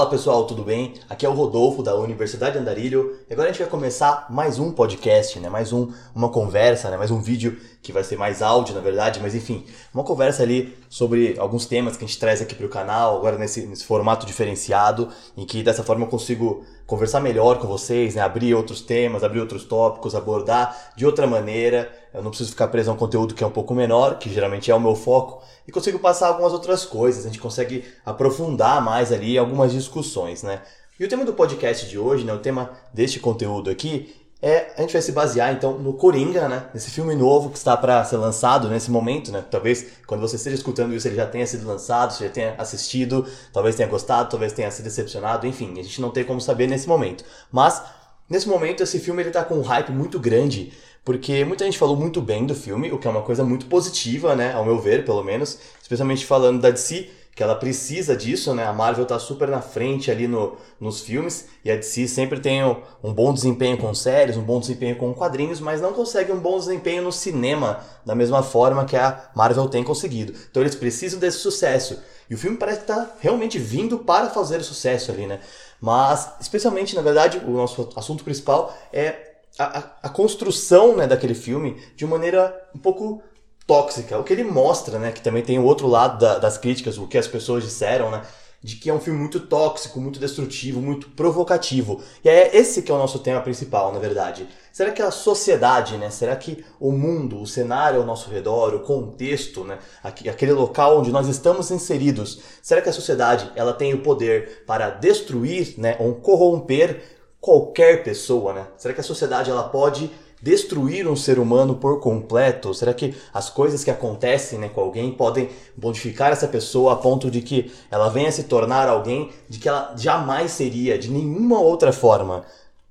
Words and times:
Fala 0.00 0.08
pessoal, 0.08 0.46
tudo 0.46 0.64
bem? 0.64 0.94
Aqui 1.10 1.26
é 1.26 1.28
o 1.28 1.34
Rodolfo 1.34 1.82
da 1.82 1.94
Universidade 1.94 2.56
Andarilho 2.56 3.18
e 3.28 3.34
agora 3.34 3.50
a 3.50 3.52
gente 3.52 3.60
vai 3.60 3.70
começar 3.70 4.28
mais 4.30 4.58
um 4.58 4.72
podcast, 4.72 5.38
né? 5.38 5.50
Mais 5.50 5.74
um, 5.74 5.92
uma 6.14 6.30
conversa, 6.30 6.88
né? 6.88 6.96
Mais 6.96 7.10
um 7.10 7.20
vídeo 7.20 7.58
que 7.82 7.92
vai 7.92 8.02
ser 8.02 8.16
mais 8.16 8.40
áudio, 8.40 8.74
na 8.74 8.80
verdade, 8.80 9.20
mas 9.20 9.34
enfim, 9.34 9.62
uma 9.92 10.02
conversa 10.02 10.42
ali 10.42 10.74
sobre 10.88 11.38
alguns 11.38 11.66
temas 11.66 11.98
que 11.98 12.04
a 12.06 12.08
gente 12.08 12.18
traz 12.18 12.40
aqui 12.40 12.54
para 12.54 12.64
o 12.64 12.70
canal, 12.70 13.18
agora 13.18 13.36
nesse, 13.36 13.66
nesse 13.66 13.84
formato 13.84 14.24
diferenciado, 14.24 15.10
em 15.36 15.44
que 15.44 15.62
dessa 15.62 15.84
forma 15.84 16.06
eu 16.06 16.08
consigo 16.08 16.64
conversar 16.90 17.20
melhor 17.20 17.60
com 17.60 17.68
vocês, 17.68 18.16
né? 18.16 18.20
Abrir 18.20 18.52
outros 18.52 18.80
temas, 18.80 19.22
abrir 19.22 19.38
outros 19.38 19.62
tópicos, 19.62 20.16
abordar 20.16 20.92
de 20.96 21.06
outra 21.06 21.24
maneira. 21.24 21.88
Eu 22.12 22.20
não 22.20 22.30
preciso 22.30 22.50
ficar 22.50 22.66
preso 22.66 22.90
a 22.90 22.94
um 22.94 22.96
conteúdo 22.96 23.32
que 23.32 23.44
é 23.44 23.46
um 23.46 23.52
pouco 23.52 23.72
menor, 23.72 24.18
que 24.18 24.28
geralmente 24.28 24.72
é 24.72 24.74
o 24.74 24.80
meu 24.80 24.96
foco, 24.96 25.40
e 25.68 25.70
consigo 25.70 26.00
passar 26.00 26.26
algumas 26.26 26.52
outras 26.52 26.84
coisas. 26.84 27.24
A 27.24 27.28
gente 27.28 27.38
consegue 27.38 27.84
aprofundar 28.04 28.82
mais 28.82 29.12
ali 29.12 29.38
algumas 29.38 29.70
discussões, 29.70 30.42
né? 30.42 30.62
E 30.98 31.04
o 31.04 31.08
tema 31.08 31.24
do 31.24 31.32
podcast 31.32 31.88
de 31.88 31.96
hoje, 31.96 32.24
né, 32.24 32.32
o 32.34 32.40
tema 32.40 32.72
deste 32.92 33.20
conteúdo 33.20 33.70
aqui, 33.70 34.19
é 34.42 34.72
a 34.76 34.80
gente 34.80 34.92
vai 34.92 35.02
se 35.02 35.12
basear 35.12 35.52
então 35.52 35.78
no 35.78 35.92
Coringa, 35.92 36.48
né? 36.48 36.64
Nesse 36.72 36.90
filme 36.90 37.14
novo 37.14 37.50
que 37.50 37.58
está 37.58 37.76
para 37.76 38.02
ser 38.04 38.16
lançado 38.16 38.68
nesse 38.68 38.90
momento, 38.90 39.30
né? 39.30 39.44
Talvez 39.50 39.86
quando 40.06 40.20
você 40.20 40.36
esteja 40.36 40.56
escutando 40.56 40.94
isso 40.94 41.06
ele 41.06 41.16
já 41.16 41.26
tenha 41.26 41.46
sido 41.46 41.66
lançado, 41.66 42.12
você 42.12 42.24
já 42.24 42.30
tenha 42.30 42.54
assistido, 42.56 43.26
talvez 43.52 43.76
tenha 43.76 43.88
gostado, 43.88 44.30
talvez 44.30 44.52
tenha 44.52 44.70
se 44.70 44.82
decepcionado, 44.82 45.46
enfim, 45.46 45.72
a 45.78 45.82
gente 45.82 46.00
não 46.00 46.10
tem 46.10 46.24
como 46.24 46.40
saber 46.40 46.66
nesse 46.66 46.88
momento. 46.88 47.24
Mas 47.52 47.82
nesse 48.28 48.48
momento 48.48 48.82
esse 48.82 48.98
filme 48.98 49.22
ele 49.22 49.30
tá 49.30 49.44
com 49.44 49.56
um 49.56 49.62
hype 49.62 49.92
muito 49.92 50.18
grande, 50.18 50.72
porque 51.04 51.44
muita 51.44 51.64
gente 51.64 51.78
falou 51.78 51.96
muito 51.96 52.22
bem 52.22 52.46
do 52.46 52.54
filme, 52.54 52.90
o 52.90 52.98
que 52.98 53.06
é 53.06 53.10
uma 53.10 53.22
coisa 53.22 53.44
muito 53.44 53.66
positiva, 53.66 54.34
né, 54.34 54.54
ao 54.54 54.64
meu 54.64 54.78
ver, 54.78 55.04
pelo 55.04 55.22
menos, 55.22 55.58
especialmente 55.82 56.24
falando 56.24 56.60
da 56.60 56.70
DC, 56.70 57.10
que 57.34 57.42
ela 57.42 57.54
precisa 57.54 58.16
disso, 58.16 58.54
né? 58.54 58.66
A 58.66 58.72
Marvel 58.72 59.06
tá 59.06 59.18
super 59.18 59.48
na 59.48 59.62
frente 59.62 60.10
ali 60.10 60.26
no, 60.26 60.56
nos 60.78 61.00
filmes 61.00 61.46
e 61.64 61.70
a 61.70 61.76
DC 61.76 62.08
sempre 62.08 62.40
tem 62.40 62.62
um 63.02 63.14
bom 63.14 63.32
desempenho 63.32 63.78
com 63.78 63.94
séries, 63.94 64.36
um 64.36 64.42
bom 64.42 64.60
desempenho 64.60 64.96
com 64.96 65.14
quadrinhos, 65.14 65.60
mas 65.60 65.80
não 65.80 65.92
consegue 65.92 66.32
um 66.32 66.38
bom 66.38 66.58
desempenho 66.58 67.02
no 67.02 67.12
cinema 67.12 67.80
da 68.04 68.14
mesma 68.14 68.42
forma 68.42 68.84
que 68.84 68.96
a 68.96 69.30
Marvel 69.34 69.68
tem 69.68 69.84
conseguido. 69.84 70.34
Então 70.50 70.62
eles 70.62 70.74
precisam 70.74 71.18
desse 71.18 71.38
sucesso. 71.38 72.02
E 72.28 72.34
o 72.34 72.38
filme 72.38 72.56
parece 72.56 72.80
que 72.80 72.86
tá 72.86 73.10
realmente 73.20 73.58
vindo 73.58 74.00
para 74.00 74.30
fazer 74.30 74.62
sucesso 74.62 75.10
ali, 75.10 75.26
né? 75.26 75.40
Mas, 75.80 76.32
especialmente, 76.40 76.94
na 76.94 77.02
verdade, 77.02 77.38
o 77.38 77.50
nosso 77.50 77.88
assunto 77.96 78.22
principal 78.22 78.76
é 78.92 79.30
a, 79.58 79.78
a, 79.78 79.90
a 80.04 80.08
construção 80.08 80.96
né, 80.96 81.06
daquele 81.06 81.34
filme 81.34 81.80
de 81.96 82.06
maneira 82.06 82.68
um 82.74 82.78
pouco 82.78 83.22
tóxica. 83.70 84.18
O 84.18 84.24
que 84.24 84.32
ele 84.32 84.42
mostra, 84.42 84.98
né, 84.98 85.12
que 85.12 85.20
também 85.20 85.44
tem 85.44 85.56
o 85.56 85.64
outro 85.64 85.86
lado 85.86 86.18
da, 86.18 86.40
das 86.40 86.58
críticas, 86.58 86.98
o 86.98 87.06
que 87.06 87.16
as 87.16 87.28
pessoas 87.28 87.62
disseram, 87.62 88.10
né, 88.10 88.22
de 88.60 88.74
que 88.74 88.90
é 88.90 88.92
um 88.92 88.98
filme 88.98 89.16
muito 89.16 89.38
tóxico, 89.38 90.00
muito 90.00 90.18
destrutivo, 90.18 90.82
muito 90.82 91.08
provocativo. 91.10 92.00
E 92.24 92.28
é 92.28 92.54
esse 92.54 92.82
que 92.82 92.90
é 92.90 92.94
o 92.94 92.98
nosso 92.98 93.20
tema 93.20 93.40
principal, 93.40 93.92
na 93.92 94.00
verdade. 94.00 94.48
Será 94.72 94.90
que 94.90 95.00
a 95.00 95.12
sociedade, 95.12 95.96
né, 95.98 96.10
será 96.10 96.34
que 96.34 96.64
o 96.80 96.90
mundo, 96.90 97.40
o 97.40 97.46
cenário 97.46 98.00
ao 98.00 98.06
nosso 98.06 98.28
redor, 98.28 98.74
o 98.74 98.80
contexto, 98.80 99.62
né, 99.62 99.78
aquele 100.02 100.52
local 100.52 100.98
onde 100.98 101.12
nós 101.12 101.28
estamos 101.28 101.70
inseridos, 101.70 102.40
será 102.60 102.82
que 102.82 102.88
a 102.88 102.92
sociedade 102.92 103.52
ela 103.54 103.72
tem 103.72 103.94
o 103.94 104.02
poder 104.02 104.64
para 104.66 104.90
destruir, 104.90 105.76
né, 105.78 105.96
ou 106.00 106.16
corromper 106.16 107.00
qualquer 107.40 108.02
pessoa, 108.02 108.52
né? 108.52 108.66
Será 108.76 108.92
que 108.92 109.00
a 109.00 109.04
sociedade 109.04 109.48
ela 109.48 109.62
pode 109.62 110.10
destruir 110.42 111.08
um 111.08 111.16
ser 111.16 111.38
humano 111.38 111.74
por 111.74 112.00
completo? 112.00 112.72
Será 112.74 112.94
que 112.94 113.14
as 113.32 113.50
coisas 113.50 113.84
que 113.84 113.90
acontecem 113.90 114.58
né, 114.58 114.68
com 114.68 114.80
alguém 114.80 115.12
podem 115.12 115.48
modificar 115.80 116.32
essa 116.32 116.48
pessoa 116.48 116.92
a 116.92 116.96
ponto 116.96 117.30
de 117.30 117.40
que 117.42 117.72
ela 117.90 118.08
venha 118.08 118.32
se 118.32 118.44
tornar 118.44 118.88
alguém 118.88 119.30
de 119.48 119.58
que 119.58 119.68
ela 119.68 119.94
jamais 119.96 120.50
seria 120.52 120.98
de 120.98 121.10
nenhuma 121.10 121.60
outra 121.60 121.92
forma? 121.92 122.44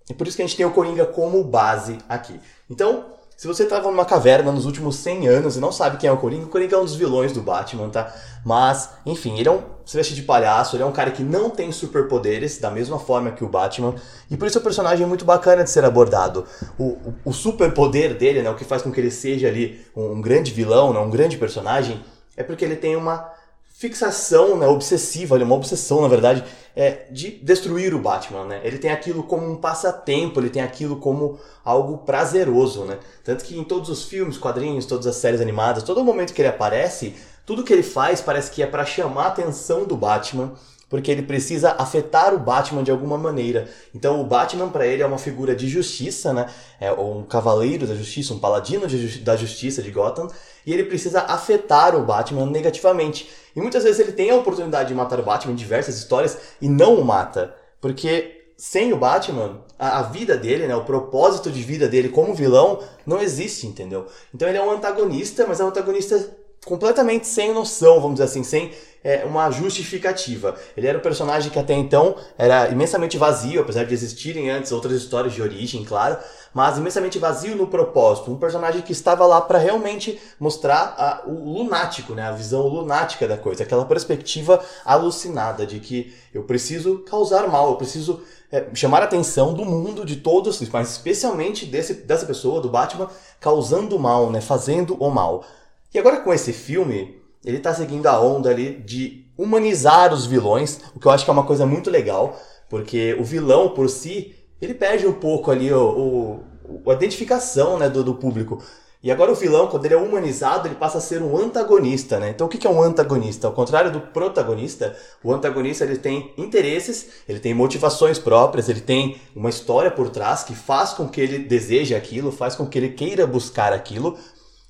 É 0.10 0.14
por 0.14 0.28
isso 0.28 0.36
que 0.36 0.42
a 0.42 0.46
gente 0.46 0.58
tem 0.58 0.66
o 0.66 0.72
Coringa 0.72 1.06
como 1.06 1.44
base 1.44 1.98
aqui. 2.08 2.40
Então, 2.70 3.06
se 3.40 3.48
você 3.48 3.64
estava 3.64 3.90
numa 3.90 4.04
caverna 4.04 4.52
nos 4.52 4.66
últimos 4.66 4.98
100 4.98 5.30
anos 5.30 5.56
e 5.56 5.62
não 5.62 5.72
sabe 5.72 5.96
quem 5.96 6.10
é 6.10 6.12
o 6.12 6.18
Coringa, 6.18 6.44
o 6.44 6.50
Coringa 6.50 6.76
é 6.76 6.78
um 6.78 6.84
dos 6.84 6.96
vilões 6.98 7.32
do 7.32 7.42
Batman, 7.42 7.88
tá? 7.88 8.14
Mas, 8.44 8.90
enfim, 9.06 9.40
ele 9.40 9.48
é 9.48 9.52
um 9.54 9.62
se 9.86 9.96
veste 9.96 10.14
de 10.14 10.24
palhaço, 10.24 10.76
ele 10.76 10.84
é 10.84 10.86
um 10.86 10.92
cara 10.92 11.10
que 11.10 11.24
não 11.24 11.50
tem 11.50 11.72
superpoderes, 11.72 12.58
da 12.58 12.70
mesma 12.70 13.00
forma 13.00 13.32
que 13.32 13.42
o 13.42 13.48
Batman, 13.48 13.96
e 14.30 14.36
por 14.36 14.46
isso 14.46 14.58
é 14.58 14.60
um 14.60 14.64
personagem 14.66 15.08
muito 15.08 15.24
bacana 15.24 15.64
de 15.64 15.70
ser 15.70 15.86
abordado. 15.86 16.46
O, 16.78 16.84
o, 16.84 17.16
o 17.24 17.32
superpoder 17.32 18.14
dele, 18.18 18.42
né, 18.42 18.50
o 18.50 18.56
que 18.56 18.66
faz 18.66 18.82
com 18.82 18.92
que 18.92 19.00
ele 19.00 19.10
seja 19.10 19.48
ali 19.48 19.86
um, 19.96 20.16
um 20.16 20.22
grande 20.22 20.52
vilão, 20.52 20.92
né, 20.92 21.00
um 21.00 21.10
grande 21.10 21.38
personagem, 21.38 22.04
é 22.36 22.44
porque 22.44 22.66
ele 22.66 22.76
tem 22.76 22.98
uma 22.98 23.32
fixação 23.80 24.58
né, 24.58 24.68
obsessiva, 24.68 25.38
uma 25.38 25.56
obsessão, 25.56 26.02
na 26.02 26.10
verdade, 26.10 26.44
é, 26.76 27.06
de 27.10 27.32
destruir 27.42 27.94
o 27.96 28.00
Batman. 28.00 28.44
Né? 28.44 28.60
Ele 28.62 28.78
tem 28.78 28.92
aquilo 28.92 29.24
como 29.24 29.50
um 29.50 29.56
passatempo, 29.56 30.42
ele 30.42 30.50
tem 30.50 30.62
aquilo 30.62 30.98
como 30.98 31.40
algo 31.64 32.00
prazeroso. 32.00 32.84
Né? 32.84 33.00
Tanto 33.24 33.46
que 33.46 33.58
em 33.58 33.64
todos 33.64 33.90
os 33.90 34.04
filmes, 34.04 34.38
quadrinhos, 34.38 34.86
todas 34.86 35.08
as 35.08 35.16
séries 35.16 35.40
animadas, 35.40 35.84
todo 35.84 36.04
momento 36.04 36.34
que 36.34 36.42
ele 36.42 36.50
aparece, 36.50 37.16
tudo 37.46 37.64
que 37.64 37.72
ele 37.72 37.82
faz 37.82 38.20
parece 38.20 38.52
que 38.52 38.62
é 38.62 38.68
para 38.68 38.86
chamar 38.86 39.24
a 39.24 39.28
atenção 39.28 39.86
do 39.86 39.96
Batman 39.96 40.52
porque 40.90 41.12
ele 41.12 41.22
precisa 41.22 41.76
afetar 41.78 42.34
o 42.34 42.40
Batman 42.40 42.84
de 42.84 42.90
alguma 42.90 43.18
maneira. 43.18 43.70
Então 43.94 44.20
o 44.20 44.26
Batman 44.26 44.70
para 44.70 44.88
ele 44.88 45.04
é 45.04 45.06
uma 45.06 45.20
figura 45.20 45.56
de 45.56 45.70
justiça, 45.70 46.34
né? 46.34 46.48
É 46.80 46.92
um 46.92 47.22
cavaleiro 47.24 47.86
da 47.86 47.94
justiça, 47.94 48.34
um 48.34 48.40
paladino 48.40 48.88
da 49.22 49.36
justiça 49.36 49.84
de 49.84 49.92
Gotham, 49.92 50.28
e 50.70 50.74
ele 50.74 50.84
precisa 50.84 51.22
afetar 51.22 51.96
o 51.96 52.06
Batman 52.06 52.46
negativamente. 52.46 53.28
E 53.56 53.60
muitas 53.60 53.84
vezes 53.84 54.00
ele 54.00 54.12
tem 54.12 54.30
a 54.30 54.36
oportunidade 54.36 54.90
de 54.90 54.94
matar 54.94 55.20
o 55.20 55.24
Batman 55.24 55.54
em 55.54 55.56
diversas 55.56 55.98
histórias 55.98 56.38
e 56.62 56.70
não 56.70 56.94
o 56.94 57.04
mata, 57.04 57.56
porque 57.82 58.44
sem 58.56 58.94
o 58.94 58.98
Batman, 58.98 59.64
a, 59.80 59.98
a, 59.98 60.04
vida 60.04 60.38
dele, 60.38 60.68
né, 60.68 60.76
o 60.76 60.86
propósito 60.86 61.50
de 61.50 61.64
vida 61.64 61.88
dele 61.88 62.10
como 62.10 62.36
vilão 62.36 62.84
não 63.04 63.20
existe, 63.20 63.66
entendeu? 63.66 64.06
Então 64.32 64.48
ele 64.48 64.60
é 64.60 64.62
um 64.62 64.70
antagonista, 64.70 65.48
mas 65.48 65.60
é 65.60 65.64
um 65.64 65.70
antagonista 65.70 66.38
completamente 66.66 67.28
sem 67.28 67.54
noção, 67.54 67.96
vamos 68.00 68.16
dizer 68.16 68.26
assim, 68.26 68.44
sem 68.44 68.72
é, 69.04 69.24
uma 69.26 69.50
justificativa. 69.50 70.56
Ele 70.76 70.88
era 70.88 70.98
um 70.98 71.02
personagem 71.02 71.52
que 71.52 71.60
até 71.60 71.74
então 71.74 72.16
era 72.38 72.70
imensamente 72.70 73.18
vazio, 73.18 73.62
apesar 73.62 73.86
de 73.86 73.94
existirem 73.94 74.50
antes 74.50 74.72
outras 74.72 74.94
histórias 74.94 75.34
de 75.34 75.42
origem, 75.42 75.84
claro, 75.84 76.18
mas 76.54 76.78
imensamente 76.78 77.18
vazio 77.18 77.56
no 77.56 77.68
propósito. 77.68 78.32
Um 78.32 78.38
personagem 78.38 78.82
que 78.82 78.92
estava 78.92 79.26
lá 79.26 79.40
para 79.42 79.58
realmente 79.58 80.20
mostrar 80.40 80.96
a, 80.98 81.24
o 81.26 81.58
lunático, 81.60 82.14
né, 82.14 82.24
a 82.24 82.32
visão 82.32 82.68
lunática 82.68 83.28
da 83.28 83.38
coisa, 83.38 83.64
aquela 83.64 83.86
perspectiva 83.86 84.64
alucinada 84.84 85.66
de 85.66 85.80
que 85.80 86.14
eu 86.34 86.44
preciso 86.44 87.00
causar 87.00 87.48
mal, 87.48 87.70
eu 87.70 87.76
preciso 87.76 88.22
é, 88.52 88.66
chamar 88.74 89.02
a 89.02 89.06
atenção 89.06 89.54
do 89.54 89.64
mundo, 89.64 90.06
de 90.06 90.18
todos, 90.18 90.60
mas 90.70 90.92
especialmente 90.92 91.66
desse, 91.66 91.94
dessa 91.94 92.26
pessoa, 92.26 92.60
do 92.60 92.70
Batman, 92.70 93.10
causando 93.40 93.98
mal, 93.98 94.30
né, 94.30 94.42
fazendo 94.42 94.96
o 94.96 95.10
mal. 95.10 95.46
E 95.94 96.00
agora 96.00 96.18
com 96.18 96.34
esse 96.34 96.54
filme, 96.54 97.20
ele 97.44 97.58
está 97.58 97.74
seguindo 97.74 98.08
a 98.08 98.20
onda 98.22 98.50
ali 98.50 98.74
de 98.74 99.26
humanizar 99.38 100.14
os 100.14 100.26
vilões, 100.26 100.80
o 100.96 101.00
que 101.00 101.08
eu 101.08 101.12
acho 101.12 101.24
que 101.24 101.30
é 101.30 101.34
uma 101.34 101.46
coisa 101.46 101.66
muito 101.66 101.90
legal, 101.90 102.40
porque 102.70 103.16
o 103.20 103.24
vilão 103.24 103.70
por 103.70 103.90
si, 103.90 104.36
ele 104.62 104.74
perde 104.74 105.08
um 105.08 105.14
pouco 105.14 105.50
ali 105.50 105.72
o, 105.72 106.44
o 106.76 106.92
a 106.92 106.94
identificação 106.94 107.80
né, 107.80 107.90
do, 107.90 108.04
do 108.04 108.16
público. 108.16 108.62
E 109.02 109.10
agora 109.10 109.32
o 109.32 109.36
vilão, 109.36 109.68
quando 109.68 109.86
ele 109.86 109.94
é 109.94 109.98
humanizado, 109.98 110.68
ele 110.68 110.76
passa 110.76 110.98
a 110.98 111.02
ser 111.02 111.22
um 111.22 111.38
antagonista, 111.38 112.20
né? 112.20 112.32
Então 112.32 112.48
o 112.48 112.50
que 112.50 112.68
é 112.68 112.70
um 112.70 112.84
antagonista? 112.84 113.48
Ao 113.48 113.54
contrário 113.54 113.90
do 113.92 114.02
protagonista, 114.02 114.94
o 115.24 115.34
antagonista 115.34 115.86
ele 115.86 115.98
tem 115.98 116.34
interesses, 116.38 117.08
ele 117.28 117.40
tem 117.40 117.54
motivações 117.54 118.20
próprias, 118.20 118.68
ele 118.68 118.82
tem 118.82 119.16
uma 119.34 119.50
história 119.50 119.90
por 119.90 120.10
trás 120.10 120.44
que 120.44 120.54
faz 120.54 120.92
com 120.92 121.08
que 121.08 121.22
ele 121.22 121.40
deseje 121.40 121.96
aquilo, 121.96 122.30
faz 122.30 122.56
com 122.56 122.68
que 122.68 122.78
ele 122.78 122.90
queira 122.90 123.26
buscar 123.26 123.72
aquilo, 123.72 124.18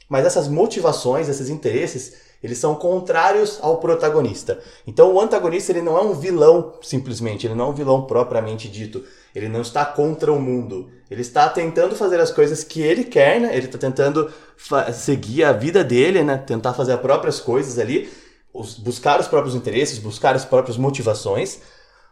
mas 0.10 0.26
essas 0.26 0.48
motivações, 0.48 1.30
esses 1.30 1.50
interesses, 1.50 2.14
eles 2.42 2.58
são 2.58 2.74
contrários 2.76 3.60
ao 3.62 3.78
protagonista. 3.78 4.60
Então 4.88 5.14
o 5.14 5.22
antagonista 5.22 5.72
ele 5.72 5.82
não 5.82 5.98
é 5.98 6.02
um 6.02 6.14
vilão 6.14 6.74
simplesmente, 6.82 7.46
ele 7.46 7.56
não 7.56 7.68
é 7.68 7.70
um 7.70 7.74
vilão 7.74 8.06
propriamente 8.06 8.68
dito. 8.68 9.04
Ele 9.36 9.48
não 9.48 9.62
está 9.62 9.86
contra 9.86 10.32
o 10.32 10.40
mundo. 10.40 10.90
Ele 11.10 11.22
está 11.22 11.48
tentando 11.50 11.96
fazer 11.96 12.20
as 12.20 12.32
coisas 12.32 12.64
que 12.64 12.82
ele 12.82 13.04
quer, 13.04 13.40
né? 13.40 13.56
Ele 13.56 13.68
está 13.68 13.78
tentando 13.78 14.32
seguir 14.94 15.44
a 15.44 15.52
vida 15.52 15.84
dele, 15.84 16.24
né? 16.24 16.38
Tentar 16.38 16.74
fazer 16.74 16.94
as 16.94 17.02
próprias 17.02 17.40
coisas 17.40 17.78
ali, 17.78 18.10
buscar 18.80 19.20
os 19.20 19.28
próprios 19.28 19.56
interesses, 19.56 20.00
buscar 20.00 20.36
as 20.36 20.46
próprias 20.46 20.78
motivações. 20.78 21.60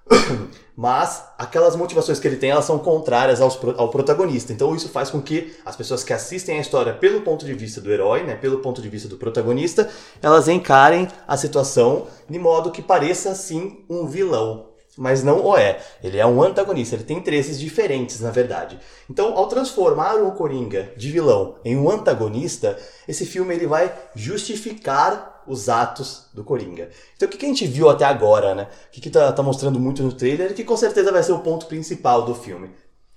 Mas 0.79 1.23
aquelas 1.39 1.75
motivações 1.75 2.19
que 2.19 2.27
ele 2.27 2.35
tem, 2.35 2.51
elas 2.51 2.65
são 2.65 2.77
contrárias 2.77 3.41
aos, 3.41 3.57
ao 3.77 3.89
protagonista. 3.89 4.53
Então 4.53 4.75
isso 4.75 4.89
faz 4.89 5.09
com 5.09 5.19
que 5.19 5.55
as 5.65 5.75
pessoas 5.75 6.03
que 6.03 6.13
assistem 6.13 6.59
a 6.59 6.61
história 6.61 6.93
pelo 6.93 7.21
ponto 7.21 7.43
de 7.43 7.53
vista 7.55 7.81
do 7.81 7.91
herói, 7.91 8.21
né, 8.21 8.35
pelo 8.35 8.59
ponto 8.59 8.79
de 8.79 8.87
vista 8.87 9.09
do 9.09 9.17
protagonista, 9.17 9.89
elas 10.21 10.47
encarem 10.47 11.07
a 11.27 11.35
situação 11.35 12.05
de 12.29 12.37
modo 12.37 12.69
que 12.69 12.83
pareça 12.83 13.33
sim 13.33 13.83
um 13.89 14.05
vilão. 14.05 14.67
Mas 14.95 15.23
não 15.23 15.43
o 15.43 15.57
é. 15.57 15.79
Ele 16.03 16.19
é 16.19 16.25
um 16.27 16.43
antagonista, 16.43 16.95
ele 16.95 17.03
tem 17.03 17.17
interesses 17.17 17.59
diferentes, 17.59 18.19
na 18.19 18.29
verdade. 18.29 18.79
Então, 19.09 19.35
ao 19.35 19.47
transformar 19.47 20.15
o 20.15 20.31
Coringa 20.33 20.91
de 20.95 21.11
vilão 21.11 21.55
em 21.65 21.75
um 21.75 21.89
antagonista, 21.89 22.77
esse 23.07 23.25
filme 23.25 23.55
ele 23.55 23.65
vai 23.65 23.91
justificar 24.15 25.36
os 25.47 25.69
atos 25.69 26.25
do 26.33 26.43
Coringa. 26.43 26.89
Então 27.15 27.27
o 27.27 27.31
que, 27.31 27.45
a 27.45 27.49
gente 27.49 27.65
viu 27.65 27.89
até 27.89 28.05
agora, 28.05 28.53
né? 28.53 28.67
O 28.87 28.91
que, 28.91 29.01
que 29.01 29.09
tá, 29.09 29.33
mostrando 29.41 29.79
muito 29.79 30.03
no 30.03 30.11
trailer, 30.11 30.53
que 30.53 30.63
com 30.63 30.77
certeza 30.77 31.11
vai 31.11 31.23
ser 31.23 31.31
o 31.31 31.39
ponto 31.39 31.65
principal 31.65 32.23
do 32.23 32.35
filme. 32.35 32.69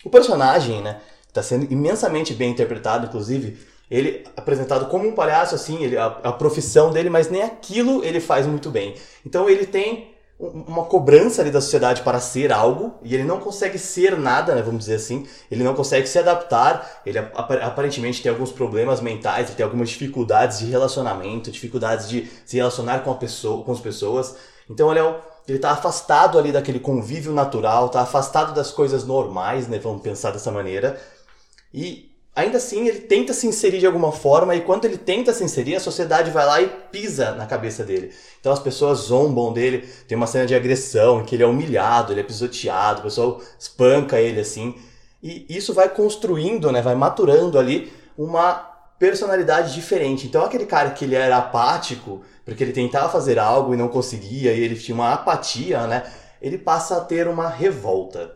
O 0.05 0.11
personagem, 0.11 0.81
né? 0.83 1.01
Tá 1.33 1.43
sendo 1.43 1.71
imensamente 1.73 2.35
bem 2.35 2.51
interpretado, 2.51 3.07
inclusive. 3.07 3.59
Ele 3.91 4.25
apresentado 4.37 4.87
como 4.87 5.09
um 5.09 5.13
palhaço, 5.13 5.55
assim, 5.55 5.83
ele, 5.83 5.97
a, 5.97 6.07
a 6.07 6.33
profissão 6.33 6.93
dele, 6.93 7.11
mas 7.11 7.29
nem 7.29 7.43
aquilo 7.43 8.05
ele 8.05 8.21
faz 8.21 8.47
muito 8.47 8.71
bem. 8.71 8.95
Então 9.27 9.51
ele 9.51 9.67
tem 9.67 10.10
uma 10.41 10.85
cobrança 10.85 11.43
ali 11.43 11.51
da 11.51 11.61
sociedade 11.61 12.01
para 12.01 12.19
ser 12.19 12.51
algo 12.51 12.95
e 13.03 13.15
ele 13.15 13.25
não 13.25 13.39
consegue 13.39 13.79
ser 13.79 14.19
nada, 14.19 14.55
né, 14.55 14.63
vamos 14.63 14.81
dizer 14.81 14.95
assim. 14.95 15.27
Ele 15.51 15.63
não 15.63 15.75
consegue 15.75 16.07
se 16.07 16.19
adaptar. 16.19 17.03
Ele 17.05 17.19
aparentemente 17.19 18.23
tem 18.23 18.33
alguns 18.33 18.51
problemas 18.51 19.03
mentais, 19.03 19.49
ele 19.49 19.57
tem 19.57 19.65
algumas 19.65 19.91
dificuldades 19.91 20.61
de 20.61 20.65
relacionamento, 20.65 21.51
dificuldades 21.51 22.09
de 22.09 22.31
se 22.47 22.57
relacionar 22.57 23.01
com 23.01 23.11
a 23.11 23.17
pessoa, 23.17 23.63
com 23.63 23.73
as 23.73 23.81
pessoas. 23.81 24.35
Então 24.69 24.91
ele 24.91 25.01
é 25.01 25.05
um, 25.05 25.15
ele 25.47 25.59
está 25.59 25.73
afastado 25.73 26.39
ali 26.39 26.53
daquele 26.53 26.81
convívio 26.81 27.33
natural, 27.33 27.87
está 27.87 28.01
afastado 28.01 28.55
das 28.55 28.71
coisas 28.71 29.05
normais, 29.05 29.69
né, 29.69 29.79
vamos 29.79 30.01
pensar 30.01 30.31
dessa 30.31 30.51
maneira. 30.51 30.99
E 31.75 32.10
ainda 32.41 32.59
assim 32.59 32.87
ele 32.87 33.01
tenta 33.01 33.33
se 33.33 33.47
inserir 33.47 33.79
de 33.79 33.87
alguma 33.87 34.13
forma 34.13 34.55
e 34.55 34.61
quando 34.61 34.85
ele 34.85 34.99
tenta 34.99 35.33
se 35.33 35.45
inserir, 35.45 35.77
a 35.77 35.81
sociedade 35.81 36.31
vai 36.31 36.47
lá 36.47 36.61
e 36.61 36.69
pisa 36.91 37.33
na 37.33 37.47
cabeça 37.47 37.85
dele. 37.85 38.13
Então 38.41 38.53
as 38.53 38.59
pessoas 38.59 38.99
zombam 39.01 39.53
dele, 39.53 39.89
tem 40.09 40.17
uma 40.17 40.27
cena 40.27 40.47
de 40.47 40.55
agressão 40.55 41.21
em 41.21 41.25
que 41.25 41.35
ele 41.35 41.43
é 41.43 41.47
humilhado, 41.47 42.13
ele 42.13 42.21
é 42.21 42.25
pisoteado, 42.25 43.01
o 43.01 43.05
pessoal 43.05 43.41
espanca 43.59 44.21
ele 44.21 44.41
assim. 44.41 44.75
E 45.23 45.47
isso 45.49 45.75
vai 45.75 45.89
construindo, 45.89 46.73
né, 46.73 46.81
vai 46.81 46.95
maturando 46.95 47.59
ali 47.59 47.93
uma 48.17 48.55
personalidade 48.99 49.75
diferente. 49.75 50.27
Então 50.27 50.45
aquele 50.45 50.67
cara 50.67 50.91
que 50.91 51.05
ele 51.05 51.15
era 51.15 51.37
apático, 51.37 52.23
porque 52.45 52.65
ele 52.65 52.73
tentava 52.73 53.09
fazer 53.09 53.39
algo 53.39 53.75
e 53.75 53.77
não 53.77 53.89
conseguia, 53.89 54.53
e 54.53 54.61
ele 54.61 54.77
tinha 54.77 54.95
uma 54.95 55.13
apatia, 55.13 55.87
né, 55.87 56.05
ele 56.41 56.59
passa 56.59 56.97
a 56.97 57.01
ter 57.01 57.29
uma 57.29 57.49
revolta. 57.49 58.33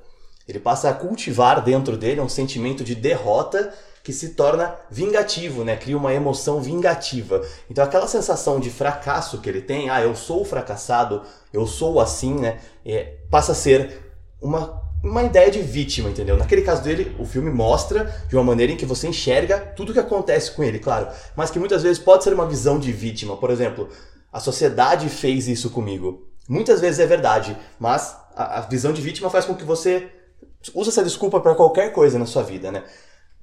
Ele 0.47 0.59
passa 0.59 0.91
a 0.91 0.95
cultivar 0.95 1.63
dentro 1.63 1.97
dele 1.97 2.21
um 2.21 2.29
sentimento 2.29 2.85
de 2.85 2.95
derrota 2.95 3.73
que 4.05 4.13
se 4.13 4.35
torna 4.35 4.77
vingativo, 4.91 5.65
né? 5.65 5.77
Cria 5.77 5.97
uma 5.97 6.13
emoção 6.13 6.61
vingativa. 6.61 7.41
Então 7.71 7.83
aquela 7.83 8.07
sensação 8.07 8.61
de 8.61 8.69
fracasso 8.69 9.41
que 9.41 9.49
ele 9.49 9.63
tem, 9.63 9.89
ah, 9.89 10.03
eu 10.03 10.15
sou 10.15 10.45
fracassado, 10.45 11.23
eu 11.51 11.67
sou 11.67 11.99
assim, 11.99 12.35
né? 12.35 12.61
É, 12.85 13.15
passa 13.31 13.53
a 13.53 13.55
ser 13.55 13.99
uma, 14.43 14.79
uma 15.03 15.23
ideia 15.23 15.51
de 15.51 15.63
vítima, 15.63 16.11
entendeu? 16.11 16.37
Naquele 16.37 16.61
caso 16.61 16.83
dele, 16.83 17.17
o 17.19 17.25
filme 17.25 17.51
mostra 17.51 18.15
de 18.29 18.37
uma 18.37 18.45
maneira 18.45 18.75
em 18.75 18.77
que 18.77 18.85
você 18.85 19.09
enxerga 19.09 19.59
tudo 19.59 19.89
o 19.89 19.93
que 19.95 20.01
acontece 20.01 20.51
com 20.51 20.63
ele, 20.63 20.79
claro, 20.79 21.09
mas 21.35 21.51
que 21.51 21.59
muitas 21.59 21.83
vezes 21.83 21.99
pode 21.99 22.25
ser 22.25 22.35
uma 22.35 22.47
visão 22.47 22.79
de 22.79 22.93
vítima. 22.93 23.39
Por 23.39 23.51
exemplo, 23.51 23.89
a 24.31 24.39
sociedade 24.39 25.09
fez 25.09 25.49
isso 25.49 25.71
comigo. 25.71 26.29
Muitas 26.47 26.79
vezes 26.79 27.01
é 27.01 27.07
verdade, 27.07 27.57
mas 27.81 28.15
a, 28.37 28.59
a 28.59 28.61
visão 28.61 28.93
de 28.93 29.01
vítima 29.01 29.31
faz 29.31 29.47
com 29.47 29.55
que 29.55 29.65
você 29.65 30.11
usa 30.75 30.91
essa 30.91 31.03
desculpa 31.03 31.41
para 31.41 31.55
qualquer 31.55 31.91
coisa 31.91 32.19
na 32.19 32.27
sua 32.27 32.43
vida, 32.43 32.71
né? 32.71 32.85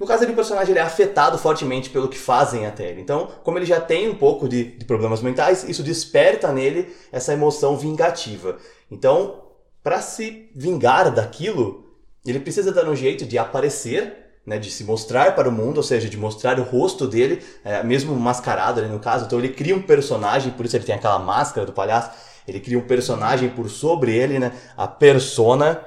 No 0.02 0.08
caso 0.08 0.24
ali, 0.24 0.34
o 0.34 0.36
personagem 0.36 0.72
ele 0.72 0.80
é 0.80 0.82
afetado 0.82 1.38
fortemente 1.38 1.92
pelo 1.92 2.08
que 2.08 2.18
fazem 2.18 2.66
até 2.66 2.90
ele. 2.90 3.02
Então, 3.02 3.28
como 3.44 3.60
ele 3.60 3.68
já 3.68 3.80
tem 3.80 4.10
um 4.10 4.16
pouco 4.16 4.50
de, 4.50 4.64
de 4.64 4.84
problemas 4.84 5.22
mentais, 5.22 5.64
isso 5.64 5.84
desperta 5.84 6.52
nele 6.52 6.92
essa 7.12 7.34
emoção 7.34 7.78
vingativa. 7.78 8.58
Então, 8.90 9.44
para 9.84 10.02
se 10.02 10.50
vingar 10.56 11.14
daquilo, 11.14 11.86
ele 12.26 12.40
precisa 12.40 12.72
dar 12.72 12.90
um 12.90 12.96
jeito 12.96 13.28
de 13.28 13.38
aparecer, 13.38 14.40
né, 14.44 14.58
de 14.58 14.72
se 14.72 14.84
mostrar 14.84 15.36
para 15.36 15.48
o 15.48 15.52
mundo, 15.52 15.78
ou 15.78 15.84
seja, 15.84 16.10
de 16.10 16.18
mostrar 16.18 16.60
o 16.60 16.64
rosto 16.64 17.08
dele, 17.08 17.40
é, 17.64 17.84
mesmo 17.84 18.16
mascarado 18.16 18.80
ali 18.80 18.90
no 18.90 19.00
caso. 19.00 19.26
Então, 19.26 19.38
ele 19.38 19.50
cria 19.50 19.76
um 19.76 19.84
personagem, 19.84 20.52
por 20.52 20.66
isso 20.66 20.76
ele 20.76 20.84
tem 20.84 20.96
aquela 20.96 21.20
máscara 21.20 21.64
do 21.64 21.74
palhaço. 21.74 22.10
Ele 22.48 22.60
cria 22.60 22.80
um 22.80 22.88
personagem 22.88 23.50
por 23.50 23.70
sobre 23.70 24.18
ele, 24.18 24.40
né, 24.40 24.52
a 24.76 24.88
persona, 24.88 25.86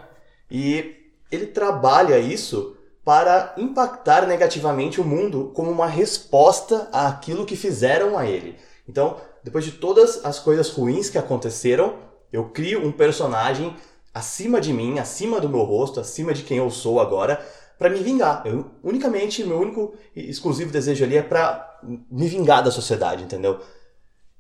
e 0.48 0.94
ele 1.32 1.46
trabalha 1.46 2.16
isso 2.16 2.73
para 3.04 3.52
impactar 3.58 4.26
negativamente 4.26 5.00
o 5.00 5.04
mundo 5.04 5.52
como 5.54 5.70
uma 5.70 5.86
resposta 5.86 6.88
àquilo 6.90 7.44
que 7.44 7.54
fizeram 7.54 8.16
a 8.16 8.26
ele. 8.26 8.56
Então, 8.88 9.16
depois 9.42 9.64
de 9.64 9.72
todas 9.72 10.24
as 10.24 10.38
coisas 10.38 10.70
ruins 10.70 11.10
que 11.10 11.18
aconteceram, 11.18 11.96
eu 12.32 12.46
crio 12.46 12.84
um 12.84 12.90
personagem 12.90 13.76
acima 14.12 14.60
de 14.60 14.72
mim, 14.72 14.98
acima 14.98 15.40
do 15.40 15.48
meu 15.48 15.62
rosto, 15.62 16.00
acima 16.00 16.32
de 16.32 16.42
quem 16.42 16.58
eu 16.58 16.70
sou 16.70 16.98
agora, 16.98 17.44
para 17.78 17.90
me 17.90 17.98
vingar. 17.98 18.42
Eu, 18.46 18.70
unicamente, 18.82 19.44
meu 19.44 19.58
único 19.58 19.94
e 20.16 20.30
exclusivo 20.30 20.72
desejo 20.72 21.04
ali 21.04 21.16
é 21.16 21.22
para 21.22 21.78
me 21.82 22.26
vingar 22.26 22.62
da 22.62 22.70
sociedade, 22.70 23.24
entendeu? 23.24 23.60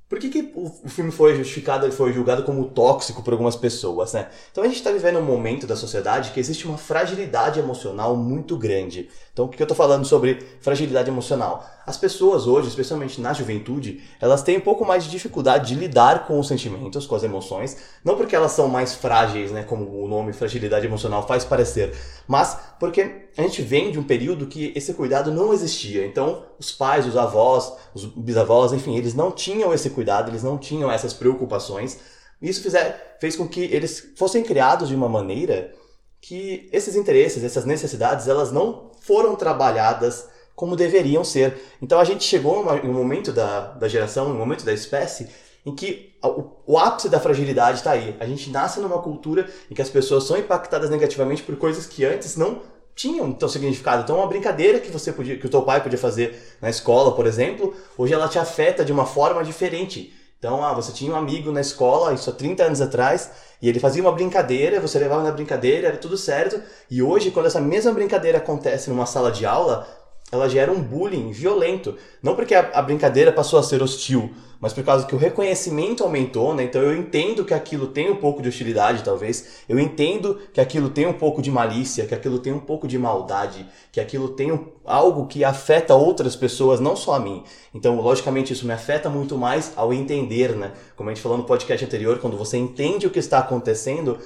Por 0.08 0.18
que, 0.18 0.28
que 0.28 0.52
o 0.54 0.88
filme 0.88 1.10
foi 1.10 1.34
justificado, 1.34 1.90
foi 1.90 2.12
julgado 2.12 2.42
como 2.44 2.66
tóxico 2.66 3.22
por 3.22 3.32
algumas 3.32 3.56
pessoas, 3.56 4.12
né? 4.12 4.28
Então 4.52 4.62
a 4.62 4.66
gente 4.66 4.76
está 4.76 4.92
vivendo 4.92 5.18
um 5.18 5.24
momento 5.24 5.66
da 5.66 5.74
sociedade 5.74 6.30
que 6.30 6.38
existe 6.38 6.66
uma 6.66 6.76
fragilidade 6.76 7.58
emocional 7.58 8.14
muito 8.14 8.56
grande. 8.56 9.08
Então 9.32 9.46
o 9.46 9.48
que 9.48 9.60
eu 9.60 9.64
estou 9.64 9.76
falando 9.76 10.04
sobre 10.04 10.38
fragilidade 10.60 11.08
emocional? 11.08 11.64
As 11.86 11.98
pessoas 11.98 12.46
hoje, 12.46 12.68
especialmente 12.68 13.20
na 13.20 13.32
juventude, 13.32 14.02
elas 14.18 14.42
têm 14.42 14.56
um 14.56 14.60
pouco 14.60 14.86
mais 14.86 15.04
de 15.04 15.10
dificuldade 15.10 15.68
de 15.68 15.78
lidar 15.78 16.26
com 16.26 16.38
os 16.40 16.48
sentimentos, 16.48 17.06
com 17.06 17.14
as 17.14 17.22
emoções, 17.22 17.76
não 18.02 18.16
porque 18.16 18.34
elas 18.34 18.52
são 18.52 18.68
mais 18.68 18.94
frágeis, 18.94 19.50
né, 19.50 19.62
como 19.62 20.02
o 20.02 20.08
nome 20.08 20.32
fragilidade 20.32 20.86
emocional 20.86 21.26
faz 21.26 21.44
parecer, 21.44 21.94
mas 22.26 22.58
porque 22.80 23.28
a 23.36 23.42
gente 23.42 23.60
vem 23.60 23.92
de 23.92 23.98
um 23.98 24.02
período 24.02 24.46
que 24.46 24.72
esse 24.74 24.94
cuidado 24.94 25.30
não 25.30 25.52
existia. 25.52 26.06
Então, 26.06 26.44
os 26.58 26.72
pais, 26.72 27.06
os 27.06 27.16
avós, 27.16 27.72
os 27.94 28.06
bisavós, 28.06 28.72
enfim, 28.72 28.96
eles 28.96 29.14
não 29.14 29.30
tinham 29.30 29.72
esse 29.74 29.90
cuidado, 29.90 30.30
eles 30.30 30.42
não 30.42 30.56
tinham 30.56 30.90
essas 30.90 31.12
preocupações. 31.12 31.98
Isso 32.40 32.62
fizer, 32.62 33.18
fez 33.20 33.36
com 33.36 33.46
que 33.46 33.60
eles 33.60 34.12
fossem 34.16 34.42
criados 34.42 34.88
de 34.88 34.94
uma 34.94 35.08
maneira 35.08 35.72
que 36.20 36.68
esses 36.72 36.96
interesses, 36.96 37.44
essas 37.44 37.66
necessidades, 37.66 38.28
elas 38.28 38.50
não 38.50 38.90
foram 39.00 39.36
trabalhadas 39.36 40.26
como 40.54 40.76
deveriam 40.76 41.24
ser. 41.24 41.60
Então 41.80 41.98
a 41.98 42.04
gente 42.04 42.24
chegou 42.24 42.64
em 42.82 42.88
um 42.88 42.92
momento 42.92 43.32
da, 43.32 43.72
da 43.72 43.88
geração, 43.88 44.28
em 44.28 44.32
um 44.32 44.38
momento 44.38 44.64
da 44.64 44.72
espécie, 44.72 45.28
em 45.66 45.74
que 45.74 46.14
o, 46.22 46.74
o 46.74 46.78
ápice 46.78 47.08
da 47.08 47.20
fragilidade 47.20 47.78
está 47.78 47.92
aí. 47.92 48.16
A 48.20 48.26
gente 48.26 48.50
nasce 48.50 48.80
numa 48.80 49.00
cultura 49.00 49.48
em 49.70 49.74
que 49.74 49.82
as 49.82 49.90
pessoas 49.90 50.24
são 50.24 50.36
impactadas 50.36 50.90
negativamente 50.90 51.42
por 51.42 51.56
coisas 51.56 51.86
que 51.86 52.04
antes 52.04 52.36
não 52.36 52.62
tinham 52.94 53.32
tão 53.32 53.48
significado. 53.48 54.02
Então, 54.02 54.16
uma 54.16 54.26
brincadeira 54.26 54.78
que 54.78 54.90
você 54.90 55.12
podia, 55.12 55.36
que 55.36 55.46
o 55.46 55.50
teu 55.50 55.62
pai 55.62 55.82
podia 55.82 55.98
fazer 55.98 56.56
na 56.60 56.70
escola, 56.70 57.12
por 57.12 57.26
exemplo, 57.26 57.74
hoje 57.98 58.14
ela 58.14 58.28
te 58.28 58.38
afeta 58.38 58.84
de 58.84 58.92
uma 58.92 59.04
forma 59.04 59.42
diferente. 59.42 60.14
Então, 60.38 60.62
ah, 60.62 60.74
você 60.74 60.92
tinha 60.92 61.12
um 61.12 61.16
amigo 61.16 61.50
na 61.50 61.60
escola, 61.60 62.12
isso 62.12 62.28
há 62.28 62.32
30 62.32 62.64
anos 62.64 62.80
atrás, 62.80 63.30
e 63.62 63.68
ele 63.68 63.80
fazia 63.80 64.02
uma 64.02 64.12
brincadeira, 64.12 64.78
você 64.78 64.98
levava 64.98 65.22
na 65.22 65.32
brincadeira, 65.32 65.88
era 65.88 65.96
tudo 65.96 66.16
certo. 66.18 66.60
E 66.90 67.02
hoje, 67.02 67.30
quando 67.30 67.46
essa 67.46 67.60
mesma 67.60 67.92
brincadeira 67.92 68.38
acontece 68.38 68.90
numa 68.90 69.06
sala 69.06 69.32
de 69.32 69.46
aula, 69.46 69.88
ela 70.34 70.48
gera 70.48 70.72
um 70.72 70.80
bullying 70.80 71.30
violento. 71.32 71.96
Não 72.22 72.34
porque 72.34 72.54
a, 72.54 72.70
a, 72.74 72.82
brincadeira 72.82 73.32
passou 73.32 73.58
a 73.58 73.62
ser 73.62 73.82
hostil, 73.82 74.30
mas 74.60 74.72
por 74.72 74.82
causa 74.82 75.06
que 75.06 75.14
o 75.14 75.18
reconhecimento 75.18 76.02
aumentou, 76.02 76.54
né? 76.54 76.64
Então 76.64 76.80
eu 76.80 76.96
entendo 76.96 77.44
que 77.44 77.54
aquilo 77.54 77.88
tem 77.88 78.10
um 78.10 78.16
pouco 78.16 78.42
de 78.42 78.48
hostilidade, 78.48 79.02
talvez. 79.02 79.60
Eu 79.68 79.78
entendo 79.78 80.38
que 80.52 80.60
aquilo 80.60 80.88
tem 80.88 81.06
um 81.06 81.12
pouco 81.12 81.40
de 81.40 81.50
malícia, 81.50 82.06
que 82.06 82.14
aquilo 82.14 82.38
tem 82.38 82.52
um 82.52 82.60
pouco 82.60 82.88
de 82.88 82.98
maldade, 82.98 83.66
que 83.92 84.00
aquilo 84.00 84.28
tem 84.28 84.52
um, 84.52 84.66
algo 84.84 85.26
que 85.26 85.44
afeta 85.44 85.94
outras 85.94 86.34
pessoas, 86.34 86.80
não 86.80 86.96
só 86.96 87.14
a 87.14 87.20
mim. 87.20 87.42
Então, 87.74 88.00
logicamente, 88.00 88.52
isso 88.52 88.66
me 88.66 88.72
afeta 88.72 89.08
muito 89.08 89.36
mais 89.36 89.72
ao 89.76 89.92
entender, 89.92 90.56
né? 90.56 90.72
Como 90.96 91.10
a 91.10 91.14
gente 91.14 91.22
falou 91.22 91.38
no 91.38 91.44
podcast 91.44 91.84
anterior, 91.84 92.18
quando 92.18 92.36
você 92.36 92.56
entende 92.56 93.06
o 93.06 93.10
que 93.10 93.18
está 93.18 93.38
acontecendo, 93.38 94.18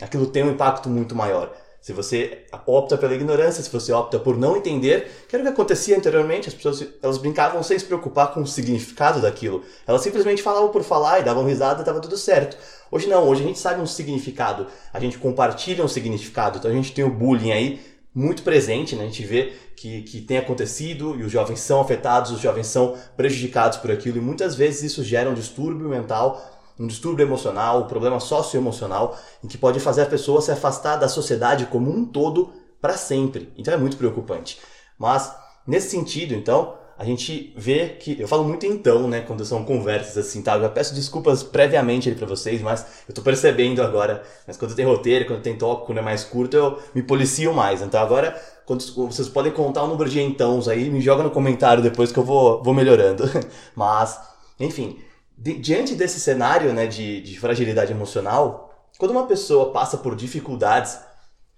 aquilo 0.00 0.26
tem 0.26 0.44
um 0.44 0.50
impacto 0.50 0.88
muito 0.88 1.14
maior. 1.14 1.52
Se 1.86 1.92
você 1.92 2.38
opta 2.66 2.98
pela 2.98 3.14
ignorância, 3.14 3.62
se 3.62 3.70
você 3.70 3.92
opta 3.92 4.18
por 4.18 4.36
não 4.36 4.56
entender, 4.56 5.24
que 5.28 5.36
era 5.36 5.44
o 5.44 5.46
que 5.46 5.52
acontecia 5.52 5.96
anteriormente, 5.96 6.48
as 6.48 6.54
pessoas 6.54 6.84
elas 7.00 7.16
brincavam 7.16 7.62
sem 7.62 7.78
se 7.78 7.84
preocupar 7.84 8.34
com 8.34 8.42
o 8.42 8.46
significado 8.46 9.20
daquilo. 9.20 9.62
Elas 9.86 10.02
simplesmente 10.02 10.42
falavam 10.42 10.70
por 10.70 10.82
falar 10.82 11.20
e 11.20 11.22
davam 11.22 11.44
risada 11.44 11.78
e 11.78 11.82
estava 11.82 12.00
tudo 12.00 12.16
certo. 12.16 12.56
Hoje 12.90 13.06
não, 13.06 13.28
hoje 13.28 13.44
a 13.44 13.46
gente 13.46 13.60
sabe 13.60 13.80
um 13.80 13.86
significado, 13.86 14.66
a 14.92 14.98
gente 14.98 15.16
compartilha 15.16 15.84
um 15.84 15.86
significado, 15.86 16.58
então 16.58 16.68
a 16.68 16.74
gente 16.74 16.90
tem 16.90 17.04
o 17.04 17.08
bullying 17.08 17.52
aí 17.52 17.80
muito 18.12 18.42
presente, 18.42 18.96
né? 18.96 19.04
a 19.04 19.06
gente 19.06 19.24
vê 19.24 19.52
que, 19.76 20.02
que 20.02 20.20
tem 20.22 20.38
acontecido 20.38 21.14
e 21.16 21.22
os 21.22 21.30
jovens 21.30 21.60
são 21.60 21.80
afetados, 21.80 22.32
os 22.32 22.40
jovens 22.40 22.66
são 22.66 22.96
prejudicados 23.16 23.78
por 23.78 23.92
aquilo 23.92 24.18
e 24.18 24.20
muitas 24.20 24.56
vezes 24.56 24.82
isso 24.90 25.04
gera 25.04 25.30
um 25.30 25.34
distúrbio 25.34 25.88
mental 25.88 26.55
um 26.78 26.86
distúrbio 26.86 27.24
emocional, 27.24 27.82
um 27.82 27.86
problema 27.86 28.20
socioemocional, 28.20 29.18
em 29.42 29.48
que 29.48 29.58
pode 29.58 29.80
fazer 29.80 30.02
a 30.02 30.06
pessoa 30.06 30.40
se 30.40 30.50
afastar 30.50 30.96
da 30.96 31.08
sociedade 31.08 31.66
como 31.66 31.90
um 31.90 32.04
todo 32.04 32.52
para 32.80 32.96
sempre. 32.96 33.52
Então 33.56 33.72
é 33.72 33.76
muito 33.76 33.96
preocupante. 33.96 34.58
Mas, 34.98 35.34
nesse 35.66 35.90
sentido, 35.90 36.34
então, 36.34 36.74
a 36.98 37.04
gente 37.04 37.52
vê 37.56 37.90
que. 37.90 38.18
Eu 38.20 38.26
falo 38.26 38.44
muito 38.44 38.64
então, 38.64 39.06
né, 39.06 39.20
quando 39.20 39.44
são 39.44 39.64
conversas 39.64 40.16
assim, 40.16 40.40
tá? 40.40 40.54
Eu 40.54 40.62
já 40.62 40.68
peço 40.70 40.94
desculpas 40.94 41.42
previamente 41.42 42.10
para 42.12 42.26
vocês, 42.26 42.62
mas 42.62 42.86
eu 43.06 43.14
tô 43.14 43.20
percebendo 43.20 43.82
agora. 43.82 44.22
Mas 44.46 44.56
quando 44.56 44.74
tem 44.74 44.86
roteiro, 44.86 45.26
quando 45.26 45.42
tem 45.42 45.56
tópico, 45.56 45.86
quando 45.86 45.98
é 45.98 46.02
mais 46.02 46.24
curto, 46.24 46.56
eu 46.56 46.78
me 46.94 47.02
policio 47.02 47.52
mais. 47.52 47.82
Então 47.82 48.00
agora, 48.00 48.40
quando 48.64 48.82
vocês 48.94 49.28
podem 49.28 49.52
contar 49.52 49.82
o 49.82 49.88
número 49.88 50.08
de 50.08 50.20
entãos 50.22 50.68
aí, 50.68 50.88
me 50.88 51.00
joga 51.02 51.22
no 51.22 51.30
comentário 51.30 51.82
depois 51.82 52.10
que 52.10 52.18
eu 52.18 52.24
vou, 52.24 52.62
vou 52.62 52.72
melhorando. 52.72 53.24
Mas, 53.76 54.18
enfim, 54.58 54.98
di- 55.36 55.58
diante 55.58 55.94
desse 55.94 56.20
cenário 56.20 56.72
né, 56.72 56.86
de, 56.86 57.20
de 57.20 57.38
fragilidade 57.38 57.92
emocional, 57.92 58.72
quando 58.98 59.10
uma 59.10 59.26
pessoa 59.26 59.72
passa 59.72 59.98
por 59.98 60.16
dificuldades 60.16 60.98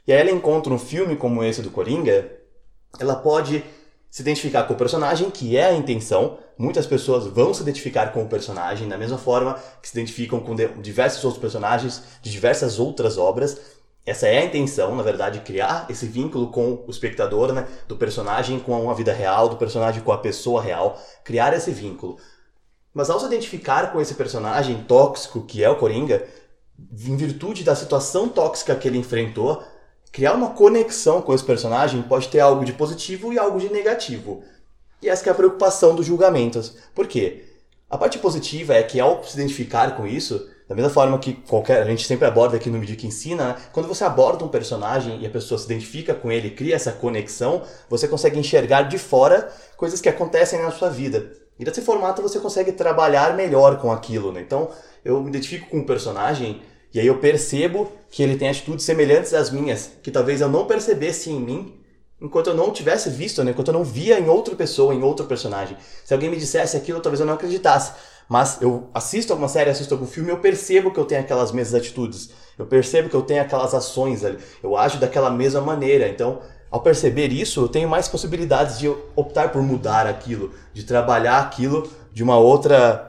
e 0.06 0.12
aí 0.12 0.20
ela 0.20 0.30
encontra 0.30 0.72
um 0.72 0.78
filme 0.78 1.16
como 1.16 1.44
esse 1.44 1.62
do 1.62 1.70
Coringa, 1.70 2.30
ela 2.98 3.14
pode 3.16 3.62
se 4.10 4.22
identificar 4.22 4.64
com 4.64 4.72
o 4.72 4.76
personagem, 4.76 5.30
que 5.30 5.56
é 5.56 5.66
a 5.66 5.74
intenção. 5.74 6.38
Muitas 6.56 6.86
pessoas 6.86 7.26
vão 7.26 7.52
se 7.52 7.60
identificar 7.60 8.10
com 8.12 8.22
o 8.22 8.28
personagem 8.28 8.88
da 8.88 8.96
mesma 8.96 9.18
forma 9.18 9.54
que 9.82 9.88
se 9.88 9.94
identificam 9.96 10.40
com 10.40 10.56
diversos 10.80 11.22
outros 11.24 11.40
personagens 11.40 12.02
de 12.22 12.30
diversas 12.30 12.78
outras 12.78 13.18
obras. 13.18 13.60
Essa 14.06 14.26
é 14.26 14.38
a 14.38 14.44
intenção, 14.46 14.96
na 14.96 15.02
verdade, 15.02 15.40
criar 15.40 15.84
esse 15.90 16.06
vínculo 16.06 16.48
com 16.48 16.82
o 16.86 16.90
espectador, 16.90 17.52
né? 17.52 17.68
Do 17.86 17.96
personagem 17.96 18.58
com 18.58 18.90
a 18.90 18.94
vida 18.94 19.12
real, 19.12 19.50
do 19.50 19.56
personagem 19.56 20.02
com 20.02 20.10
a 20.10 20.18
pessoa 20.18 20.62
real, 20.62 20.98
criar 21.22 21.52
esse 21.52 21.70
vínculo. 21.70 22.16
Mas 22.98 23.10
ao 23.10 23.20
se 23.20 23.26
identificar 23.26 23.92
com 23.92 24.00
esse 24.00 24.14
personagem 24.14 24.82
tóxico 24.82 25.42
que 25.42 25.62
é 25.62 25.70
o 25.70 25.76
Coringa, 25.76 26.26
em 26.76 27.16
virtude 27.16 27.62
da 27.62 27.76
situação 27.76 28.28
tóxica 28.28 28.74
que 28.74 28.88
ele 28.88 28.98
enfrentou, 28.98 29.62
criar 30.10 30.32
uma 30.32 30.50
conexão 30.50 31.22
com 31.22 31.32
esse 31.32 31.44
personagem 31.44 32.02
pode 32.02 32.26
ter 32.26 32.40
algo 32.40 32.64
de 32.64 32.72
positivo 32.72 33.32
e 33.32 33.38
algo 33.38 33.60
de 33.60 33.72
negativo. 33.72 34.42
E 35.00 35.08
essa 35.08 35.28
é 35.28 35.30
a 35.30 35.34
preocupação 35.36 35.94
dos 35.94 36.06
julgamentos. 36.06 36.76
Por 36.92 37.06
quê? 37.06 37.44
A 37.88 37.96
parte 37.96 38.18
positiva 38.18 38.74
é 38.74 38.82
que 38.82 38.98
ao 38.98 39.22
se 39.22 39.36
identificar 39.38 39.96
com 39.96 40.04
isso, 40.04 40.50
da 40.68 40.74
mesma 40.74 40.90
forma 40.90 41.20
que 41.20 41.34
qualquer, 41.34 41.80
a 41.80 41.84
gente 41.84 42.04
sempre 42.04 42.26
aborda 42.26 42.56
aqui 42.56 42.68
no 42.68 42.84
que 42.84 43.06
ensina, 43.06 43.50
né? 43.50 43.56
quando 43.72 43.86
você 43.86 44.02
aborda 44.02 44.44
um 44.44 44.48
personagem 44.48 45.20
e 45.20 45.26
a 45.26 45.30
pessoa 45.30 45.56
se 45.56 45.66
identifica 45.66 46.16
com 46.16 46.32
ele, 46.32 46.50
cria 46.50 46.74
essa 46.74 46.90
conexão, 46.90 47.62
você 47.88 48.08
consegue 48.08 48.40
enxergar 48.40 48.82
de 48.82 48.98
fora 48.98 49.52
coisas 49.76 50.00
que 50.00 50.08
acontecem 50.08 50.60
na 50.60 50.72
sua 50.72 50.90
vida. 50.90 51.46
E 51.58 51.64
desse 51.64 51.82
formato 51.82 52.22
você 52.22 52.38
consegue 52.38 52.72
trabalhar 52.72 53.34
melhor 53.36 53.78
com 53.78 53.90
aquilo, 53.90 54.32
né? 54.32 54.40
Então, 54.40 54.70
eu 55.04 55.20
me 55.20 55.28
identifico 55.28 55.68
com 55.70 55.78
um 55.78 55.84
personagem 55.84 56.62
e 56.92 57.00
aí 57.00 57.06
eu 57.06 57.18
percebo 57.18 57.90
que 58.10 58.22
ele 58.22 58.36
tem 58.36 58.48
atitudes 58.48 58.84
semelhantes 58.84 59.34
às 59.34 59.50
minhas, 59.50 59.90
que 60.02 60.10
talvez 60.10 60.40
eu 60.40 60.48
não 60.48 60.66
percebesse 60.66 61.30
em 61.30 61.40
mim 61.40 61.74
enquanto 62.20 62.48
eu 62.48 62.54
não 62.54 62.72
tivesse 62.72 63.10
visto, 63.10 63.44
né? 63.44 63.52
enquanto 63.52 63.68
eu 63.68 63.74
não 63.74 63.84
via 63.84 64.18
em 64.18 64.28
outra 64.28 64.56
pessoa, 64.56 64.94
em 64.94 65.02
outro 65.02 65.26
personagem. 65.26 65.76
Se 66.04 66.12
alguém 66.12 66.30
me 66.30 66.36
dissesse 66.36 66.76
aquilo, 66.76 67.00
talvez 67.00 67.20
eu 67.20 67.26
não 67.26 67.34
acreditasse. 67.34 67.92
Mas 68.28 68.60
eu 68.60 68.88
assisto 68.92 69.32
alguma 69.32 69.48
série, 69.48 69.70
assisto 69.70 69.94
algum 69.94 70.06
filme, 70.06 70.30
eu 70.30 70.38
percebo 70.38 70.90
que 70.90 70.98
eu 70.98 71.04
tenho 71.04 71.20
aquelas 71.20 71.52
mesmas 71.52 71.80
atitudes. 71.80 72.30
Eu 72.58 72.66
percebo 72.66 73.08
que 73.08 73.14
eu 73.14 73.22
tenho 73.22 73.40
aquelas 73.40 73.72
ações 73.72 74.24
ali. 74.24 74.38
Eu 74.62 74.76
ajo 74.76 74.98
daquela 74.98 75.30
mesma 75.30 75.60
maneira. 75.60 76.08
Então, 76.08 76.40
ao 76.70 76.80
perceber 76.80 77.32
isso, 77.32 77.62
eu 77.62 77.68
tenho 77.68 77.88
mais 77.88 78.08
possibilidades 78.08 78.78
de 78.78 78.88
optar 79.16 79.50
por 79.50 79.62
mudar 79.62 80.06
aquilo, 80.06 80.52
de 80.72 80.84
trabalhar 80.84 81.38
aquilo 81.40 81.90
de 82.12 82.22
uma 82.22 82.38
outra 82.38 83.04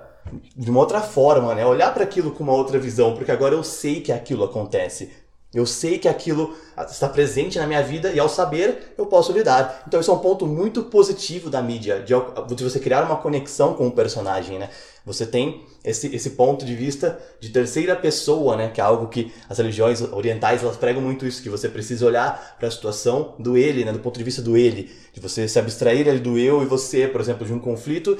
de 0.55 0.69
uma 0.69 0.79
outra 0.79 1.01
forma, 1.01 1.55
né? 1.55 1.65
Olhar 1.65 1.91
para 1.91 2.03
aquilo 2.03 2.29
com 2.31 2.43
uma 2.43 2.53
outra 2.53 2.77
visão, 2.77 3.15
porque 3.15 3.31
agora 3.31 3.55
eu 3.55 3.63
sei 3.63 4.01
que 4.01 4.11
aquilo 4.11 4.43
acontece. 4.43 5.11
Eu 5.51 5.65
sei 5.65 5.97
que 5.97 6.07
aquilo 6.07 6.55
está 6.87 7.09
presente 7.09 7.57
na 7.57 7.65
minha 7.65 7.81
vida 7.81 8.11
e 8.11 8.19
ao 8.19 8.29
saber 8.29 8.93
eu 8.95 9.07
posso 9.07 9.31
lidar. 9.31 9.83
Então 9.87 9.99
isso 9.99 10.11
é 10.11 10.13
um 10.13 10.19
ponto 10.19 10.45
muito 10.45 10.83
positivo 10.83 11.49
da 11.49 11.61
mídia, 11.61 12.01
de, 12.01 12.63
você 12.63 12.79
criar 12.79 13.03
uma 13.03 13.15
conexão 13.15 13.73
com 13.73 13.87
o 13.87 13.91
personagem, 13.91 14.59
né? 14.59 14.69
Você 15.05 15.25
tem 15.25 15.63
esse, 15.83 16.13
esse 16.15 16.31
ponto 16.31 16.65
de 16.65 16.75
vista 16.75 17.19
de 17.39 17.49
terceira 17.49 17.95
pessoa, 17.95 18.55
né? 18.55 18.69
Que 18.69 18.81
é 18.81 18.83
algo 18.83 19.07
que 19.07 19.31
as 19.49 19.57
religiões 19.57 20.01
orientais 20.01 20.63
elas 20.63 20.77
pregam 20.77 21.01
muito 21.01 21.25
isso, 21.25 21.41
que 21.41 21.49
você 21.49 21.69
precisa 21.69 22.05
olhar 22.05 22.55
para 22.59 22.67
a 22.67 22.71
situação 22.71 23.35
do 23.39 23.57
ele, 23.57 23.85
né? 23.85 23.91
Do 23.91 23.99
ponto 23.99 24.17
de 24.17 24.23
vista 24.23 24.41
do 24.41 24.57
ele, 24.57 24.91
de 25.13 25.19
você 25.19 25.47
se 25.47 25.57
abstrair 25.57 26.19
do 26.21 26.37
eu 26.37 26.61
e 26.61 26.65
você, 26.65 27.07
por 27.07 27.21
exemplo, 27.21 27.45
de 27.45 27.53
um 27.53 27.59
conflito 27.59 28.17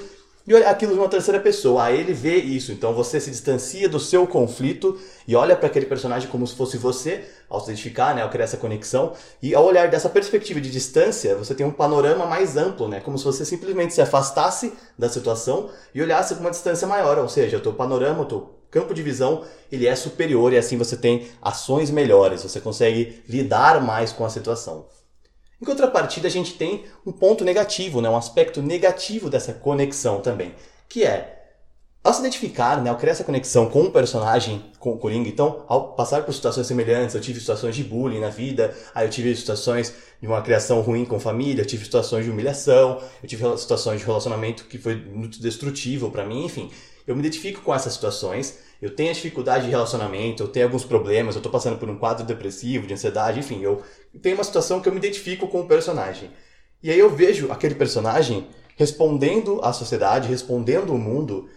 e 0.48 0.53
olha 0.53 0.69
aquilo 0.69 0.93
de 0.93 1.00
uma 1.00 1.08
terceira 1.08 1.39
pessoa. 1.39 1.84
Aí 1.84 2.00
ele 2.00 2.13
vê 2.13 2.38
isso. 2.38 2.72
Então 2.72 2.93
você 2.93 3.19
se 3.19 3.29
distancia 3.29 3.88
do 3.88 4.00
seu 4.00 4.25
conflito 4.25 4.98
e 5.27 5.36
olha 5.36 5.55
para 5.55 5.67
aquele 5.67 5.86
personagem 5.86 6.29
como 6.29 6.48
se 6.48 6.55
fosse 6.55 6.77
você, 6.77 7.24
ao 7.48 7.60
se 7.60 7.67
identificar, 7.67 8.15
né, 8.15 8.24
ao 8.24 8.29
criar 8.29 8.46
essa 8.46 8.58
conexão. 8.58 9.13
E 9.41 9.53
ao 9.53 9.63
olhar 9.63 9.89
dessa 9.89 10.10
perspectiva 10.10 10.60
de 10.60 10.72
distância, 10.72 11.36
você 11.36 11.53
tem 11.53 11.65
um 11.65 11.72
panorama 11.72 12.25
mais 12.25 12.58
amplo, 12.58 12.88
né, 12.88 13.00
como 13.00 13.17
se 13.17 13.25
você 13.25 13.46
simplesmente 13.46 13.93
se 13.93 14.01
afastasse 14.01 14.74
da 14.98 15.08
situação 15.08 15.69
e 15.93 16.01
olhasse 16.01 16.34
com 16.34 16.41
uma 16.41 16.51
distância 16.51 16.88
maior. 16.88 17.17
Ou 17.19 17.29
seja, 17.29 17.58
o 17.58 17.62
teu 17.62 17.74
panorama, 17.74 18.22
o 18.22 18.25
teu 18.25 18.55
campo 18.72 18.93
de 18.93 19.03
visão, 19.03 19.43
ele 19.72 19.88
é 19.88 19.96
superior 19.96 20.53
e 20.53 20.58
assim 20.58 20.77
você 20.77 20.96
tem 20.96 21.27
ações 21.41 21.89
melhores, 21.89 22.43
você 22.43 22.60
consegue 22.60 23.24
lidar 23.27 23.81
mais 23.81 24.12
com 24.12 24.25
a 24.25 24.29
situação. 24.29 24.86
Em 25.61 25.65
contrapartida, 25.65 26.27
a 26.27 26.31
gente 26.31 26.53
tem 26.53 26.85
um 27.05 27.11
ponto 27.11 27.43
negativo, 27.43 28.01
né? 28.01 28.09
um 28.09 28.15
aspecto 28.15 28.61
negativo 28.61 29.29
dessa 29.29 29.53
conexão 29.53 30.21
também, 30.21 30.53
que 30.87 31.03
é 31.03 31.39
ao 32.01 32.13
se 32.13 32.21
identificar, 32.21 32.81
né, 32.81 32.89
ao 32.89 32.95
criar 32.95 33.11
essa 33.11 33.25
conexão 33.25 33.69
com 33.69 33.83
o 33.83 33.91
personagem, 33.91 34.63
com 34.79 34.93
o 34.93 34.97
Coringa, 34.97 35.27
então, 35.27 35.65
ao 35.67 35.93
passar 35.93 36.23
por 36.23 36.33
situações 36.33 36.65
semelhantes, 36.65 37.13
eu 37.13 37.19
tive 37.19 37.41
situações 37.41 37.75
de 37.75 37.83
bullying 37.83 38.21
na 38.21 38.29
vida, 38.29 38.73
aí 38.95 39.05
eu 39.05 39.09
tive 39.11 39.35
situações 39.35 39.93
de 40.21 40.25
uma 40.25 40.41
criação 40.41 40.79
ruim 40.79 41.03
com 41.03 41.19
família, 41.19 41.61
eu 41.61 41.65
tive 41.65 41.83
situações 41.83 42.23
de 42.23 42.31
humilhação, 42.31 43.01
eu 43.21 43.27
tive 43.27 43.43
situações 43.57 43.99
de 43.99 44.05
relacionamento 44.05 44.63
que 44.65 44.77
foi 44.77 44.95
muito 44.95 45.41
destrutivo 45.41 46.09
para 46.09 46.25
mim, 46.25 46.45
enfim. 46.45 46.71
Eu 47.05 47.15
me 47.15 47.21
identifico 47.21 47.61
com 47.61 47.75
essas 47.75 47.93
situações, 47.93 48.57
eu 48.81 48.95
tenho 48.95 49.13
dificuldade 49.13 49.65
de 49.65 49.71
relacionamento, 49.71 50.43
eu 50.43 50.48
tenho 50.48 50.65
alguns 50.65 50.86
problemas, 50.86 51.36
eu 51.36 51.41
tô 51.41 51.50
passando 51.50 51.77
por 51.77 51.89
um 51.89 51.98
quadro 51.98 52.25
depressivo, 52.25 52.88
de 52.88 52.93
ansiedade, 52.93 53.39
enfim, 53.39 53.62
eu 53.62 53.81
tenho 54.21 54.36
uma 54.36 54.43
situação 54.43 54.79
que 54.79 54.88
eu 54.88 54.93
me 54.93 55.00
identifico 55.00 55.48
com 55.48 55.62
o 55.62 55.67
personagem. 55.67 56.31
E 56.81 56.89
aí 56.89 56.98
eu 56.98 57.09
vejo 57.09 57.51
aquele 57.51 57.75
personagem 57.75 58.48
respondendo 58.77 59.59
à 59.62 59.74
sociedade, 59.74 60.29
respondendo 60.29 60.93
ao 60.93 60.98
mundo 60.98 61.50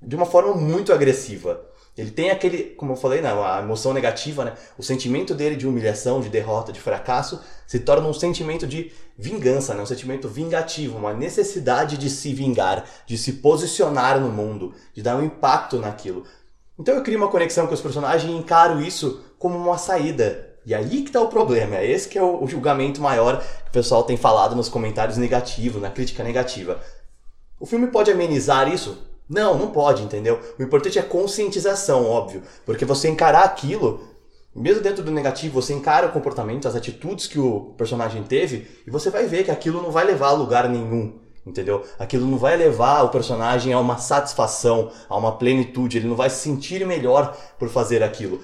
de 0.00 0.16
uma 0.16 0.24
forma 0.24 0.54
muito 0.54 0.92
agressiva. 0.92 1.60
Ele 1.96 2.10
tem 2.10 2.30
aquele, 2.30 2.74
como 2.76 2.92
eu 2.92 2.96
falei, 2.96 3.20
né, 3.20 3.30
a 3.30 3.60
emoção 3.60 3.92
negativa, 3.92 4.44
né? 4.44 4.54
O 4.76 4.82
sentimento 4.82 5.32
dele 5.32 5.54
de 5.54 5.66
humilhação, 5.66 6.20
de 6.20 6.28
derrota, 6.28 6.72
de 6.72 6.80
fracasso, 6.80 7.40
se 7.68 7.78
torna 7.78 8.08
um 8.08 8.12
sentimento 8.12 8.66
de 8.66 8.90
vingança, 9.16 9.74
né? 9.74 9.82
Um 9.82 9.86
sentimento 9.86 10.26
vingativo, 10.26 10.98
uma 10.98 11.12
necessidade 11.12 11.96
de 11.96 12.10
se 12.10 12.34
vingar, 12.34 12.84
de 13.06 13.16
se 13.16 13.34
posicionar 13.34 14.18
no 14.18 14.28
mundo, 14.28 14.74
de 14.92 15.02
dar 15.02 15.16
um 15.16 15.24
impacto 15.24 15.78
naquilo. 15.78 16.24
Então 16.78 16.94
eu 16.94 17.02
crio 17.02 17.18
uma 17.18 17.30
conexão 17.30 17.66
com 17.66 17.74
os 17.74 17.80
personagens 17.80 18.30
e 18.30 18.36
encaro 18.36 18.80
isso 18.80 19.22
como 19.38 19.56
uma 19.56 19.78
saída. 19.78 20.54
E 20.66 20.74
aí 20.74 21.02
que 21.02 21.12
tá 21.12 21.20
o 21.20 21.28
problema, 21.28 21.76
é 21.76 21.86
esse 21.86 22.08
que 22.08 22.18
é 22.18 22.22
o 22.22 22.46
julgamento 22.46 23.00
maior 23.00 23.38
que 23.38 23.68
o 23.68 23.72
pessoal 23.72 24.02
tem 24.02 24.16
falado 24.16 24.56
nos 24.56 24.68
comentários 24.68 25.18
negativos, 25.18 25.80
na 25.80 25.90
crítica 25.90 26.24
negativa. 26.24 26.80
O 27.60 27.66
filme 27.66 27.88
pode 27.88 28.10
amenizar 28.10 28.72
isso? 28.72 28.98
Não, 29.28 29.56
não 29.56 29.68
pode, 29.68 30.02
entendeu? 30.02 30.40
O 30.58 30.62
importante 30.62 30.98
é 30.98 31.02
conscientização, 31.02 32.06
óbvio. 32.06 32.42
Porque 32.64 32.84
você 32.84 33.08
encarar 33.08 33.44
aquilo, 33.44 34.08
mesmo 34.54 34.82
dentro 34.82 35.02
do 35.02 35.10
negativo, 35.10 35.60
você 35.60 35.72
encara 35.72 36.06
o 36.06 36.12
comportamento, 36.12 36.66
as 36.66 36.74
atitudes 36.74 37.26
que 37.26 37.38
o 37.38 37.74
personagem 37.76 38.22
teve, 38.22 38.66
e 38.86 38.90
você 38.90 39.10
vai 39.10 39.26
ver 39.26 39.44
que 39.44 39.50
aquilo 39.50 39.82
não 39.82 39.90
vai 39.90 40.04
levar 40.04 40.28
a 40.28 40.32
lugar 40.32 40.68
nenhum. 40.68 41.18
Entendeu? 41.46 41.84
Aquilo 41.98 42.26
não 42.26 42.38
vai 42.38 42.56
levar 42.56 43.02
o 43.02 43.10
personagem 43.10 43.72
a 43.72 43.78
uma 43.78 43.98
satisfação, 43.98 44.90
a 45.08 45.16
uma 45.16 45.36
plenitude, 45.36 45.98
ele 45.98 46.08
não 46.08 46.16
vai 46.16 46.30
se 46.30 46.36
sentir 46.36 46.86
melhor 46.86 47.36
por 47.58 47.68
fazer 47.68 48.02
aquilo. 48.02 48.40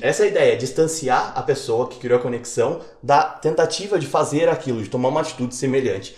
Essa 0.00 0.24
é 0.24 0.26
a 0.26 0.28
ideia, 0.30 0.56
distanciar 0.56 1.32
a 1.36 1.42
pessoa 1.42 1.88
que 1.88 1.98
criou 1.98 2.18
a 2.18 2.22
conexão 2.22 2.80
da 3.02 3.22
tentativa 3.22 3.98
de 3.98 4.06
fazer 4.06 4.48
aquilo, 4.48 4.82
de 4.82 4.88
tomar 4.88 5.10
uma 5.10 5.20
atitude 5.20 5.54
semelhante. 5.54 6.16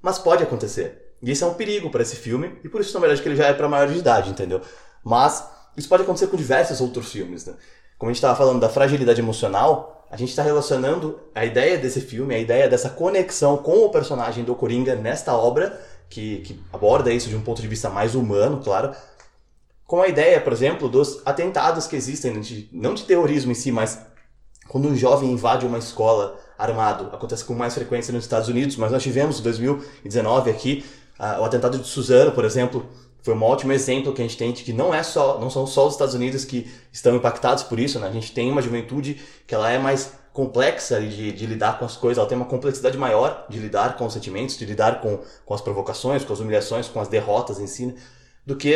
Mas 0.00 0.18
pode 0.18 0.42
acontecer. 0.42 1.14
E 1.22 1.30
isso 1.30 1.44
é 1.44 1.48
um 1.48 1.54
perigo 1.54 1.90
para 1.90 2.02
esse 2.02 2.14
filme, 2.14 2.58
e 2.62 2.68
por 2.68 2.80
isso, 2.80 2.94
na 2.94 3.00
verdade, 3.00 3.22
que 3.22 3.28
ele 3.28 3.36
já 3.36 3.46
é 3.46 3.54
para 3.54 3.68
maior 3.68 3.88
de 3.88 3.98
idade, 3.98 4.30
entendeu? 4.30 4.60
Mas 5.02 5.48
isso 5.76 5.88
pode 5.88 6.02
acontecer 6.02 6.26
com 6.28 6.36
diversos 6.36 6.80
outros 6.80 7.10
filmes, 7.10 7.46
né? 7.46 7.54
Como 7.98 8.10
a 8.10 8.12
gente 8.12 8.18
estava 8.18 8.36
falando 8.36 8.60
da 8.60 8.68
fragilidade 8.68 9.20
emocional, 9.20 9.95
a 10.10 10.16
gente 10.16 10.30
está 10.30 10.42
relacionando 10.42 11.18
a 11.34 11.44
ideia 11.44 11.76
desse 11.76 12.00
filme, 12.00 12.34
a 12.34 12.38
ideia 12.38 12.68
dessa 12.68 12.90
conexão 12.90 13.56
com 13.56 13.84
o 13.84 13.90
personagem 13.90 14.44
do 14.44 14.54
Coringa 14.54 14.94
nesta 14.94 15.34
obra, 15.36 15.80
que, 16.08 16.38
que 16.38 16.60
aborda 16.72 17.12
isso 17.12 17.28
de 17.28 17.36
um 17.36 17.40
ponto 17.40 17.60
de 17.60 17.68
vista 17.68 17.90
mais 17.90 18.14
humano, 18.14 18.60
claro, 18.62 18.94
com 19.86 20.02
a 20.02 20.08
ideia, 20.08 20.40
por 20.40 20.52
exemplo, 20.52 20.88
dos 20.88 21.22
atentados 21.24 21.86
que 21.86 21.96
existem, 21.96 22.40
de, 22.40 22.68
não 22.72 22.94
de 22.94 23.04
terrorismo 23.04 23.52
em 23.52 23.54
si, 23.54 23.70
mas 23.70 24.00
quando 24.68 24.88
um 24.88 24.96
jovem 24.96 25.30
invade 25.30 25.64
uma 25.64 25.78
escola 25.78 26.38
armado, 26.58 27.14
acontece 27.14 27.44
com 27.44 27.54
mais 27.54 27.74
frequência 27.74 28.12
nos 28.12 28.24
Estados 28.24 28.48
Unidos, 28.48 28.76
mas 28.76 28.90
nós 28.90 29.02
tivemos 29.02 29.38
em 29.38 29.42
2019 29.42 30.50
aqui 30.50 30.84
uh, 31.18 31.40
o 31.40 31.44
atentado 31.44 31.78
de 31.78 31.86
Suzano, 31.86 32.32
por 32.32 32.44
exemplo, 32.44 32.86
foi 33.26 33.34
um 33.34 33.42
ótimo 33.42 33.72
exemplo 33.72 34.12
que 34.12 34.22
a 34.22 34.24
gente 34.24 34.36
tem 34.36 34.52
de 34.52 34.62
que 34.62 34.72
não 34.72 34.94
é 34.94 35.02
só, 35.02 35.40
não 35.40 35.50
são 35.50 35.66
só 35.66 35.84
os 35.88 35.94
Estados 35.94 36.14
Unidos 36.14 36.44
que 36.44 36.70
estão 36.92 37.16
impactados 37.16 37.64
por 37.64 37.80
isso, 37.80 37.98
né? 37.98 38.06
A 38.06 38.12
gente 38.12 38.30
tem 38.30 38.52
uma 38.52 38.62
juventude 38.62 39.20
que 39.44 39.52
ela 39.52 39.68
é 39.68 39.80
mais 39.80 40.12
complexa 40.32 41.00
de, 41.00 41.32
de 41.32 41.44
lidar 41.44 41.76
com 41.76 41.84
as 41.84 41.96
coisas, 41.96 42.18
ela 42.18 42.28
tem 42.28 42.36
uma 42.36 42.46
complexidade 42.46 42.96
maior 42.96 43.44
de 43.48 43.58
lidar 43.58 43.96
com 43.96 44.06
os 44.06 44.12
sentimentos, 44.12 44.56
de 44.56 44.64
lidar 44.64 45.00
com, 45.00 45.18
com 45.44 45.54
as 45.54 45.60
provocações, 45.60 46.24
com 46.24 46.32
as 46.32 46.38
humilhações, 46.38 46.86
com 46.86 47.00
as 47.00 47.08
derrotas 47.08 47.58
em 47.58 47.66
si, 47.66 47.86
né? 47.86 47.94
do 48.46 48.54
que 48.54 48.74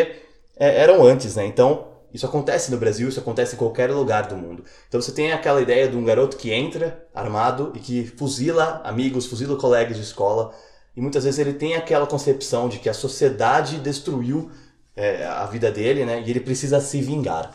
é, 0.57 0.83
eram 0.83 1.07
antes, 1.07 1.37
né? 1.37 1.47
Então, 1.47 1.87
isso 2.13 2.27
acontece 2.27 2.73
no 2.73 2.77
Brasil, 2.77 3.09
isso 3.09 3.21
acontece 3.21 3.55
em 3.55 3.59
qualquer 3.59 3.89
lugar 3.93 4.27
do 4.27 4.37
mundo. 4.37 4.65
Então 4.89 5.01
você 5.01 5.13
tem 5.13 5.31
aquela 5.31 5.63
ideia 5.63 5.87
de 5.87 5.97
um 5.97 6.05
garoto 6.05 6.37
que 6.37 6.53
entra 6.53 7.07
armado 7.15 7.71
e 7.77 7.79
que 7.79 8.05
fuzila 8.05 8.81
amigos, 8.83 9.27
fuzila 9.27 9.57
colegas 9.57 9.97
de 9.97 10.03
escola, 10.03 10.53
e 10.97 11.01
muitas 11.01 11.25
vezes 11.25 11.39
ele 11.39 11.55
tem 11.55 11.75
aquela 11.75 12.07
concepção 12.07 12.69
de 12.69 12.79
que 12.79 12.89
a 12.89 12.95
sociedade 12.95 13.79
destruiu 13.79 14.51
é, 14.97 15.25
a 15.25 15.47
vida 15.47 15.71
dele, 15.71 16.05
né? 16.05 16.23
E 16.27 16.31
ele 16.31 16.41
precisa 16.41 16.81
se 16.81 17.01
vingar. 17.01 17.55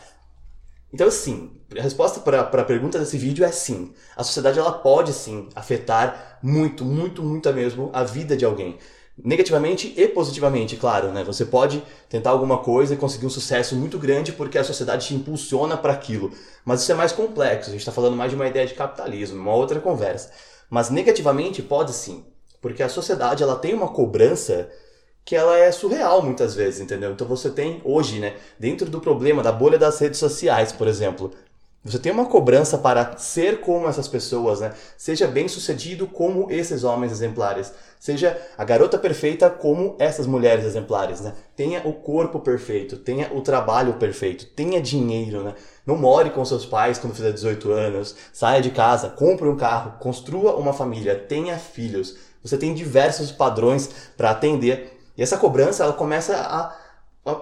Então, 0.92 1.10
sim, 1.10 1.50
a 1.76 1.82
resposta 1.82 2.20
para 2.20 2.40
a 2.40 2.64
pergunta 2.64 2.98
desse 2.98 3.18
vídeo 3.18 3.44
é 3.44 3.52
sim. 3.52 3.92
A 4.16 4.24
sociedade 4.24 4.58
ela 4.58 4.72
pode 4.72 5.12
sim 5.12 5.48
afetar 5.54 6.38
muito, 6.42 6.84
muito, 6.84 7.22
muito 7.22 7.52
mesmo 7.52 7.90
a 7.92 8.02
vida 8.02 8.36
de 8.36 8.44
alguém. 8.44 8.78
Negativamente 9.22 9.94
e 9.96 10.08
positivamente, 10.08 10.76
claro, 10.76 11.10
né? 11.10 11.24
Você 11.24 11.44
pode 11.44 11.82
tentar 12.08 12.30
alguma 12.30 12.58
coisa 12.58 12.94
e 12.94 12.96
conseguir 12.96 13.26
um 13.26 13.30
sucesso 13.30 13.74
muito 13.74 13.98
grande 13.98 14.32
porque 14.32 14.58
a 14.58 14.64
sociedade 14.64 15.06
te 15.06 15.14
impulsiona 15.14 15.76
para 15.76 15.92
aquilo. 15.92 16.32
Mas 16.64 16.82
isso 16.82 16.92
é 16.92 16.94
mais 16.94 17.12
complexo, 17.12 17.70
a 17.70 17.72
gente 17.72 17.80
está 17.80 17.92
falando 17.92 18.16
mais 18.16 18.30
de 18.30 18.36
uma 18.36 18.46
ideia 18.46 18.66
de 18.66 18.74
capitalismo, 18.74 19.40
uma 19.40 19.54
outra 19.54 19.80
conversa. 19.80 20.30
Mas 20.68 20.90
negativamente 20.90 21.62
pode 21.62 21.92
sim, 21.94 22.24
porque 22.60 22.82
a 22.82 22.88
sociedade 22.88 23.42
ela 23.42 23.56
tem 23.56 23.74
uma 23.74 23.88
cobrança 23.88 24.68
que 25.24 25.34
ela 25.34 25.58
é 25.58 25.72
surreal 25.72 26.22
muitas 26.22 26.54
vezes, 26.54 26.80
entendeu? 26.80 27.10
Então 27.10 27.26
você 27.26 27.50
tem 27.50 27.80
hoje, 27.84 28.20
né, 28.20 28.36
dentro 28.58 28.88
do 28.88 29.00
problema 29.00 29.42
da 29.42 29.50
bolha 29.50 29.76
das 29.76 29.98
redes 29.98 30.20
sociais, 30.20 30.70
por 30.70 30.86
exemplo, 30.86 31.32
você 31.86 32.00
tem 32.00 32.10
uma 32.10 32.26
cobrança 32.26 32.76
para 32.76 33.16
ser 33.16 33.60
como 33.60 33.86
essas 33.86 34.08
pessoas, 34.08 34.58
né? 34.58 34.72
Seja 34.96 35.28
bem 35.28 35.46
sucedido 35.46 36.08
como 36.08 36.50
esses 36.50 36.82
homens 36.82 37.12
exemplares. 37.12 37.72
Seja 38.00 38.36
a 38.58 38.64
garota 38.64 38.98
perfeita 38.98 39.48
como 39.48 39.94
essas 39.96 40.26
mulheres 40.26 40.64
exemplares, 40.64 41.20
né? 41.20 41.32
Tenha 41.54 41.86
o 41.86 41.92
corpo 41.92 42.40
perfeito, 42.40 42.96
tenha 42.96 43.32
o 43.32 43.40
trabalho 43.40 43.94
perfeito, 43.94 44.46
tenha 44.46 44.80
dinheiro, 44.80 45.44
né? 45.44 45.54
Não 45.86 45.96
more 45.96 46.30
com 46.30 46.44
seus 46.44 46.66
pais 46.66 46.98
quando 46.98 47.14
fizer 47.14 47.30
18 47.30 47.70
anos, 47.70 48.16
saia 48.32 48.60
de 48.60 48.72
casa, 48.72 49.10
compre 49.10 49.46
um 49.48 49.56
carro, 49.56 49.92
construa 50.00 50.56
uma 50.56 50.72
família, 50.72 51.14
tenha 51.14 51.56
filhos. 51.56 52.16
Você 52.46 52.56
tem 52.56 52.74
diversos 52.74 53.32
padrões 53.32 53.90
para 54.16 54.30
atender 54.30 54.98
e 55.16 55.22
essa 55.22 55.36
cobrança 55.36 55.82
ela 55.82 55.92
começa 55.92 56.36
a 56.36 56.86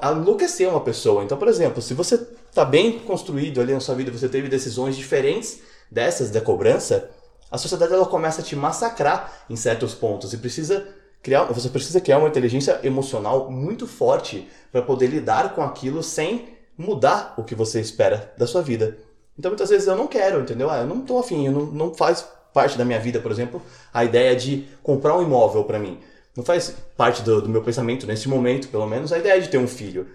a 0.00 0.12
enlouquecer 0.12 0.68
uma 0.68 0.80
pessoa. 0.80 1.22
Então, 1.22 1.36
por 1.36 1.48
exemplo, 1.48 1.82
se 1.82 1.92
você 1.92 2.14
está 2.14 2.64
bem 2.64 3.00
construído 3.00 3.60
ali 3.60 3.74
na 3.74 3.80
sua 3.80 3.94
vida, 3.94 4.10
você 4.10 4.28
teve 4.28 4.48
decisões 4.48 4.96
diferentes 4.96 5.60
dessas 5.90 6.30
da 6.30 6.40
cobrança, 6.40 7.10
a 7.50 7.58
sociedade 7.58 7.92
ela 7.92 8.06
começa 8.06 8.40
a 8.40 8.44
te 8.44 8.56
massacrar 8.56 9.44
em 9.48 9.56
certos 9.56 9.94
pontos 9.94 10.32
e 10.32 10.38
precisa 10.38 10.88
criar, 11.22 11.44
você 11.44 11.68
precisa 11.68 12.00
criar 12.00 12.18
uma 12.18 12.28
inteligência 12.28 12.80
emocional 12.82 13.50
muito 13.50 13.86
forte 13.86 14.48
para 14.72 14.82
poder 14.82 15.08
lidar 15.08 15.54
com 15.54 15.62
aquilo 15.62 16.02
sem 16.02 16.48
mudar 16.76 17.34
o 17.36 17.44
que 17.44 17.54
você 17.54 17.80
espera 17.80 18.32
da 18.38 18.46
sua 18.46 18.62
vida. 18.62 18.96
Então, 19.38 19.50
muitas 19.50 19.68
vezes 19.68 19.86
eu 19.86 19.96
não 19.96 20.06
quero, 20.06 20.40
entendeu? 20.40 20.70
Ah, 20.70 20.78
eu 20.78 20.86
não 20.86 21.00
estou 21.00 21.18
afim, 21.18 21.48
não, 21.48 21.66
não 21.66 21.94
faz 21.94 22.26
parte 22.54 22.78
da 22.78 22.84
minha 22.86 22.98
vida, 22.98 23.20
por 23.20 23.30
exemplo, 23.30 23.60
a 23.92 24.02
ideia 24.02 24.34
de 24.34 24.66
comprar 24.82 25.14
um 25.18 25.22
imóvel 25.22 25.64
para 25.64 25.78
mim 25.78 25.98
não 26.36 26.44
faz 26.44 26.74
parte 26.96 27.22
do, 27.22 27.42
do 27.42 27.48
meu 27.48 27.62
pensamento 27.62 28.06
nesse 28.06 28.28
momento, 28.28 28.68
pelo 28.68 28.86
menos, 28.86 29.12
a 29.12 29.18
ideia 29.18 29.40
de 29.40 29.48
ter 29.48 29.58
um 29.58 29.68
filho. 29.68 30.08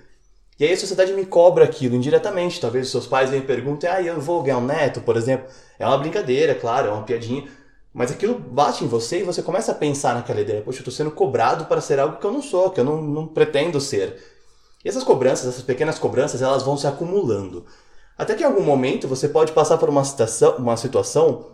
E 0.59 0.65
aí 0.65 0.73
a 0.73 0.77
sociedade 0.77 1.13
me 1.13 1.25
cobra 1.25 1.63
aquilo 1.63 1.95
indiretamente. 1.95 2.59
Talvez 2.59 2.85
os 2.85 2.91
seus 2.91 3.07
pais 3.07 3.29
me 3.31 3.39
perguntem, 3.39 3.89
ah, 3.89 4.01
eu 4.01 4.19
vou 4.19 4.43
ganhar 4.43 4.57
um 4.57 4.65
neto, 4.65 4.99
por 4.99 5.15
exemplo. 5.15 5.47
É 5.77 5.87
uma 5.87 5.97
brincadeira, 5.97 6.53
claro, 6.53 6.89
é 6.89 6.91
uma 6.91 7.03
piadinha. 7.03 7.47
Mas 7.93 8.11
aquilo 8.11 8.37
bate 8.37 8.83
em 8.83 8.87
você 8.87 9.21
e 9.21 9.23
você 9.23 9.41
começa 9.41 9.71
a 9.71 9.75
pensar 9.75 10.13
naquela 10.13 10.41
ideia. 10.41 10.61
Poxa, 10.61 10.79
eu 10.79 10.81
estou 10.81 10.93
sendo 10.93 11.11
cobrado 11.11 11.65
para 11.65 11.79
ser 11.79 11.97
algo 11.97 12.17
que 12.17 12.25
eu 12.25 12.31
não 12.31 12.41
sou, 12.41 12.69
que 12.69 12.81
eu 12.81 12.83
não, 12.83 13.01
não 13.01 13.25
pretendo 13.25 13.79
ser. 13.79 14.21
E 14.83 14.89
essas 14.89 15.03
cobranças, 15.05 15.47
essas 15.47 15.63
pequenas 15.63 15.97
cobranças, 15.97 16.41
elas 16.41 16.63
vão 16.63 16.75
se 16.75 16.85
acumulando. 16.85 17.65
Até 18.17 18.35
que 18.35 18.43
em 18.43 18.45
algum 18.45 18.61
momento 18.61 19.07
você 19.07 19.29
pode 19.29 19.53
passar 19.53 19.77
por 19.77 19.87
uma 19.87 20.03
situação, 20.03 20.57
uma 20.57 20.75
situação 20.75 21.45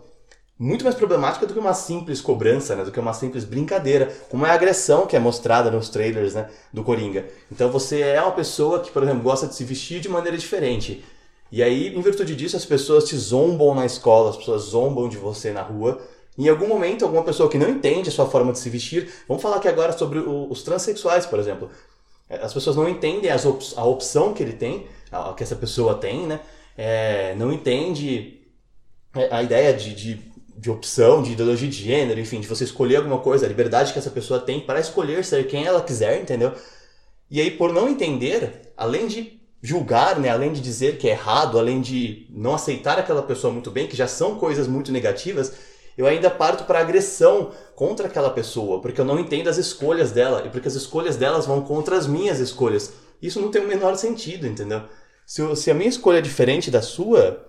muito 0.58 0.84
mais 0.84 0.94
problemática 0.96 1.46
do 1.46 1.52
que 1.52 1.58
uma 1.58 1.74
simples 1.74 2.20
cobrança, 2.20 2.74
né? 2.74 2.84
Do 2.84 2.90
que 2.90 2.98
uma 2.98 3.12
simples 3.12 3.44
brincadeira, 3.44 4.14
como 4.30 4.46
é 4.46 4.50
a 4.50 4.54
agressão 4.54 5.06
que 5.06 5.14
é 5.14 5.18
mostrada 5.18 5.70
nos 5.70 5.88
trailers, 5.90 6.34
né? 6.34 6.48
Do 6.72 6.82
Coringa. 6.82 7.26
Então 7.52 7.70
você 7.70 8.00
é 8.00 8.22
uma 8.22 8.32
pessoa 8.32 8.80
que, 8.80 8.90
por 8.90 9.02
exemplo, 9.02 9.22
gosta 9.22 9.46
de 9.46 9.54
se 9.54 9.64
vestir 9.64 10.00
de 10.00 10.08
maneira 10.08 10.36
diferente. 10.38 11.04
E 11.52 11.62
aí, 11.62 11.94
em 11.94 12.00
virtude 12.00 12.34
disso, 12.34 12.56
as 12.56 12.64
pessoas 12.64 13.04
te 13.04 13.16
zombam 13.16 13.74
na 13.74 13.84
escola, 13.84 14.30
as 14.30 14.36
pessoas 14.36 14.62
zombam 14.62 15.08
de 15.08 15.16
você 15.16 15.52
na 15.52 15.62
rua. 15.62 16.00
Em 16.38 16.48
algum 16.48 16.66
momento, 16.66 17.04
alguma 17.04 17.22
pessoa 17.22 17.48
que 17.48 17.58
não 17.58 17.68
entende 17.68 18.08
a 18.08 18.12
sua 18.12 18.26
forma 18.26 18.52
de 18.52 18.58
se 18.58 18.68
vestir, 18.68 19.10
vamos 19.28 19.42
falar 19.42 19.56
aqui 19.56 19.68
agora 19.68 19.96
sobre 19.96 20.18
os 20.18 20.62
transexuais, 20.62 21.24
por 21.24 21.38
exemplo. 21.38 21.70
As 22.28 22.52
pessoas 22.52 22.76
não 22.76 22.88
entendem 22.88 23.30
op 23.32 23.64
a 23.76 23.84
opção 23.84 24.34
que 24.34 24.42
ele 24.42 24.52
tem, 24.52 24.86
que 25.36 25.42
essa 25.42 25.54
pessoa 25.54 25.94
tem, 25.94 26.26
né? 26.26 26.40
É, 26.76 27.34
não 27.36 27.52
entende 27.52 28.42
é, 29.14 29.34
a 29.34 29.42
ideia 29.42 29.72
de, 29.72 29.94
de 29.94 30.20
de 30.58 30.70
opção, 30.70 31.22
de 31.22 31.32
ideologia 31.32 31.68
de 31.68 31.76
gênero, 31.76 32.18
enfim, 32.18 32.40
de 32.40 32.46
você 32.46 32.64
escolher 32.64 32.96
alguma 32.96 33.18
coisa, 33.18 33.44
a 33.44 33.48
liberdade 33.48 33.92
que 33.92 33.98
essa 33.98 34.10
pessoa 34.10 34.40
tem 34.40 34.60
para 34.60 34.80
escolher 34.80 35.24
ser 35.24 35.46
quem 35.46 35.66
ela 35.66 35.82
quiser, 35.82 36.20
entendeu? 36.20 36.52
E 37.30 37.40
aí, 37.40 37.50
por 37.50 37.72
não 37.72 37.88
entender, 37.88 38.72
além 38.76 39.06
de 39.06 39.40
julgar, 39.60 40.18
né, 40.18 40.30
além 40.30 40.52
de 40.52 40.60
dizer 40.60 40.96
que 40.96 41.08
é 41.08 41.12
errado, 41.12 41.58
além 41.58 41.80
de 41.80 42.26
não 42.30 42.54
aceitar 42.54 42.98
aquela 42.98 43.22
pessoa 43.22 43.52
muito 43.52 43.70
bem, 43.70 43.86
que 43.86 43.96
já 43.96 44.06
são 44.06 44.36
coisas 44.36 44.68
muito 44.68 44.92
negativas, 44.92 45.52
eu 45.98 46.06
ainda 46.06 46.30
parto 46.30 46.64
para 46.64 46.80
agressão 46.80 47.52
contra 47.74 48.06
aquela 48.06 48.30
pessoa, 48.30 48.80
porque 48.80 49.00
eu 49.00 49.04
não 49.04 49.18
entendo 49.18 49.48
as 49.48 49.56
escolhas 49.56 50.12
dela 50.12 50.44
e 50.46 50.50
porque 50.50 50.68
as 50.68 50.74
escolhas 50.74 51.16
delas 51.16 51.46
vão 51.46 51.62
contra 51.62 51.96
as 51.96 52.06
minhas 52.06 52.38
escolhas. 52.38 52.92
Isso 53.20 53.40
não 53.40 53.50
tem 53.50 53.62
o 53.62 53.68
menor 53.68 53.96
sentido, 53.96 54.46
entendeu? 54.46 54.82
Se, 55.26 55.40
eu, 55.40 55.56
se 55.56 55.70
a 55.70 55.74
minha 55.74 55.88
escolha 55.88 56.18
é 56.18 56.22
diferente 56.22 56.70
da 56.70 56.82
sua, 56.82 57.44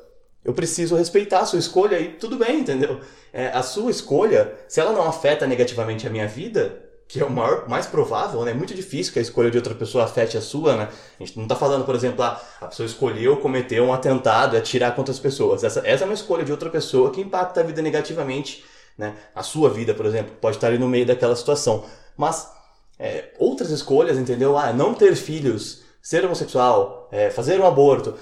eu 0.48 0.54
preciso 0.54 0.96
respeitar 0.96 1.42
a 1.42 1.46
sua 1.46 1.60
escolha 1.60 2.00
e 2.00 2.14
tudo 2.14 2.38
bem, 2.38 2.62
entendeu? 2.62 3.02
É, 3.34 3.48
a 3.50 3.62
sua 3.62 3.92
escolha, 3.92 4.54
se 4.70 4.80
ela 4.80 4.94
não 4.94 5.06
afeta 5.06 5.46
negativamente 5.46 6.08
a 6.08 6.10
minha 6.10 6.26
vida, 6.26 6.82
que 7.06 7.20
é 7.20 7.26
o 7.26 7.30
maior, 7.30 7.68
mais 7.68 7.86
provável, 7.86 8.46
né? 8.46 8.52
É 8.52 8.54
muito 8.54 8.74
difícil 8.74 9.12
que 9.12 9.20
a 9.20 9.22
escolha 9.22 9.52
de 9.52 9.58
outra 9.58 9.76
pessoa 9.76 10.06
afete 10.06 10.38
a 10.38 10.42
sua, 10.42 10.78
né? 10.78 10.90
A 11.20 11.24
gente 11.24 11.36
não 11.36 11.44
está 11.44 11.56
falando, 11.58 11.84
por 11.84 11.94
exemplo, 11.94 12.24
ah, 12.24 12.42
a 12.62 12.68
pessoa 12.68 12.86
escolheu 12.86 13.36
cometer 13.38 13.82
um 13.82 13.92
atentado 13.92 14.56
atirar 14.56 14.96
contra 14.96 15.14
as 15.14 15.20
pessoas. 15.20 15.66
Essa, 15.66 15.82
essa 15.86 16.06
é 16.06 16.08
uma 16.08 16.14
escolha 16.14 16.46
de 16.46 16.52
outra 16.52 16.70
pessoa 16.70 17.12
que 17.12 17.20
impacta 17.20 17.60
a 17.60 17.64
vida 17.64 17.82
negativamente, 17.82 18.64
né? 18.98 19.18
A 19.36 19.44
sua 19.44 19.70
vida, 19.70 19.94
por 19.94 20.06
exemplo, 20.06 20.34
pode 20.40 20.56
estar 20.56 20.68
ali 20.68 20.78
no 20.78 20.88
meio 20.88 21.06
daquela 21.06 21.36
situação. 21.36 21.84
Mas 22.16 22.50
é, 22.98 23.34
outras 23.38 23.70
escolhas, 23.70 24.18
entendeu? 24.18 24.58
Ah, 24.58 24.72
não 24.72 24.94
ter 24.94 25.14
filhos, 25.18 25.84
ser 26.02 26.24
homossexual, 26.24 27.10
é, 27.12 27.30
fazer 27.30 27.60
um 27.60 27.68
aborto, 27.68 28.16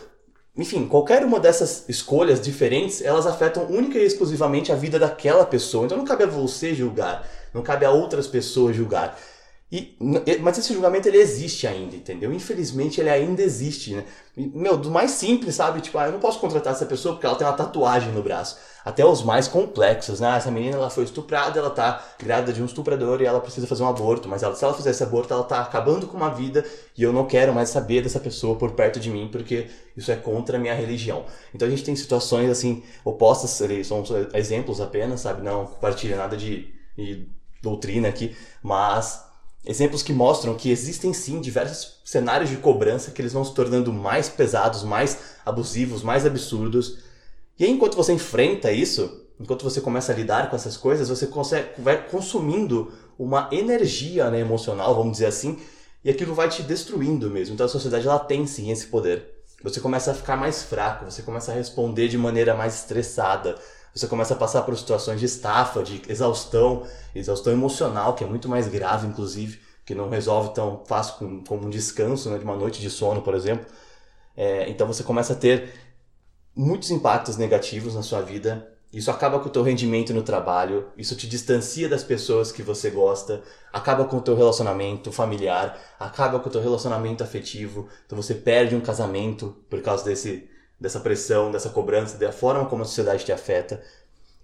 enfim, 0.57 0.87
qualquer 0.87 1.25
uma 1.25 1.39
dessas 1.39 1.83
escolhas 1.89 2.39
diferentes, 2.39 3.01
elas 3.01 3.27
afetam 3.27 3.65
única 3.65 3.97
e 3.97 4.05
exclusivamente 4.05 4.71
a 4.71 4.75
vida 4.75 4.97
daquela 4.97 5.45
pessoa. 5.45 5.85
Então 5.85 5.97
não 5.97 6.05
cabe 6.05 6.23
a 6.23 6.27
você 6.27 6.73
julgar, 6.73 7.27
não 7.53 7.61
cabe 7.61 7.85
a 7.85 7.91
outras 7.91 8.25
pessoas 8.25 8.75
julgar. 8.75 9.19
E, 9.71 9.97
mas 10.39 10.57
esse 10.57 10.73
julgamento 10.73 11.07
ele 11.07 11.17
existe 11.17 11.67
ainda, 11.67 11.95
entendeu? 11.95 12.31
Infelizmente 12.31 13.01
ele 13.01 13.09
ainda 13.09 13.41
existe, 13.41 13.93
né? 13.93 14.05
Meu, 14.37 14.77
do 14.77 14.89
mais 14.89 15.11
simples, 15.11 15.55
sabe? 15.55 15.81
Tipo, 15.81 15.97
ah, 15.97 16.05
eu 16.05 16.13
não 16.13 16.19
posso 16.19 16.39
contratar 16.39 16.71
essa 16.71 16.85
pessoa 16.85 17.15
porque 17.15 17.25
ela 17.25 17.35
tem 17.35 17.45
uma 17.45 17.57
tatuagem 17.57 18.11
no 18.13 18.23
braço. 18.23 18.57
Até 18.85 19.03
os 19.03 19.23
mais 19.23 19.47
complexos, 19.47 20.19
né? 20.19 20.37
Essa 20.37 20.51
menina 20.51 20.75
ela 20.75 20.91
foi 20.91 21.03
estuprada, 21.03 21.57
ela 21.59 21.71
tá 21.71 22.05
grávida 22.19 22.53
de 22.53 22.61
um 22.61 22.65
estuprador 22.65 23.19
e 23.19 23.25
ela 23.25 23.41
precisa 23.41 23.65
fazer 23.65 23.81
um 23.81 23.87
aborto. 23.87 24.29
Mas 24.29 24.43
ela, 24.43 24.53
se 24.53 24.63
ela 24.63 24.75
fizer 24.75 24.91
esse 24.91 25.01
aborto, 25.01 25.33
ela 25.33 25.43
tá 25.43 25.59
acabando 25.59 26.05
com 26.05 26.15
uma 26.15 26.29
vida 26.29 26.63
e 26.95 27.01
eu 27.01 27.11
não 27.11 27.25
quero 27.25 27.51
mais 27.51 27.69
saber 27.69 28.03
dessa 28.03 28.19
pessoa 28.19 28.55
por 28.55 28.73
perto 28.73 28.99
de 28.99 29.09
mim 29.09 29.27
porque 29.31 29.67
isso 29.97 30.11
é 30.11 30.15
contra 30.15 30.57
a 30.57 30.59
minha 30.59 30.75
religião. 30.75 31.25
Então 31.51 31.67
a 31.67 31.71
gente 31.71 31.83
tem 31.83 31.95
situações 31.95 32.47
assim 32.47 32.83
opostas, 33.03 33.49
são 33.83 34.03
exemplos 34.35 34.79
apenas, 34.79 35.21
sabe? 35.21 35.41
Não 35.41 35.65
compartilha 35.65 36.15
nada 36.15 36.37
de, 36.37 36.71
de 36.95 37.27
doutrina 37.63 38.07
aqui, 38.07 38.37
mas 38.61 39.25
Exemplos 39.67 40.03
que 40.03 40.13
mostram 40.13 40.53
que 40.53 40.69
existem 40.69 41.11
sim 41.11 41.41
diversos 41.41 41.99
cenários 42.05 42.51
de 42.51 42.57
cobrança 42.57 43.09
que 43.09 43.19
eles 43.19 43.33
vão 43.33 43.43
se 43.43 43.51
tornando 43.51 43.91
mais 43.91 44.29
pesados, 44.29 44.83
mais 44.83 45.17
abusivos, 45.43 46.03
mais 46.03 46.23
absurdos. 46.23 46.99
E 47.57 47.65
aí, 47.65 47.71
enquanto 47.71 47.95
você 47.95 48.13
enfrenta 48.13 48.71
isso, 48.71 49.25
enquanto 49.39 49.63
você 49.63 49.81
começa 49.81 50.11
a 50.11 50.15
lidar 50.15 50.49
com 50.49 50.55
essas 50.55 50.75
coisas, 50.77 51.09
você 51.09 51.27
consegue, 51.27 51.81
vai 51.81 52.07
consumindo 52.07 52.91
uma 53.17 53.49
energia 53.51 54.29
né, 54.29 54.39
emocional, 54.39 54.93
vamos 54.95 55.13
dizer 55.13 55.27
assim, 55.27 55.59
e 56.03 56.09
aquilo 56.09 56.35
vai 56.35 56.49
te 56.49 56.61
destruindo 56.63 57.29
mesmo. 57.29 57.53
Então 57.53 57.65
a 57.65 57.69
sociedade 57.69 58.07
ela 58.07 58.19
tem 58.19 58.45
sim 58.45 58.71
esse 58.71 58.87
poder. 58.87 59.35
Você 59.63 59.79
começa 59.79 60.11
a 60.11 60.13
ficar 60.13 60.35
mais 60.35 60.63
fraco, 60.63 61.05
você 61.05 61.21
começa 61.21 61.51
a 61.51 61.55
responder 61.55 62.07
de 62.07 62.17
maneira 62.17 62.53
mais 62.53 62.75
estressada, 62.75 63.55
você 63.93 64.07
começa 64.07 64.33
a 64.33 64.37
passar 64.37 64.61
por 64.63 64.77
situações 64.77 65.19
de 65.19 65.25
estafa, 65.25 65.81
de 65.81 66.01
exaustão, 66.09 66.83
exaustão 67.15 67.53
emocional, 67.53 68.13
que 68.13 68.23
é 68.23 68.27
muito 68.27 68.49
mais 68.49 68.67
grave, 68.67 69.07
inclusive, 69.07 69.59
que 69.85 69.95
não 69.95 70.09
resolve 70.09 70.53
tão 70.53 70.83
fácil 70.85 71.41
como, 71.47 71.65
um 71.65 71.69
descanso 71.69 72.29
né, 72.29 72.37
de 72.37 72.43
uma 72.43 72.55
noite 72.55 72.81
de 72.81 72.89
sono, 72.89 73.21
por 73.21 73.33
exemplo. 73.33 73.65
É, 74.35 74.69
então 74.69 74.85
você 74.85 75.01
começa 75.01 75.31
a 75.31 75.35
ter 75.35 75.73
muitos 76.55 76.89
impactos 76.91 77.37
negativos 77.37 77.95
na 77.95 78.01
sua 78.01 78.21
vida. 78.21 78.71
Isso 78.93 79.11
acaba 79.11 79.39
com 79.39 79.49
o 79.49 79.51
teu 79.51 79.61
rendimento 79.61 80.13
no 80.13 80.23
trabalho, 80.23 80.87
isso 80.97 81.17
te 81.17 81.27
distancia 81.27 81.89
das 81.89 82.01
pessoas 82.01 82.51
que 82.51 82.63
você 82.63 82.89
gosta, 82.89 83.41
acaba 83.73 84.05
com 84.05 84.17
o 84.17 84.21
teu 84.21 84.35
relacionamento 84.37 85.11
familiar, 85.11 85.77
acaba 85.99 86.39
com 86.39 86.47
o 86.47 86.51
teu 86.51 86.61
relacionamento 86.61 87.21
afetivo. 87.21 87.89
Então 88.05 88.15
você 88.15 88.33
perde 88.33 88.73
um 88.73 88.79
casamento 88.79 89.53
por 89.69 89.81
causa 89.81 90.05
desse 90.05 90.49
dessa 90.79 90.99
pressão, 90.99 91.51
dessa 91.51 91.69
cobrança, 91.69 92.17
da 92.17 92.31
forma 92.31 92.65
como 92.65 92.83
a 92.83 92.85
sociedade 92.85 93.25
te 93.25 93.31
afeta. 93.31 93.81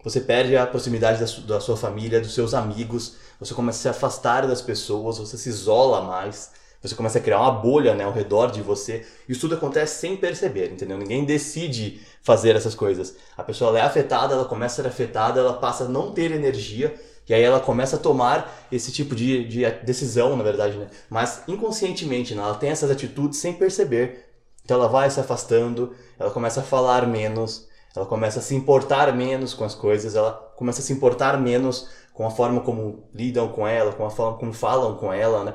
Você 0.04 0.20
perde 0.20 0.58
a 0.58 0.66
proximidade 0.66 1.20
da, 1.20 1.28
su 1.28 1.42
da 1.42 1.60
sua 1.60 1.78
família, 1.78 2.20
dos 2.20 2.34
seus 2.34 2.54
amigos, 2.54 3.18
você 3.40 3.54
começa 3.54 3.78
a 3.78 3.82
se 3.82 3.90
afastar 3.90 4.48
das 4.48 4.62
pessoas, 4.62 5.20
você 5.20 5.38
se 5.38 5.50
isola 5.50 6.02
mais, 6.02 6.52
Você 6.82 6.96
começa 6.96 7.20
a 7.20 7.22
criar 7.22 7.40
uma 7.40 7.52
bolha 7.52 7.94
né, 7.94 8.04
ao 8.04 8.12
redor 8.12 8.52
de 8.52 8.62
você. 8.62 9.06
Isso 9.30 9.42
tudo 9.42 9.56
acontece 9.56 10.00
sem 10.00 10.18
perceber, 10.18 10.72
entendeu? 10.72 10.98
Ninguém 10.98 11.24
decide 11.24 12.02
fazer 12.24 12.56
essas 12.56 12.74
coisas. 12.74 13.16
A 13.38 13.44
pessoa 13.44 13.78
é 13.78 13.82
afetada, 13.82 14.34
ela 14.34 14.46
começa 14.46 14.82
a 14.82 14.84
ser 14.84 14.90
afetada, 14.90 15.40
ela 15.40 15.54
passa 15.54 15.84
a 15.84 15.88
não 15.88 16.12
ter 16.12 16.32
energia 16.32 16.94
e 17.32 17.34
aí 17.34 17.44
ela 17.44 17.60
começa 17.60 17.96
a 17.96 18.00
tomar 18.00 18.68
esse 18.72 18.92
tipo 18.92 19.16
de, 19.16 19.48
de 19.48 19.70
decisão, 19.84 20.36
na 20.36 20.44
verdade, 20.44 20.78
né? 20.78 20.88
Mas 21.10 21.44
inconscientemente, 21.48 22.36
né? 22.36 22.42
ela 22.42 22.56
tem 22.56 22.70
essas 22.70 22.92
atitudes 22.92 23.40
sem 23.40 23.54
perceber. 23.54 24.26
Então 24.66 24.78
ela 24.78 24.88
vai 24.88 25.10
se 25.10 25.20
afastando, 25.20 25.94
ela 26.20 26.32
começa 26.32 26.60
a 26.60 26.64
falar 26.64 27.08
menos, 27.08 27.68
ela 27.96 28.06
começa 28.06 28.40
a 28.40 28.42
se 28.42 28.54
importar 28.54 29.16
menos 29.16 29.54
com 29.54 29.64
as 29.64 29.74
coisas, 29.74 30.16
ela 30.16 30.34
começa 30.56 30.82
a 30.82 30.84
se 30.84 30.92
importar 30.92 31.40
menos 31.40 31.90
com 32.14 32.26
a 32.26 32.32
forma 32.32 32.62
como 32.62 33.08
lidam 33.14 33.48
com 33.50 33.66
ela, 33.68 33.94
com 33.94 34.06
a 34.06 34.10
forma 34.10 34.38
como 34.38 34.52
falam 34.52 34.96
com 34.98 35.14
ela, 35.14 35.44
né? 35.44 35.54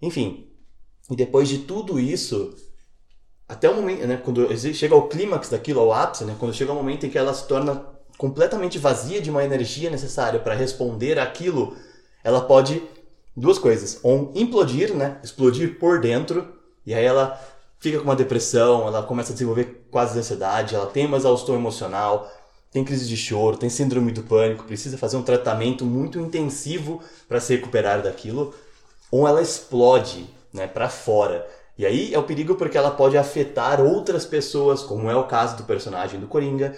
Enfim, 0.00 0.46
e 1.10 1.16
depois 1.16 1.48
de 1.48 1.58
tudo 1.58 1.98
isso, 1.98 2.54
até 3.48 3.68
o 3.68 3.74
momento, 3.74 4.06
né, 4.06 4.20
quando 4.22 4.46
chega 4.74 4.94
ao 4.94 5.08
clímax 5.08 5.48
daquilo, 5.48 5.80
ao 5.80 5.92
ápice, 5.92 6.24
né, 6.24 6.36
quando 6.38 6.54
chega 6.54 6.72
o 6.72 6.74
momento 6.74 7.06
em 7.06 7.10
que 7.10 7.18
ela 7.18 7.32
se 7.32 7.46
torna 7.48 7.84
completamente 8.16 8.78
vazia 8.78 9.20
de 9.20 9.30
uma 9.30 9.44
energia 9.44 9.90
necessária 9.90 10.40
para 10.40 10.54
responder 10.54 11.18
aquilo, 11.18 11.76
ela 12.22 12.40
pode 12.40 12.82
duas 13.36 13.58
coisas, 13.58 14.00
ou 14.02 14.32
implodir, 14.34 14.94
né, 14.94 15.18
explodir 15.22 15.78
por 15.78 16.00
dentro, 16.00 16.46
e 16.84 16.92
aí 16.92 17.04
ela 17.04 17.40
fica 17.78 17.98
com 17.98 18.04
uma 18.04 18.16
depressão, 18.16 18.86
ela 18.86 19.02
começa 19.02 19.30
a 19.30 19.32
desenvolver 19.32 19.86
quase 19.90 20.18
ansiedade, 20.18 20.74
ela 20.74 20.86
tem 20.86 21.06
uma 21.06 21.16
exaustão 21.16 21.54
emocional, 21.54 22.30
tem 22.70 22.84
crise 22.84 23.08
de 23.08 23.16
choro, 23.16 23.56
tem 23.56 23.70
síndrome 23.70 24.12
do 24.12 24.22
pânico, 24.22 24.64
precisa 24.64 24.98
fazer 24.98 25.16
um 25.16 25.22
tratamento 25.22 25.84
muito 25.84 26.18
intensivo 26.18 27.00
para 27.28 27.40
se 27.40 27.54
recuperar 27.54 28.02
daquilo, 28.02 28.52
ou 29.10 29.26
ela 29.26 29.42
explode, 29.42 30.28
né, 30.52 30.66
para 30.66 30.88
fora. 30.88 31.46
E 31.76 31.86
aí 31.86 32.12
é 32.12 32.18
o 32.18 32.24
perigo 32.24 32.56
porque 32.56 32.76
ela 32.76 32.90
pode 32.90 33.16
afetar 33.16 33.80
outras 33.80 34.26
pessoas, 34.26 34.82
como 34.82 35.08
é 35.08 35.16
o 35.16 35.28
caso 35.28 35.56
do 35.56 35.64
personagem 35.64 36.18
do 36.18 36.26
Coringa, 36.26 36.76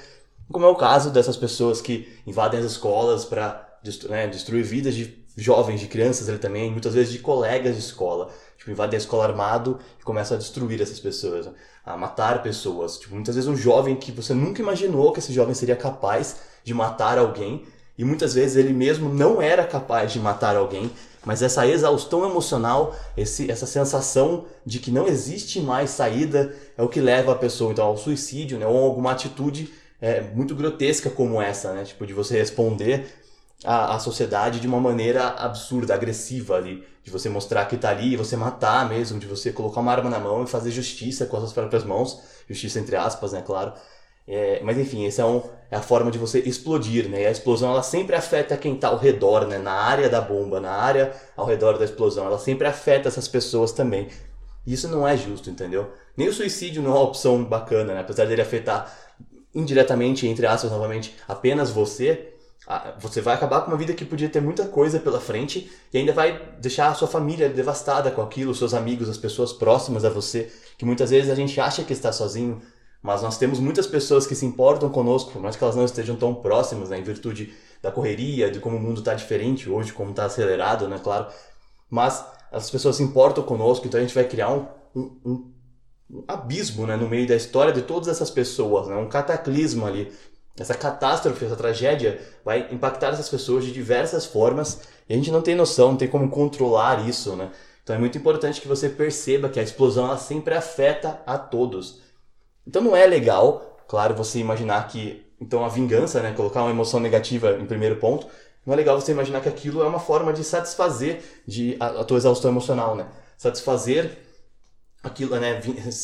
como 0.53 0.67
é 0.67 0.69
o 0.69 0.77
caso 0.77 1.11
dessas 1.11 1.37
pessoas 1.37 1.81
que 1.81 2.09
invadem 2.27 2.61
as 2.61 2.67
escolas 2.67 3.25
para 3.25 3.79
né, 4.09 4.27
destruir 4.27 4.65
vidas 4.65 4.95
de 4.95 5.19
jovens, 5.37 5.81
de 5.81 5.87
crianças 5.87 6.29
ali 6.29 6.39
também, 6.39 6.71
muitas 6.71 6.95
vezes 6.95 7.13
de 7.13 7.19
colegas 7.19 7.75
de 7.75 7.81
escola. 7.81 8.31
Tipo, 8.59 8.73
invadem 8.73 8.97
a 8.97 9.01
escola 9.01 9.25
armado 9.25 9.79
e 9.99 10.05
começam 10.05 10.37
a 10.37 10.39
destruir 10.39 10.83
essas 10.83 11.01
pessoas, 11.01 11.49
a 11.85 11.97
matar 11.97 12.43
pessoas. 12.43 12.99
Tipo, 12.99 13.15
muitas 13.15 13.35
vezes 13.35 13.49
um 13.49 13.57
jovem 13.57 13.97
que 13.97 14.13
você 14.13 14.35
nunca 14.35 14.61
imaginou 14.61 15.13
que 15.13 15.19
esse 15.19 15.33
jovem 15.33 15.55
seria 15.55 15.77
capaz 15.77 16.37
de 16.63 16.75
matar 16.75 17.17
alguém, 17.17 17.65
e 17.97 18.05
muitas 18.05 18.35
vezes 18.35 18.57
ele 18.57 18.73
mesmo 18.73 19.09
não 19.09 19.41
era 19.41 19.67
capaz 19.67 20.13
de 20.13 20.21
matar 20.21 20.57
alguém, 20.57 20.91
mas 21.25 21.43
essa 21.43 21.67
exaustão 21.67 22.25
emocional, 22.25 22.97
esse, 23.17 23.51
essa 23.51 23.67
sensação 23.67 24.47
de 24.65 24.79
que 24.79 24.91
não 24.91 25.07
existe 25.07 25.61
mais 25.61 25.91
saída 25.91 26.55
é 26.77 26.83
o 26.83 26.89
que 26.89 27.01
leva 27.01 27.33
a 27.33 27.37
pessoa 27.37 27.73
então 27.73 27.87
ao 27.87 27.97
suicídio, 27.97 28.59
né, 28.59 28.67
ou 28.67 28.77
alguma 28.85 29.13
atitude 29.13 29.73
é, 30.01 30.21
muito 30.21 30.55
grotesca 30.55 31.11
como 31.11 31.41
essa, 31.41 31.73
né, 31.75 31.85
tipo 31.85 32.07
de 32.07 32.15
você 32.15 32.39
responder 32.39 33.07
à, 33.65 33.95
à 33.97 33.99
sociedade 33.99 34.61
de 34.61 34.67
uma 34.67 34.81
maneira 34.81 35.29
absurda, 35.29 35.95
agressiva 35.95 36.57
ali, 36.57 36.83
de 37.05 37.11
você 37.11 37.29
mostrar 37.29 37.67
que 37.67 37.77
tá 37.77 37.91
ali, 37.91 38.17
você 38.17 38.37
matar 38.37 38.89
mesmo, 38.89 39.19
de 39.19 39.27
você 39.27 39.53
colocar 39.53 39.81
uma 39.81 39.93
arma 39.93 40.09
na 40.09 40.19
mão 40.19 40.45
e 40.45 40.47
fazer 40.47 40.71
justiça 40.71 41.27
com 41.27 41.37
as 41.37 41.43
suas 41.43 41.53
próprias 41.53 41.85
mãos, 41.85 42.21
justiça 42.49 42.81
entre 42.81 42.97
aspas, 42.97 43.33
né, 43.33 43.43
claro. 43.45 43.75
É, 44.27 44.61
mas 44.63 44.79
enfim, 44.79 45.07
essa 45.07 45.23
é, 45.23 45.25
um, 45.25 45.43
é, 45.71 45.77
a 45.77 45.83
forma 45.83 46.11
de 46.11 46.19
você 46.19 46.39
explodir, 46.41 47.09
né? 47.09 47.23
E 47.23 47.27
a 47.27 47.31
explosão 47.31 47.71
ela 47.71 47.83
sempre 47.83 48.15
afeta 48.15 48.57
quem 48.57 48.75
está 48.75 48.89
ao 48.89 48.97
redor, 48.97 49.47
né? 49.47 49.59
Na 49.59 49.73
área 49.73 50.09
da 50.09 50.21
bomba, 50.21 50.61
na 50.61 50.71
área 50.71 51.13
ao 51.37 51.47
redor 51.47 51.79
da 51.79 51.85
explosão, 51.85 52.27
ela 52.27 52.39
sempre 52.39 52.67
afeta 52.67 53.09
essas 53.09 53.27
pessoas 53.27 53.73
também. 53.73 54.09
E 54.67 54.73
isso 54.73 54.89
não 54.89 55.07
é 55.07 55.17
justo, 55.17 55.51
entendeu? 55.51 55.91
Nem 56.17 56.29
o 56.29 56.33
suicídio 56.33 56.83
não 56.83 56.91
é 56.91 56.95
uma 56.95 57.03
opção 57.05 57.43
bacana, 57.45 57.95
né? 57.95 58.01
Apesar 58.01 58.27
dele 58.27 58.43
afetar 58.43 58.95
indiretamente, 59.55 60.27
entre 60.27 60.47
aspas, 60.47 60.71
novamente, 60.71 61.17
apenas 61.27 61.71
você, 61.71 62.35
você 63.01 63.21
vai 63.21 63.35
acabar 63.35 63.63
com 63.63 63.71
uma 63.71 63.77
vida 63.77 63.95
que 63.95 64.05
podia 64.05 64.29
ter 64.29 64.41
muita 64.41 64.67
coisa 64.67 65.01
pela 65.01 65.21
frente 65.21 65.71
e 65.93 65.99
ainda 65.99 66.13
vai 66.13 66.41
deixar 66.61 66.89
a 66.89 66.95
sua 66.95 67.09
família 67.09 67.49
devastada 67.49 68.11
com 68.11 68.23
aquilo, 68.23 68.55
seus 68.55 68.75
amigos, 68.75 69.09
as 69.09 69.19
pessoas 69.19 69.53
próximas 69.53 70.05
a 70.05 70.11
você, 70.11 70.53
que 70.79 70.85
muitas 70.85 71.11
vezes 71.11 71.31
a 71.31 71.35
gente 71.35 71.61
acha 71.61 71.83
que 71.83 71.93
está 71.93 72.13
sozinho, 72.13 72.63
mas 73.03 73.23
nós 73.23 73.39
temos 73.39 73.59
muitas 73.59 73.87
pessoas 73.87 74.27
que 74.27 74.35
se 74.35 74.45
importam 74.45 74.91
conosco, 74.91 75.33
por 75.33 75.41
mais 75.41 75.57
que 75.57 75.65
elas 75.65 75.77
não 75.77 75.85
estejam 75.85 76.17
tão 76.17 76.35
próximas, 76.35 76.91
né, 76.91 76.99
em 76.99 77.03
virtude 77.03 77.55
da 77.83 77.91
correria, 77.91 78.51
de 78.51 78.61
como 78.61 78.77
o 78.77 78.81
mundo 78.81 78.99
está 78.99 79.15
diferente 79.15 79.71
hoje, 79.71 79.93
como 79.93 80.11
está 80.11 80.27
acelerado, 80.27 80.87
né, 80.89 81.01
claro. 81.03 81.27
Mas 81.89 82.25
as 82.53 82.71
pessoas 82.71 82.97
se 82.97 83.03
importam 83.03 83.43
conosco, 83.43 83.87
então 83.87 83.99
a 83.99 84.03
gente 84.03 84.15
vai 84.15 84.25
criar 84.25 84.51
um, 84.51 84.67
um, 84.95 85.53
um 86.11 86.25
abismo 86.29 86.87
né, 86.87 86.97
no 86.97 87.09
meio 87.09 87.27
da 87.27 87.37
história 87.37 87.73
de 87.73 87.83
todas 87.83 88.09
essas 88.09 88.31
pessoas, 88.31 88.89
né, 88.89 88.97
um 88.97 89.09
cataclismo 89.09 89.87
ali. 89.87 90.13
Essa 90.59 90.75
catástrofe, 90.75 91.45
essa 91.45 91.57
tragédia 91.57 92.21
vai 92.45 92.69
impactar 92.71 93.09
essas 93.09 93.31
pessoas 93.31 93.65
de 93.65 93.73
diversas 93.73 94.27
formas 94.27 94.83
e 95.09 95.15
a 95.15 95.17
gente 95.17 95.31
não 95.31 95.41
tem 95.41 95.55
noção, 95.55 95.93
não 95.93 95.97
tem 95.97 96.09
como 96.09 96.29
controlar 96.29 97.09
isso, 97.09 97.35
né? 97.35 97.51
Então 97.83 97.97
é 97.97 97.99
muito 97.99 98.19
importante 98.19 98.61
que 98.61 98.69
você 98.69 98.89
perceba 98.89 99.49
que 99.49 99.59
a 99.59 99.63
explosão 99.63 100.05
ela 100.05 100.19
sempre 100.19 100.55
afeta 100.55 101.23
a 101.27 101.39
todos. 101.39 102.03
Então 102.67 102.83
não 102.83 102.97
é 102.97 103.07
legal, 103.07 103.79
claro, 103.89 104.15
você 104.15 104.39
imaginar 104.39 104.87
que 104.89 105.27
então 105.41 105.65
a 105.65 105.69
vingança, 105.69 106.21
né, 106.21 106.33
colocar 106.33 106.63
uma 106.63 106.71
emoção 106.71 107.01
negativa 107.01 107.53
em 107.59 107.67
primeiro 107.67 107.97
ponto, 107.97 108.27
não 108.65 108.75
é 108.75 108.77
legal 108.77 109.01
você 109.01 109.13
imaginar 109.13 109.41
que 109.41 109.49
aquilo 109.49 109.83
é 109.83 109.87
uma 109.87 109.99
forma 109.99 110.33
de 110.33 110.45
satisfazer 110.45 111.23
de 111.47 111.77
a, 111.81 112.01
a 112.01 112.05
tua 112.05 112.19
exaustão 112.19 112.51
emocional, 112.51 112.95
né? 112.95 113.07
Satisfazer 113.39 114.19
aquilo, 115.03 115.35
né, 115.41 115.61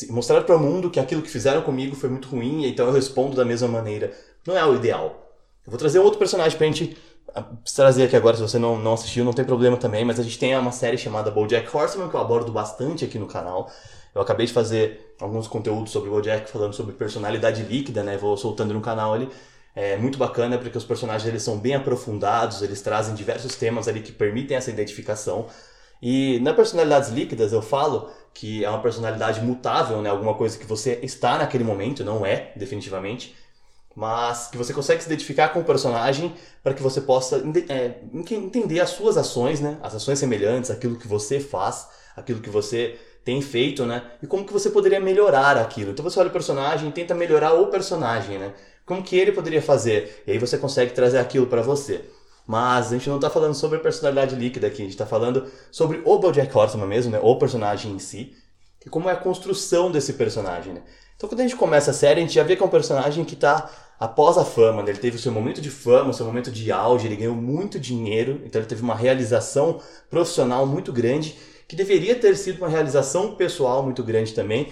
mostrar 0.09 0.41
para 0.41 0.55
o 0.55 0.59
mundo 0.59 0.89
que 0.89 0.99
aquilo 0.99 1.21
que 1.21 1.29
fizeram 1.29 1.61
comigo 1.61 1.95
foi 1.95 2.09
muito 2.09 2.27
ruim, 2.27 2.63
e 2.63 2.69
então 2.69 2.87
eu 2.87 2.91
respondo 2.93 3.35
da 3.35 3.45
mesma 3.45 3.67
maneira. 3.67 4.11
Não 4.45 4.57
é 4.57 4.65
o 4.65 4.75
ideal. 4.75 5.31
Eu 5.65 5.71
vou 5.71 5.77
trazer 5.77 5.99
outro 5.99 6.17
personagem 6.17 6.57
pra 6.57 6.65
gente 6.65 6.97
ah, 7.35 7.43
trazer 7.75 8.05
aqui 8.05 8.15
agora, 8.15 8.35
se 8.35 8.41
você 8.41 8.57
não, 8.57 8.79
não 8.79 8.93
assistiu, 8.93 9.23
não 9.23 9.33
tem 9.33 9.45
problema 9.45 9.77
também, 9.77 10.03
mas 10.03 10.19
a 10.19 10.23
gente 10.23 10.39
tem 10.39 10.57
uma 10.57 10.71
série 10.71 10.97
chamada 10.97 11.29
BoJack 11.29 11.75
Horseman, 11.75 12.09
que 12.09 12.15
eu 12.15 12.19
abordo 12.19 12.51
bastante 12.51 13.05
aqui 13.05 13.19
no 13.19 13.27
canal. 13.27 13.69
Eu 14.17 14.23
acabei 14.23 14.47
de 14.47 14.53
fazer 14.53 15.15
alguns 15.21 15.47
conteúdos 15.47 15.91
sobre 15.91 16.09
o 16.09 16.13
BoJack 16.13 16.49
falando 16.49 16.73
sobre 16.73 16.95
personalidade 16.95 17.61
líquida, 17.61 18.01
né? 18.01 18.17
Vou 18.17 18.35
soltando 18.35 18.73
no 18.73 18.81
canal 18.81 19.13
ali. 19.13 19.29
É 19.75 19.95
muito 19.95 20.17
bacana 20.17 20.57
porque 20.57 20.75
os 20.75 20.83
personagens 20.83 21.27
eles 21.27 21.43
são 21.43 21.59
bem 21.59 21.75
aprofundados, 21.75 22.63
eles 22.63 22.81
trazem 22.81 23.13
diversos 23.13 23.55
temas 23.55 23.87
ali 23.87 24.01
que 24.01 24.11
permitem 24.11 24.57
essa 24.57 24.71
identificação. 24.71 25.45
E 26.01 26.39
na 26.39 26.51
personalidades 26.51 27.09
líquidas 27.09 27.53
eu 27.53 27.61
falo 27.61 28.09
que 28.33 28.65
é 28.65 28.69
uma 28.69 28.81
personalidade 28.81 29.39
mutável, 29.41 30.01
né? 30.01 30.09
Alguma 30.09 30.33
coisa 30.33 30.57
que 30.57 30.65
você 30.65 30.99
está 31.03 31.37
naquele 31.37 31.63
momento, 31.63 32.03
não 32.03 32.25
é, 32.25 32.53
definitivamente, 32.55 33.35
mas 33.95 34.47
que 34.47 34.57
você 34.57 34.73
consegue 34.73 34.99
se 35.03 35.07
identificar 35.07 35.49
com 35.49 35.59
o 35.59 35.63
personagem 35.63 36.33
para 36.63 36.73
que 36.73 36.81
você 36.81 37.01
possa 37.01 37.43
é, 37.69 37.99
entender 38.31 38.79
as 38.79 38.89
suas 38.89 39.15
ações, 39.15 39.59
né? 39.59 39.77
As 39.83 39.93
ações 39.93 40.17
semelhantes, 40.17 40.71
aquilo 40.71 40.95
que 40.95 41.07
você 41.07 41.39
faz, 41.39 41.87
aquilo 42.15 42.41
que 42.41 42.49
você 42.49 42.99
tem 43.27 43.41
feito, 43.41 43.85
né? 43.85 44.03
E 44.23 44.25
como 44.25 44.45
que 44.45 44.53
você 44.53 44.69
poderia 44.69 45.01
melhorar 45.01 45.57
aquilo. 45.57 45.91
Então 45.91 46.01
você 46.01 46.17
olha 46.17 46.29
o 46.29 46.31
personagem 46.31 46.87
e 46.87 46.91
tenta 46.93 47.13
melhorar 47.13 47.55
o 47.55 47.67
personagem, 47.67 48.37
né? 48.37 48.53
Como 48.85 49.03
que 49.03 49.17
ele 49.17 49.33
poderia 49.33 49.61
fazer? 49.61 50.23
E 50.25 50.31
aí 50.31 50.37
você 50.37 50.57
consegue 50.57 50.93
trazer 50.93 51.17
aquilo 51.17 51.45
para 51.45 51.61
você. 51.61 52.05
Mas 52.47 52.87
a 52.87 52.91
gente 52.91 53.09
não 53.09 53.17
está 53.17 53.29
falando 53.29 53.53
sobre 53.53 53.79
personalidade 53.79 54.33
líquida 54.33 54.67
aqui, 54.67 54.81
a 54.81 54.85
gente 54.85 54.93
está 54.93 55.05
falando 55.05 55.45
sobre 55.69 56.01
o 56.05 56.17
BoJack 56.17 56.57
Horseman 56.57 56.87
mesmo, 56.87 57.11
né? 57.11 57.19
O 57.21 57.35
personagem 57.35 57.91
em 57.91 57.99
si. 57.99 58.33
E 58.85 58.89
como 58.89 59.09
é 59.09 59.11
a 59.11 59.17
construção 59.17 59.91
desse 59.91 60.13
personagem, 60.13 60.71
né? 60.71 60.81
Então 61.17 61.27
quando 61.27 61.41
a 61.41 61.43
gente 61.43 61.57
começa 61.57 61.91
a 61.91 61.93
série, 61.93 62.21
a 62.21 62.23
gente 62.23 62.33
já 62.33 62.43
vê 62.43 62.55
que 62.55 62.63
é 62.63 62.65
um 62.65 62.69
personagem 62.69 63.25
que 63.25 63.33
está 63.33 63.69
após 63.99 64.37
a 64.37 64.45
fama, 64.45 64.81
né? 64.83 64.91
ele 64.91 64.99
teve 64.99 65.17
o 65.17 65.19
seu 65.19 65.33
momento 65.33 65.59
de 65.59 65.69
fama, 65.69 66.11
o 66.11 66.13
seu 66.13 66.25
momento 66.25 66.49
de 66.49 66.71
auge, 66.71 67.07
ele 67.07 67.17
ganhou 67.17 67.35
muito 67.35 67.77
dinheiro, 67.77 68.41
então 68.45 68.61
ele 68.61 68.69
teve 68.69 68.83
uma 68.83 68.95
realização 68.95 69.81
profissional 70.09 70.65
muito 70.65 70.93
grande 70.93 71.35
que 71.67 71.75
deveria 71.75 72.15
ter 72.15 72.35
sido 72.35 72.59
uma 72.59 72.69
realização 72.69 73.35
pessoal 73.35 73.83
muito 73.83 74.03
grande 74.03 74.33
também, 74.33 74.71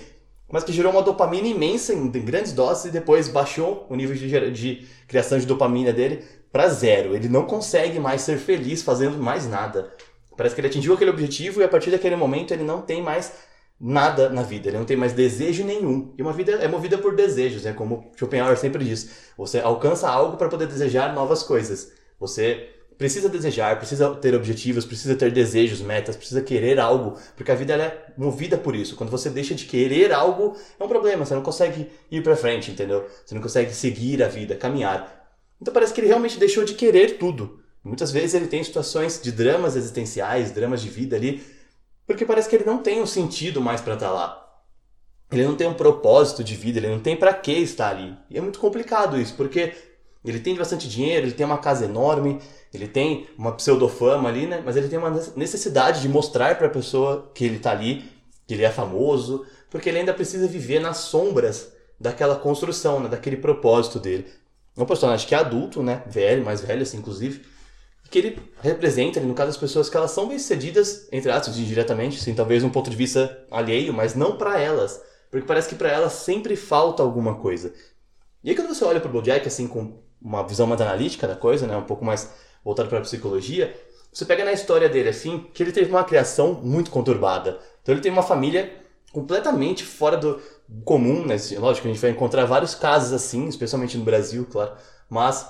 mas 0.50 0.64
que 0.64 0.72
gerou 0.72 0.92
uma 0.92 1.02
dopamina 1.02 1.48
imensa 1.48 1.94
em 1.94 2.10
grandes 2.10 2.54
doses 2.54 2.86
e 2.86 2.92
depois 2.92 3.28
baixou 3.28 3.86
o 3.90 3.96
nível 3.96 4.16
de, 4.16 4.52
de 4.52 4.88
criação 5.08 5.38
de 5.38 5.46
dopamina 5.46 5.92
dele 5.92 6.24
para 6.52 6.70
zero. 6.70 7.16
Ele 7.16 7.28
não 7.28 7.44
consegue 7.44 8.00
mais 8.00 8.22
ser 8.22 8.38
feliz 8.38 8.82
fazendo 8.82 9.18
mais 9.18 9.48
nada. 9.48 9.92
Parece 10.38 10.56
que 10.56 10.62
ele 10.62 10.68
atingiu 10.68 10.94
aquele 10.94 11.10
objetivo 11.10 11.62
e 11.62 11.64
a 11.64 11.68
partir 11.68 11.92
daquele 11.92 12.16
momento 12.16 12.54
ele 12.54 12.64
não 12.64 12.82
tem 12.82 13.02
mais 13.02 13.34
nada 13.80 14.30
na 14.30 14.42
vida, 14.42 14.70
ele 14.70 14.78
não 14.78 14.86
tem 14.86 14.96
mais 14.96 15.12
desejo 15.14 15.64
nenhum. 15.64 16.14
E 16.18 16.22
uma 16.22 16.32
vida 16.32 16.54
é 16.54 16.68
movida 16.68 16.98
por 16.98 17.16
desejos, 17.16 17.64
né? 17.64 17.74
Como 17.74 18.12
Schopenhauer 18.16 18.58
sempre 18.58 18.84
diz. 18.86 19.32
Você 19.38 19.60
alcança 19.60 20.10
algo 20.10 20.38
para 20.38 20.48
poder 20.48 20.68
desejar 20.68 21.14
novas 21.14 21.44
coisas. 21.44 21.92
Você 22.20 22.70
precisa 22.98 23.28
desejar, 23.30 23.78
precisa 23.78 24.14
ter 24.16 24.34
objetivos, 24.36 24.86
precisa 24.86 25.16
ter 25.16 25.32
desejos, 25.32 25.82
metas, 25.82 26.16
precisa 26.16 26.42
querer 26.42 26.80
algo, 26.80 27.18
porque 27.36 27.52
a 27.52 27.56
vida 27.56 27.74
é 27.76 28.14
movida 28.18 28.58
por 28.58 28.76
isso. 28.76 28.96
Quando 28.96 29.10
você 29.10 29.30
deixa 29.30 29.54
de 29.54 29.66
querer 29.66 30.14
algo, 30.14 30.56
é 30.80 30.84
um 30.84 30.88
problema, 30.88 31.26
você 31.26 31.36
não 31.36 31.42
consegue 31.42 31.90
ir 32.10 32.24
para 32.24 32.36
frente, 32.36 32.72
entendeu? 32.72 33.08
Você 33.26 33.36
não 33.36 33.42
consegue 33.42 33.74
seguir 33.74 34.24
a 34.24 34.28
vida, 34.28 34.56
caminhar. 34.56 35.26
Então 35.62 35.74
parece 35.74 35.94
que 35.94 36.00
ele 36.02 36.08
realmente 36.08 36.40
deixou 36.40 36.64
de 36.64 36.74
querer 36.74 37.18
tudo. 37.18 37.60
Muitas 37.84 38.12
vezes 38.12 38.34
ele 38.34 38.48
tem 38.48 38.64
situações 38.64 39.22
de 39.22 39.32
dramas 39.32 39.76
existenciais, 39.76 40.52
dramas 40.52 40.82
de 40.82 40.90
vida 40.90 41.16
ali, 41.16 41.44
Porque 42.08 42.26
parece 42.26 42.48
que 42.48 42.56
ele 42.56 42.66
não 42.66 42.78
tem 42.78 43.02
um 43.02 43.06
sentido 43.06 43.60
mais 43.60 43.82
para 43.82 43.96
estar 43.96 44.08
tá 44.08 44.14
lá. 44.14 44.46
Ele 45.32 45.44
não 45.44 45.56
tem 45.56 45.68
um 45.68 45.74
propósito 45.74 46.44
de 46.44 46.56
vida, 46.56 46.80
ele 46.80 46.90
não 46.90 47.00
tem 47.00 47.16
para 47.16 47.34
que 47.34 47.52
estar 47.52 47.90
ali. 47.90 48.16
E 48.30 48.38
é 48.38 48.42
muito 48.42 48.60
complicado 48.60 49.20
isso, 49.20 49.34
porque 49.36 49.74
ele 50.30 50.40
tem 50.40 50.56
bastante 50.56 50.88
dinheiro, 50.88 51.26
ele 51.26 51.34
tem 51.34 51.46
uma 51.46 51.58
casa 51.58 51.86
enorme, 51.86 52.40
ele 52.74 52.88
tem 52.88 53.28
uma 53.38 53.52
pseudofama 53.52 54.28
ali, 54.30 54.48
né? 54.48 54.62
Mas 54.66 54.76
ele 54.76 54.88
tem 54.88 54.98
uma 54.98 55.12
necessidade 55.36 56.02
de 56.02 56.10
mostrar 56.10 56.58
para 56.58 56.68
a 56.68 56.70
pessoa 56.70 57.32
que 57.34 57.46
ele 57.46 57.60
tá 57.60 57.72
ali, 57.72 58.04
que 58.48 58.54
ele 58.54 58.64
é 58.64 58.72
famoso, 58.72 59.46
porque 59.70 59.90
ele 59.90 60.00
ainda 60.00 60.14
precisa 60.14 60.48
viver 60.48 60.80
nas 60.80 60.98
sombras 60.98 61.72
daquela 62.00 62.36
construção, 62.36 63.00
né? 63.00 63.10
daquele 63.10 63.38
propósito 63.38 64.00
dele. 64.00 64.26
É 64.76 64.82
um 64.82 64.86
personagem 64.86 65.28
que 65.28 65.34
é 65.34 65.38
adulto, 65.38 65.82
né? 65.82 66.04
Velho, 66.08 66.44
mais 66.44 66.62
velho 66.62 66.82
assim, 66.82 66.98
inclusive, 66.98 67.42
que 68.10 68.20
ele 68.20 68.40
representa, 68.62 69.20
no 69.20 69.34
caso, 69.34 69.52
as 69.52 69.58
pessoas 69.58 69.90
que 69.90 69.98
elas 69.98 70.12
são 70.12 70.28
bem-sucedidas, 70.28 71.08
entre 71.12 71.32
aspas, 71.32 71.58
indiretamente, 71.58 72.22
sim, 72.22 72.34
talvez 72.34 72.64
um 72.64 72.70
ponto 72.70 72.90
de 72.90 72.96
vista 72.96 73.46
alheio, 73.50 73.94
mas 73.94 74.16
não 74.16 74.38
para 74.38 74.60
elas, 74.60 75.02
porque 75.32 75.46
parece 75.48 75.70
que 75.70 75.76
para 75.76 75.90
elas 75.90 76.14
sempre 76.14 76.56
falta 76.56 77.02
alguma 77.02 77.36
coisa. 77.36 77.74
E 78.44 78.50
aí 78.50 78.56
quando 78.56 78.68
você 78.68 78.86
olha 78.86 79.00
para 79.00 79.10
o 79.10 79.12
BoJack 79.12 79.48
assim 79.48 79.68
com 79.68 80.05
uma 80.26 80.42
visão 80.42 80.66
mais 80.66 80.82
analítica 80.82 81.28
da 81.28 81.36
coisa, 81.36 81.68
né, 81.68 81.78
um 81.78 81.84
pouco 81.84 82.04
mais 82.04 82.32
voltado 82.64 82.90
para 82.90 82.98
a 82.98 83.02
psicologia, 83.02 83.80
você 84.12 84.26
pega 84.26 84.44
na 84.44 84.52
história 84.52 84.90
dele 84.90 85.10
assim, 85.10 85.46
que 85.54 85.62
ele 85.62 85.72
teve 85.72 85.92
uma 85.92 86.04
criação 86.04 86.54
muito 86.64 86.90
conturbada. 86.90 87.60
Então 87.84 87.94
ele 87.94 88.02
tem 88.02 88.12
uma 88.12 88.24
família 88.24 88.74
completamente 89.14 89.84
fora 89.84 90.18
do 90.18 90.42
comum, 90.84 91.24
né? 91.26 91.36
Lógico, 91.60 91.88
a 91.88 91.92
gente 91.92 92.02
vai 92.02 92.10
encontrar 92.10 92.46
vários 92.46 92.74
casos 92.74 93.14
assim, 93.14 93.48
especialmente 93.48 93.98
no 93.98 94.04
Brasil, 94.04 94.48
claro, 94.52 94.72
mas 95.08 95.48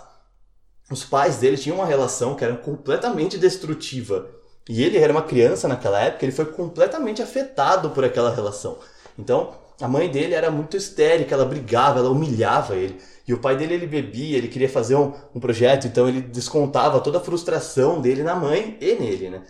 os 0.91 1.05
pais 1.05 1.37
dele 1.37 1.57
tinham 1.57 1.77
uma 1.77 1.85
relação 1.85 2.35
que 2.35 2.43
era 2.43 2.55
completamente 2.57 3.37
destrutiva. 3.37 4.29
E 4.67 4.83
ele 4.83 4.97
era 4.97 5.11
uma 5.11 5.21
criança 5.21 5.67
naquela 5.67 5.99
época, 6.01 6.25
ele 6.25 6.31
foi 6.31 6.45
completamente 6.45 7.21
afetado 7.21 7.91
por 7.91 8.03
aquela 8.03 8.33
relação. 8.33 8.79
Então, 9.17 9.53
a 9.79 9.87
mãe 9.87 10.09
dele 10.09 10.33
era 10.33 10.51
muito 10.51 10.75
histérica, 10.75 11.35
ela 11.35 11.45
brigava, 11.45 11.99
ela 11.99 12.09
humilhava 12.09 12.75
ele. 12.75 12.99
E 13.27 13.33
o 13.33 13.39
pai 13.39 13.57
dele, 13.57 13.73
ele 13.73 13.87
bebia, 13.87 14.37
ele 14.37 14.47
queria 14.47 14.69
fazer 14.69 14.95
um, 14.95 15.13
um 15.33 15.39
projeto, 15.39 15.87
então 15.87 16.07
ele 16.07 16.21
descontava 16.21 16.99
toda 16.99 17.17
a 17.17 17.21
frustração 17.21 17.99
dele 17.99 18.21
na 18.21 18.35
mãe 18.35 18.77
e 18.79 18.93
nele, 18.95 19.29
né? 19.29 19.43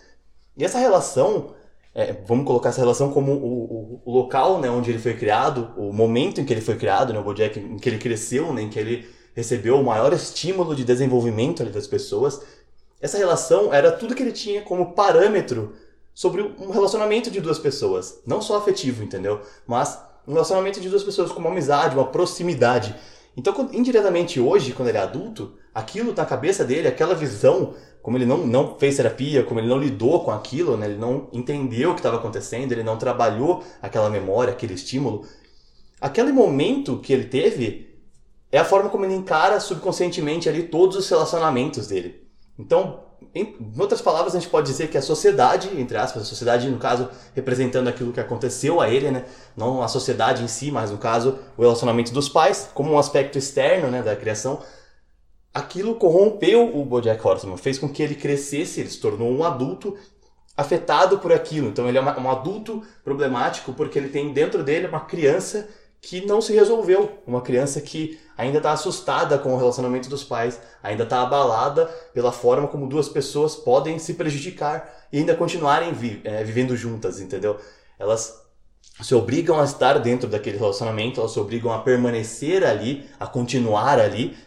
E 0.55 0.63
essa 0.63 0.79
relação, 0.79 1.53
é, 1.93 2.13
vamos 2.25 2.45
colocar 2.45 2.69
essa 2.69 2.79
relação 2.79 3.11
como 3.11 3.33
o, 3.33 3.35
o, 3.35 4.01
o, 4.05 4.11
local 4.13 4.59
né, 4.61 4.69
onde 4.69 4.89
ele 4.89 4.99
foi 4.99 5.13
criado, 5.13 5.73
o 5.75 5.91
momento 5.91 6.39
em 6.39 6.45
que 6.45 6.53
ele 6.53 6.61
foi 6.61 6.77
criado, 6.77 7.11
né, 7.11 7.19
o 7.19 7.23
Bojack, 7.23 7.59
em 7.59 7.77
que 7.77 7.89
ele 7.89 7.97
cresceu, 7.97 8.53
né, 8.53 8.61
em 8.61 8.69
que 8.69 8.79
ele 8.79 9.05
recebeu 9.35 9.77
o 9.77 9.83
maior 9.83 10.13
estímulo 10.13 10.73
de 10.73 10.85
desenvolvimento 10.85 11.65
das 11.65 11.85
pessoas. 11.85 12.41
Essa 13.01 13.17
relação 13.17 13.73
era 13.73 13.91
tudo 13.91 14.15
que 14.15 14.23
ele 14.23 14.31
tinha 14.31 14.61
como 14.61 14.93
parâmetro 14.93 15.73
sobre 16.13 16.41
um 16.41 16.71
relacionamento 16.71 17.29
de 17.29 17.41
duas 17.41 17.59
pessoas. 17.59 18.21
Não 18.25 18.41
só 18.41 18.57
afetivo, 18.57 19.03
entendeu? 19.03 19.41
Mas 19.67 19.99
um 20.25 20.31
relacionamento 20.31 20.79
de 20.79 20.89
duas 20.89 21.03
pessoas 21.03 21.31
com 21.31 21.39
uma 21.39 21.49
amizade, 21.49 21.95
uma 21.95 22.07
proximidade. 22.07 22.95
Então, 23.37 23.69
indiretamente 23.73 24.39
hoje, 24.39 24.71
quando 24.71 24.89
ele 24.89 24.97
é 24.97 25.01
adulto, 25.01 25.55
aquilo 25.73 26.13
na 26.13 26.25
cabeça 26.25 26.63
dele, 26.63 26.87
aquela 26.87 27.13
visão, 27.13 27.73
como 28.01 28.17
ele 28.17 28.25
não, 28.25 28.37
não 28.45 28.77
fez 28.77 28.95
terapia, 28.95 29.43
como 29.43 29.59
ele 29.59 29.67
não 29.67 29.77
lidou 29.77 30.23
com 30.23 30.31
aquilo, 30.31 30.77
né? 30.77 30.85
ele 30.85 30.97
não 30.97 31.27
entendeu 31.33 31.91
o 31.91 31.93
que 31.93 31.99
estava 31.99 32.17
acontecendo, 32.17 32.71
ele 32.71 32.83
não 32.83 32.97
trabalhou 32.97 33.63
aquela 33.81 34.09
memória, 34.09 34.53
aquele 34.53 34.73
estímulo, 34.73 35.27
aquele 35.99 36.31
momento 36.31 36.99
que 36.99 37.11
ele 37.11 37.25
teve 37.25 37.93
é 38.51 38.57
a 38.57 38.65
forma 38.65 38.89
como 38.89 39.03
ele 39.03 39.15
encara 39.15 39.59
subconscientemente 39.59 40.47
ali 40.47 40.63
todos 40.63 40.95
os 40.95 41.09
relacionamentos 41.09 41.87
dele. 41.87 42.25
Então, 42.57 43.04
em 43.33 43.55
outras 43.77 44.01
palavras, 44.01 44.35
a 44.35 44.39
gente 44.39 44.49
pode 44.49 44.67
dizer 44.67 44.89
que 44.89 44.97
a 44.97 45.01
sociedade, 45.01 45.69
entre 45.79 45.97
aspas, 45.97 46.23
a 46.23 46.25
sociedade, 46.25 46.69
no 46.69 46.77
caso, 46.77 47.09
representando 47.33 47.87
aquilo 47.87 48.11
que 48.11 48.19
aconteceu 48.19 48.79
a 48.81 48.89
ele, 48.89 49.11
né? 49.11 49.25
Não 49.55 49.81
a 49.81 49.87
sociedade 49.87 50.43
em 50.43 50.47
si, 50.47 50.71
mas 50.71 50.91
no 50.91 50.97
caso, 50.97 51.39
o 51.57 51.61
relacionamento 51.61 52.13
dos 52.13 52.29
pais, 52.29 52.69
como 52.73 52.91
um 52.91 52.99
aspecto 52.99 53.37
externo, 53.37 53.89
né, 53.89 54.01
da 54.01 54.15
criação, 54.15 54.61
aquilo 55.53 55.95
corrompeu 55.95 56.77
o 56.77 56.83
Bojack 56.83 57.25
Horseman, 57.25 57.57
fez 57.57 57.79
com 57.79 57.87
que 57.87 58.03
ele 58.03 58.15
crescesse, 58.15 58.81
ele 58.81 58.89
se 58.89 58.99
tornou 58.99 59.31
um 59.31 59.43
adulto 59.43 59.97
afetado 60.57 61.19
por 61.19 61.31
aquilo. 61.31 61.69
Então 61.69 61.87
ele 61.87 61.97
é 61.97 62.01
um 62.01 62.29
adulto 62.29 62.81
problemático 63.03 63.73
porque 63.73 63.97
ele 63.97 64.09
tem 64.09 64.33
dentro 64.33 64.63
dele 64.63 64.87
uma 64.87 65.01
criança 65.01 65.67
que 66.05 66.23
não 66.23 66.39
se 66.39 66.53
resolveu. 66.53 67.17
Uma 67.25 67.41
criança 67.41 67.81
que 67.81 68.19
ainda 68.37 68.57
está 68.57 68.71
assustada 68.71 69.39
com 69.39 69.55
o 69.55 69.57
relacionamento 69.57 70.07
dos 70.07 70.23
pais, 70.23 70.61
ainda 70.83 71.03
está 71.03 71.23
abalada 71.23 71.87
pela 72.13 72.31
forma 72.31 72.67
como 72.67 72.87
duas 72.87 73.09
pessoas 73.09 73.55
podem 73.55 73.97
se 73.97 74.13
prejudicar 74.13 75.07
e 75.11 75.17
ainda 75.17 75.35
continuarem 75.35 75.93
vi 75.93 76.21
é, 76.23 76.43
vivendo 76.43 76.77
juntas, 76.77 77.19
entendeu? 77.19 77.57
Elas 77.97 78.39
se 79.01 79.15
obrigam 79.15 79.59
a 79.59 79.63
estar 79.63 79.97
dentro 79.97 80.29
daquele 80.29 80.59
relacionamento, 80.59 81.19
elas 81.19 81.31
se 81.31 81.39
obrigam 81.39 81.73
a 81.73 81.79
permanecer 81.79 82.63
ali, 82.63 83.09
a 83.19 83.25
continuar 83.25 83.99
ali, 83.99 84.37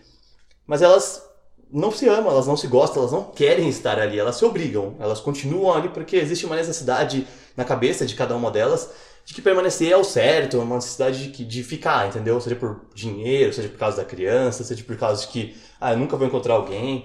mas 0.65 0.81
elas 0.81 1.29
não 1.73 1.91
se 1.91 2.09
amam, 2.09 2.31
elas 2.31 2.47
não 2.47 2.57
se 2.57 2.69
gostam, 2.69 3.03
elas 3.03 3.13
não 3.13 3.25
querem 3.25 3.69
estar 3.69 3.99
ali, 3.99 4.17
elas 4.17 4.37
se 4.37 4.45
obrigam, 4.45 4.95
elas 5.01 5.19
continuam 5.19 5.75
ali 5.75 5.89
porque 5.89 6.17
existe 6.17 6.47
uma 6.47 6.55
necessidade 6.55 7.27
na 7.57 7.65
cabeça 7.65 8.07
de 8.07 8.15
cada 8.15 8.37
uma 8.37 8.49
delas 8.49 8.91
de 9.29 9.35
que 9.35 9.43
permanecer 9.43 9.93
é 9.93 9.97
o 9.97 10.03
certo, 10.03 10.59
uma 10.59 10.77
necessidade 10.77 11.31
de, 11.31 11.45
de 11.45 11.63
ficar, 11.63 12.09
entendeu? 12.09 12.41
Seja 12.41 12.57
por 12.57 12.87
dinheiro, 12.95 13.53
seja 13.53 13.69
por 13.69 13.77
causa 13.77 13.99
da 13.99 14.05
criança, 14.05 14.65
seja 14.65 14.83
por 14.83 14.97
causa 14.97 15.21
de 15.21 15.29
que, 15.29 15.55
ah, 15.79 15.93
eu 15.93 15.99
nunca 15.99 16.17
vou 16.17 16.27
encontrar 16.27 16.55
alguém. 16.55 17.05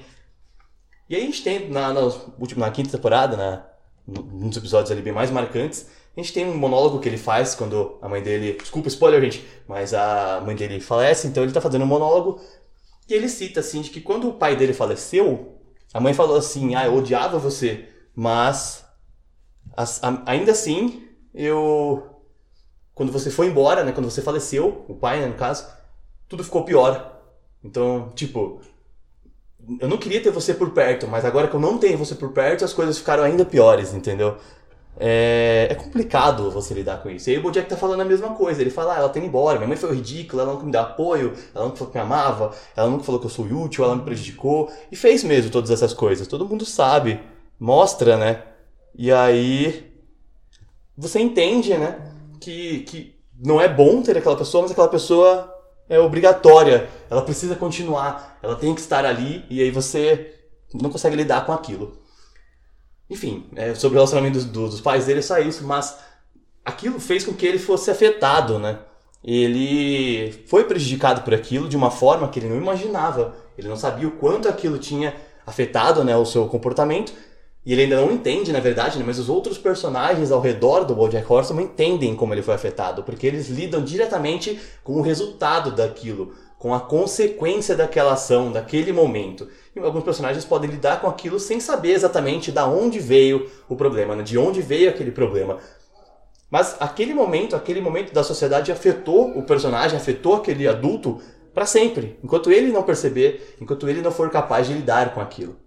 E 1.09 1.17
aí 1.17 1.23
a 1.23 1.25
gente 1.25 1.43
tem, 1.43 1.69
na, 1.69 1.91
na, 1.93 2.01
na 2.55 2.71
quinta 2.71 2.91
temporada, 2.91 3.35
na, 3.35 3.65
nos 4.07 4.55
episódios 4.55 4.89
ali 4.89 5.01
bem 5.01 5.11
mais 5.11 5.29
marcantes, 5.31 5.85
a 6.15 6.21
gente 6.21 6.31
tem 6.31 6.45
um 6.45 6.55
monólogo 6.55 7.01
que 7.01 7.09
ele 7.09 7.17
faz 7.17 7.55
quando 7.55 7.99
a 8.01 8.07
mãe 8.07 8.23
dele. 8.23 8.53
Desculpa, 8.53 8.87
spoiler, 8.87 9.21
gente, 9.23 9.45
mas 9.67 9.93
a 9.93 10.41
mãe 10.45 10.55
dele 10.55 10.79
falece, 10.79 11.27
então 11.27 11.43
ele 11.43 11.51
tá 11.51 11.59
fazendo 11.59 11.83
um 11.83 11.87
monólogo. 11.87 12.39
E 13.09 13.13
ele 13.13 13.27
cita 13.27 13.59
assim 13.59 13.81
de 13.81 13.89
que 13.89 13.99
quando 13.99 14.29
o 14.29 14.33
pai 14.33 14.55
dele 14.55 14.71
faleceu, 14.71 15.59
a 15.93 15.99
mãe 15.99 16.13
falou 16.13 16.37
assim: 16.37 16.73
Ah, 16.73 16.85
eu 16.85 16.95
odiava 16.95 17.37
você, 17.37 17.89
mas 18.15 18.85
as, 19.75 20.01
a, 20.01 20.23
ainda 20.25 20.53
assim 20.53 21.05
eu 21.33 22.12
quando 22.93 23.11
você 23.11 23.31
foi 23.31 23.47
embora, 23.47 23.83
né, 23.83 23.91
quando 23.91 24.09
você 24.09 24.21
faleceu, 24.21 24.85
o 24.87 24.95
pai, 24.95 25.19
né, 25.19 25.27
no 25.27 25.35
caso, 25.35 25.67
tudo 26.27 26.43
ficou 26.43 26.63
pior. 26.63 27.21
Então, 27.63 28.11
tipo, 28.15 28.61
eu 29.79 29.87
não 29.87 29.97
queria 29.97 30.21
ter 30.21 30.31
você 30.31 30.53
por 30.53 30.71
perto, 30.71 31.07
mas 31.07 31.25
agora 31.25 31.47
que 31.47 31.55
eu 31.55 31.59
não 31.59 31.77
tenho 31.77 31.97
você 31.97 32.15
por 32.15 32.31
perto, 32.31 32.65
as 32.65 32.73
coisas 32.73 32.97
ficaram 32.97 33.23
ainda 33.23 33.45
piores, 33.45 33.93
entendeu? 33.93 34.37
É, 34.99 35.67
é 35.71 35.75
complicado 35.75 36.51
você 36.51 36.73
lidar 36.73 37.01
com 37.01 37.09
isso. 37.09 37.29
E 37.29 37.33
aí 37.33 37.39
o 37.39 37.41
Bojack 37.41 37.67
tá 37.67 37.75
falando 37.75 38.01
a 38.01 38.05
mesma 38.05 38.29
coisa. 38.35 38.61
Ele 38.61 38.69
fala, 38.69 38.93
ah, 38.93 38.97
ela 38.99 39.09
tem 39.09 39.23
ido 39.23 39.29
embora, 39.29 39.57
minha 39.57 39.67
mãe 39.67 39.77
foi 39.77 39.95
ridícula, 39.95 40.43
ela 40.43 40.53
nunca 40.53 40.65
me 40.65 40.71
deu 40.71 40.81
apoio, 40.81 41.33
ela 41.53 41.65
nunca 41.65 41.77
falou 41.77 41.91
que 41.91 41.97
me 41.97 42.03
amava, 42.03 42.55
ela 42.75 42.89
nunca 42.89 43.03
falou 43.03 43.19
que 43.19 43.25
eu 43.25 43.31
sou 43.31 43.45
útil, 43.45 43.83
ela 43.83 43.95
me 43.95 44.03
prejudicou. 44.03 44.71
E 44.91 44.95
fez 44.95 45.23
mesmo 45.23 45.49
todas 45.49 45.71
essas 45.71 45.93
coisas. 45.93 46.27
Todo 46.27 46.47
mundo 46.47 46.65
sabe, 46.65 47.19
mostra, 47.59 48.17
né? 48.17 48.43
E 48.95 49.11
aí 49.11 49.91
você 50.95 51.19
entende, 51.19 51.75
né? 51.75 52.12
Que, 52.43 52.79
que 52.81 53.15
não 53.39 53.59
é 53.59 53.67
bom 53.67 54.01
ter 54.01 54.17
aquela 54.17 54.35
pessoa, 54.35 54.63
mas 54.63 54.71
aquela 54.71 54.87
pessoa 54.87 55.53
é 55.89 55.99
obrigatória. 55.99 56.89
Ela 57.09 57.21
precisa 57.21 57.55
continuar, 57.55 58.37
ela 58.41 58.55
tem 58.55 58.73
que 58.75 58.81
estar 58.81 59.05
ali 59.05 59.45
e 59.49 59.61
aí 59.61 59.71
você 59.71 60.35
não 60.73 60.89
consegue 60.89 61.15
lidar 61.15 61.45
com 61.45 61.53
aquilo. 61.53 61.97
Enfim, 63.09 63.47
é, 63.55 63.73
sobre 63.75 63.95
o 63.95 63.99
relacionamento 63.99 64.39
dos, 64.45 64.71
dos 64.71 64.81
pais 64.81 65.05
dele 65.05 65.19
é 65.19 65.23
só 65.23 65.39
isso, 65.39 65.63
mas 65.65 65.97
aquilo 66.65 66.99
fez 66.99 67.25
com 67.25 67.33
que 67.33 67.45
ele 67.45 67.59
fosse 67.59 67.91
afetado, 67.91 68.59
né? 68.59 68.79
Ele 69.23 70.31
foi 70.47 70.65
prejudicado 70.65 71.21
por 71.21 71.33
aquilo 71.33 71.69
de 71.69 71.77
uma 71.77 71.89
forma 71.89 72.27
que 72.27 72.39
ele 72.39 72.49
não 72.49 72.57
imaginava. 72.57 73.35
Ele 73.57 73.69
não 73.69 73.77
sabia 73.77 74.07
o 74.07 74.11
quanto 74.11 74.49
aquilo 74.49 74.77
tinha 74.77 75.15
afetado 75.45 76.03
né, 76.03 76.15
o 76.15 76.25
seu 76.25 76.47
comportamento 76.47 77.13
e 77.65 77.71
ele 77.71 77.83
ainda 77.83 77.95
não 77.95 78.11
entende, 78.11 78.51
na 78.51 78.59
verdade, 78.59 78.99
né? 78.99 79.05
mas 79.07 79.17
os 79.17 79.29
outros 79.29 79.57
personagens 79.57 80.31
ao 80.31 80.41
redor 80.41 80.83
do 80.83 80.93
BoJack 80.93 81.31
Horseman 81.31 81.63
entendem 81.63 82.13
como 82.13 82.33
ele 82.33 82.41
foi 82.41 82.53
afetado, 82.53 83.03
porque 83.03 83.25
eles 83.25 83.47
lidam 83.47 83.81
diretamente 83.81 84.59
com 84.83 84.93
o 84.93 85.01
resultado 85.01 85.71
daquilo, 85.71 86.33
com 86.59 86.73
a 86.73 86.79
consequência 86.81 87.73
daquela 87.73 88.13
ação, 88.13 88.51
daquele 88.51 88.91
momento. 88.91 89.47
E 89.73 89.79
alguns 89.79 90.03
personagens 90.03 90.43
podem 90.43 90.69
lidar 90.69 90.99
com 90.99 91.07
aquilo 91.07 91.39
sem 91.39 91.61
saber 91.61 91.91
exatamente 91.93 92.51
de 92.51 92.59
onde 92.59 92.99
veio 92.99 93.49
o 93.69 93.77
problema, 93.77 94.13
né? 94.13 94.23
de 94.23 94.37
onde 94.37 94.61
veio 94.61 94.89
aquele 94.89 95.11
problema. 95.11 95.57
Mas 96.51 96.75
aquele 96.81 97.13
momento, 97.13 97.55
aquele 97.55 97.79
momento 97.79 98.13
da 98.13 98.23
sociedade 98.23 98.73
afetou 98.73 99.37
o 99.37 99.43
personagem, 99.43 99.97
afetou 99.97 100.35
aquele 100.35 100.67
adulto 100.67 101.21
para 101.53 101.65
sempre, 101.65 102.19
enquanto 102.21 102.51
ele 102.51 102.73
não 102.73 102.83
perceber, 102.83 103.55
enquanto 103.61 103.87
ele 103.87 104.01
não 104.01 104.11
for 104.11 104.29
capaz 104.29 104.67
de 104.67 104.73
lidar 104.73 105.13
com 105.13 105.21
aquilo. 105.21 105.62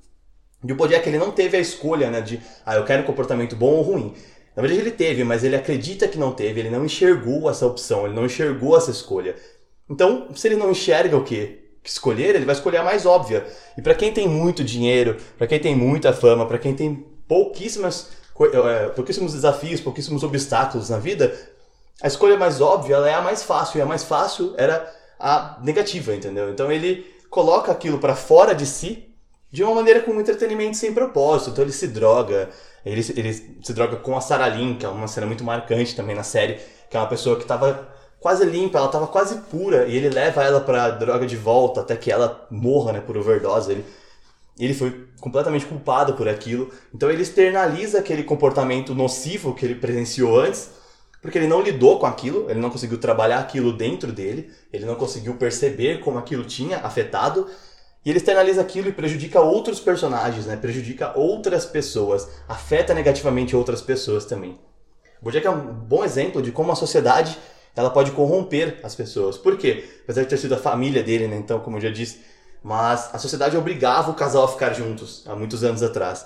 E 0.66 0.72
o 0.72 0.76
Bojack 0.76 1.09
ele 1.09 1.18
não 1.18 1.31
teve 1.31 1.57
a 1.57 1.61
escolha, 1.61 2.11
né, 2.11 2.20
de, 2.20 2.40
ah, 2.64 2.76
eu 2.76 2.85
quero 2.85 3.02
um 3.02 3.07
comportamento 3.07 3.55
bom 3.55 3.74
ou 3.74 3.83
ruim. 3.83 4.14
Na 4.55 4.62
verdade 4.62 4.81
ele 4.81 4.90
teve, 4.90 5.22
mas 5.22 5.44
ele 5.44 5.55
acredita 5.55 6.09
que 6.09 6.18
não 6.18 6.33
teve, 6.33 6.61
ele 6.61 6.70
não 6.70 6.85
enxergou 6.85 7.50
essa 7.50 7.66
opção, 7.66 8.07
ele 8.07 8.14
não 8.14 8.24
enxergou 8.24 8.76
essa 8.76 8.90
escolha. 8.90 9.37
Então, 9.88 10.29
se 10.35 10.48
ele 10.48 10.57
não 10.57 10.70
enxerga 10.70 11.16
o 11.16 11.22
que 11.22 11.59
escolher, 11.85 12.35
ele 12.35 12.44
vai 12.44 12.55
escolher 12.55 12.79
a 12.79 12.85
mais 12.85 13.07
óbvia. 13.07 13.46
E 13.79 13.83
para 13.83 13.94
quem 13.94 14.12
tem 14.12 14.26
muito 14.26 14.64
dinheiro, 14.64 15.16
para 15.38 15.46
quem 15.46 15.61
tem 15.61 15.76
muita 15.76 16.12
fama, 16.12 16.46
para 16.46 16.59
quem 16.59 16.74
tem 16.74 17.07
pouquíssimas 17.29 18.11
é, 18.52 18.88
pouquíssimos 18.88 19.33
desafios, 19.33 19.81
pouquíssimos 19.81 20.22
obstáculos 20.22 20.90
na 20.90 20.98
vida, 20.98 21.35
a 22.02 22.07
escolha 22.07 22.37
mais 22.37 22.61
óbvia 22.61 22.96
é 22.96 23.14
a 23.14 23.22
mais 23.22 23.42
fácil, 23.42 23.79
e 23.79 23.83
a 23.83 23.87
mais 23.87 24.05
fácil 24.05 24.55
era 24.59 24.94
a 25.18 25.59
negativa, 25.62 26.14
entendeu? 26.14 26.50
Então 26.50 26.70
ele 26.70 27.07
coloca 27.31 27.72
aquilo 27.72 27.98
para 27.98 28.14
fora 28.14 28.55
de 28.55 28.66
si 28.66 29.06
de 29.57 29.64
uma 29.64 29.75
maneira 29.75 30.03
com 30.03 30.11
um 30.11 30.21
entretenimento 30.21 30.77
sem 30.77 30.92
propósito. 30.92 31.49
Então 31.49 31.64
ele 31.64 31.73
se 31.73 31.88
droga, 31.88 32.51
ele, 32.85 33.01
ele 33.16 33.33
se 33.33 33.73
droga 33.73 33.97
com 33.97 34.14
a 34.14 34.21
Sarah 34.21 34.49
Lynn, 34.49 34.77
que 34.77 34.85
é 34.85 34.88
uma 34.90 35.09
cena 35.09 35.27
muito 35.27 35.42
marcante 35.42 35.97
também 35.97 36.14
na 36.14 36.23
série, 36.23 36.61
que 36.90 36.95
é 36.95 37.01
uma 37.01 37.09
pessoa 37.09 37.37
que 37.37 37.42
estava 37.42 37.88
quase 38.21 38.45
limpa, 38.45 38.77
ela 38.77 38.88
estava 38.88 39.07
quase 39.07 39.37
pura, 39.51 39.87
e 39.87 39.97
ele 39.97 40.11
leva 40.11 40.45
ela 40.45 40.61
pra 40.61 40.90
droga 40.90 41.27
de 41.27 41.37
volta 41.37 41.81
até 41.81 41.97
que 41.97 42.12
ela 42.12 42.47
morra, 42.51 42.92
né, 42.92 43.01
por 43.01 43.16
overdose. 43.16 43.73
Ele, 43.73 43.85
ele 44.59 44.75
foi 44.75 45.09
completamente 45.23 45.64
culpado 45.64 46.12
por 46.12 46.29
aquilo. 46.29 46.71
Então 46.95 47.11
ele 47.11 47.23
externaliza 47.23 48.01
aquele 48.01 48.25
comportamento 48.25 48.95
nocivo 48.95 49.55
que 49.55 49.64
ele 49.64 49.77
presenciou 49.77 50.38
antes, 50.38 50.69
porque 51.23 51.38
ele 51.38 51.49
não 51.49 51.62
lidou 51.62 51.99
com 51.99 52.05
aquilo, 52.05 52.51
ele 52.51 52.61
não 52.61 52.69
conseguiu 52.69 52.99
trabalhar 52.99 53.38
aquilo 53.38 53.73
dentro 53.73 54.12
dele, 54.12 54.51
ele 54.71 54.85
não 54.85 54.97
conseguiu 54.97 55.35
perceber 55.37 56.01
como 56.01 56.19
aquilo 56.19 56.45
tinha 56.45 56.81
afetado, 56.81 57.49
e 58.07 58.11
ele 58.11 58.19
externaliza 58.19 58.61
aquilo 58.61 58.88
e 58.88 58.92
prejudica 58.92 59.40
outros 59.40 59.81
personagens, 59.81 60.47
né? 60.47 60.57
Prejudica 60.57 61.19
outras 61.19 61.66
pessoas, 61.66 62.29
afeta 62.49 62.95
negativamente 62.95 63.57
outras 63.57 63.83
pessoas 63.83 64.25
também. 64.25 64.57
Bojack 65.21 65.45
é 65.45 65.51
um 65.51 65.75
bom 65.75 66.05
exemplo 66.05 66.40
de 66.40 66.53
como 66.53 66.71
a 66.71 66.77
sociedade 66.77 67.37
ela 67.75 67.90
pode 67.90 68.12
corromper 68.12 68.79
as 68.85 68.95
pessoas. 68.95 69.37
Por 69.37 69.59
quê? 69.59 69.85
Apesar 70.05 70.23
de 70.23 70.29
ter 70.29 70.37
sido 70.37 70.55
a 70.55 70.57
família 70.57 71.03
dele, 71.03 71.27
né? 71.27 71.37
Então, 71.37 71.59
como 71.59 71.79
eu 71.79 71.81
já 71.81 71.90
disse, 71.90 72.21
mas 72.62 73.11
a 73.12 73.19
sociedade 73.19 73.57
obrigava 73.57 74.12
o 74.12 74.14
casal 74.14 74.45
a 74.45 74.49
ficar 74.49 74.73
juntos 74.73 75.25
há 75.27 75.35
muitos 75.35 75.64
anos 75.64 75.83
atrás. 75.83 76.25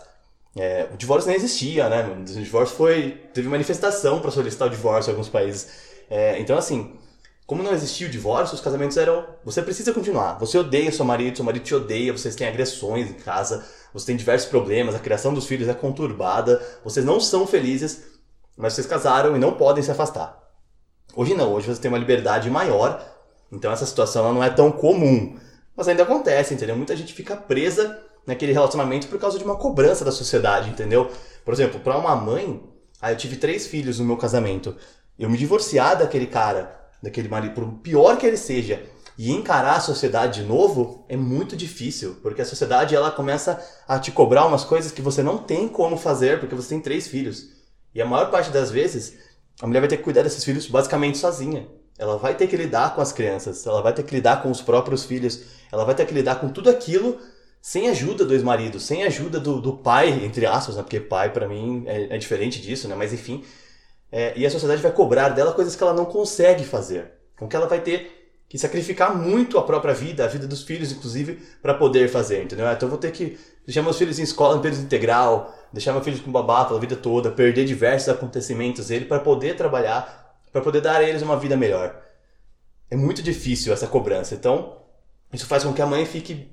É, 0.55 0.87
o 0.93 0.99
divórcio 0.99 1.29
nem 1.29 1.37
existia, 1.39 1.89
né? 1.89 2.03
O 2.03 2.23
divórcio 2.25 2.77
foi. 2.77 3.23
teve 3.33 3.49
manifestação 3.49 4.21
para 4.21 4.31
solicitar 4.31 4.69
o 4.69 4.71
divórcio 4.71 5.09
em 5.09 5.13
alguns 5.13 5.31
países. 5.31 5.69
É, 6.11 6.39
então, 6.41 6.59
assim, 6.59 6.93
como 7.51 7.65
não 7.65 7.73
existia 7.73 8.07
o 8.07 8.11
divórcio, 8.11 8.55
os 8.55 8.61
casamentos 8.61 8.97
eram. 8.97 9.27
Você 9.45 9.61
precisa 9.61 9.93
continuar. 9.93 10.39
Você 10.39 10.57
odeia 10.57 10.93
seu 10.93 11.05
marido, 11.05 11.35
seu 11.35 11.45
marido 11.45 11.65
te 11.65 11.75
odeia, 11.75 12.13
vocês 12.13 12.37
têm 12.37 12.47
agressões 12.47 13.11
em 13.11 13.15
casa, 13.15 13.67
você 13.93 14.07
tem 14.07 14.17
diversos 14.17 14.49
problemas, 14.49 14.95
a 14.95 15.01
criação 15.01 15.35
dos 15.35 15.47
filhos 15.47 15.69
é 15.69 15.75
conturbada, 15.75 16.65
vocês 16.85 17.05
não 17.05 17.19
são 17.19 17.49
felizes, 17.49 18.05
mas 18.57 18.75
vocês 18.75 18.87
casaram 18.87 19.35
e 19.35 19.39
não 19.41 19.55
podem 19.55 19.83
se 19.83 19.91
afastar. 19.91 20.41
Hoje 21.17 21.35
não, 21.35 21.53
hoje 21.53 21.67
você 21.67 21.81
tem 21.81 21.89
uma 21.89 21.99
liberdade 21.99 22.49
maior, 22.49 23.05
então 23.51 23.73
essa 23.73 23.85
situação 23.85 24.33
não 24.33 24.45
é 24.45 24.51
tão 24.51 24.71
comum. 24.71 25.37
Mas 25.77 25.89
ainda 25.89 26.05
acontece, 26.05 26.55
entendeu? 26.55 26.77
Muita 26.77 26.97
gente 26.97 27.13
fica 27.13 27.35
presa 27.35 27.99
naquele 28.25 28.53
relacionamento 28.53 29.09
por 29.09 29.19
causa 29.19 29.37
de 29.37 29.45
uma 29.45 29.57
cobrança 29.57 30.05
da 30.05 30.13
sociedade, 30.13 30.71
entendeu? 30.71 31.11
Por 31.45 31.53
exemplo, 31.53 31.81
para 31.81 31.99
uma 31.99 32.15
mãe, 32.15 32.63
ah, 33.03 33.11
eu 33.11 33.17
tive 33.17 33.35
três 33.35 33.67
filhos 33.67 33.99
no 33.99 34.05
meu 34.05 34.17
casamento. 34.17 34.77
Eu 35.19 35.29
me 35.29 35.37
divorciar 35.37 35.99
daquele 35.99 36.29
cara, 36.29 36.80
daquele 37.03 37.29
marido, 37.29 37.55
por 37.55 37.67
pior 37.79 38.17
que 38.17 38.27
ele 38.27 38.37
seja, 38.37 38.83
e 39.17 39.31
encarar 39.31 39.77
a 39.77 39.81
sociedade 39.81 40.41
de 40.41 40.49
novo 40.49 41.05
é 41.09 41.17
muito 41.17 41.57
difícil, 41.57 42.17
porque 42.23 42.41
a 42.41 42.45
sociedade 42.45 42.95
ela 42.95 43.11
começa 43.11 43.63
a 43.87 43.99
te 43.99 44.11
cobrar 44.11 44.47
umas 44.47 44.65
coisas 44.65 44.93
que 44.93 45.03
você 45.03 45.23
não 45.23 45.39
tem 45.39 45.69
como 45.69 45.97
fazer 45.97 46.41
porque 46.41 46.55
você 46.55 46.71
tem 46.71 46.81
três 46.81 47.07
filhos. 47.07 47.49
E 47.95 48.01
a 48.01 48.07
maior 48.07 48.31
parte 48.31 48.51
das 48.51 48.71
vezes, 48.71 49.19
a 49.61 49.67
mulher 49.67 49.81
vai 49.81 49.89
ter 49.89 49.99
que 49.99 50.05
cuidar 50.05 50.23
desses 50.23 50.43
filhos 50.43 50.67
basicamente 50.67 51.19
sozinha. 51.19 51.69
Ela 51.99 52.17
vai 52.17 52.35
ter 52.35 52.47
que 52.47 52.57
lidar 52.57 52.95
com 52.95 53.03
as 53.03 53.13
crianças, 53.13 53.67
ela 53.67 53.83
vai 53.83 53.93
ter 53.93 54.05
que 54.05 54.15
lidar 54.15 54.43
com 54.43 54.51
os 54.51 54.63
próprios 54.63 55.05
filhos, 55.05 55.43
ela 55.71 55.85
vai 55.85 55.95
ter 55.95 56.07
que 56.07 56.15
lidar 56.15 56.37
com 56.37 56.49
tudo 56.49 56.71
aquilo 56.71 57.19
sem 57.61 57.91
ajuda 57.91 58.25
do 58.25 58.33
ex-marido, 58.33 58.81
sem 58.81 59.03
ajuda 59.03 59.39
do, 59.39 59.61
do 59.61 59.75
pai, 59.77 60.25
entre 60.25 60.47
aspas, 60.47 60.77
né? 60.77 60.83
porque 60.83 60.99
pai 60.99 61.31
para 61.31 61.47
mim 61.47 61.85
é, 61.87 62.15
é, 62.15 62.19
diferente 62.19 62.61
disso, 62.61 62.89
né? 62.89 62.95
mas 62.95 63.13
enfim. 63.13 63.45
É, 64.13 64.33
e 64.37 64.45
a 64.45 64.51
sociedade 64.51 64.83
vai 64.83 64.93
cobrar 64.93 65.31
dela 65.31 65.53
coisas 65.53 65.77
que 65.77 65.83
ela 65.83 65.95
não 65.95 66.05
consegue 66.05 66.65
fazer. 66.65 67.13
Com 67.39 67.49
que 67.49 67.57
ela 67.57 67.67
vai 67.67 67.81
ter 67.81 68.35
que 68.49 68.59
sacrificar 68.59 69.17
muito 69.17 69.59
a 69.59 69.63
própria 69.63 69.95
vida, 69.95 70.25
a 70.25 70.29
vida 70.29 70.47
dos 70.47 70.63
filhos, 70.63 70.91
inclusive, 70.91 71.41
para 71.63 71.75
poder 71.75 72.09
fazer, 72.09 72.43
entendeu? 72.43 72.67
Então 72.67 72.87
eu 72.87 72.91
vou 72.91 72.99
ter 72.99 73.13
que 73.13 73.39
deixar 73.65 73.83
meus 73.83 73.97
filhos 73.97 74.19
em 74.19 74.23
escola 74.23 74.57
em 74.57 74.61
período 74.61 74.83
integral, 74.83 75.55
deixar 75.73 75.93
meus 75.93 76.05
filhos 76.05 76.21
com 76.21 76.33
babá 76.33 76.65
pela 76.65 76.81
vida 76.81 76.97
toda, 76.97 77.31
perder 77.31 77.65
diversos 77.65 78.09
acontecimentos 78.09 78.89
dele 78.89 79.05
para 79.05 79.21
poder 79.21 79.57
trabalhar 79.57 80.21
para 80.53 80.61
poder 80.61 80.81
dar 80.81 80.97
a 80.97 81.03
eles 81.03 81.23
uma 81.23 81.39
vida 81.39 81.57
melhor. 81.57 82.01
É 82.91 82.97
muito 82.97 83.23
difícil 83.23 83.73
essa 83.73 83.87
cobrança. 83.87 84.35
Então, 84.35 84.79
isso 85.33 85.47
faz 85.47 85.63
com 85.63 85.73
que 85.73 85.83
a 85.83 85.87
mãe 85.87 86.05
fique 86.05 86.51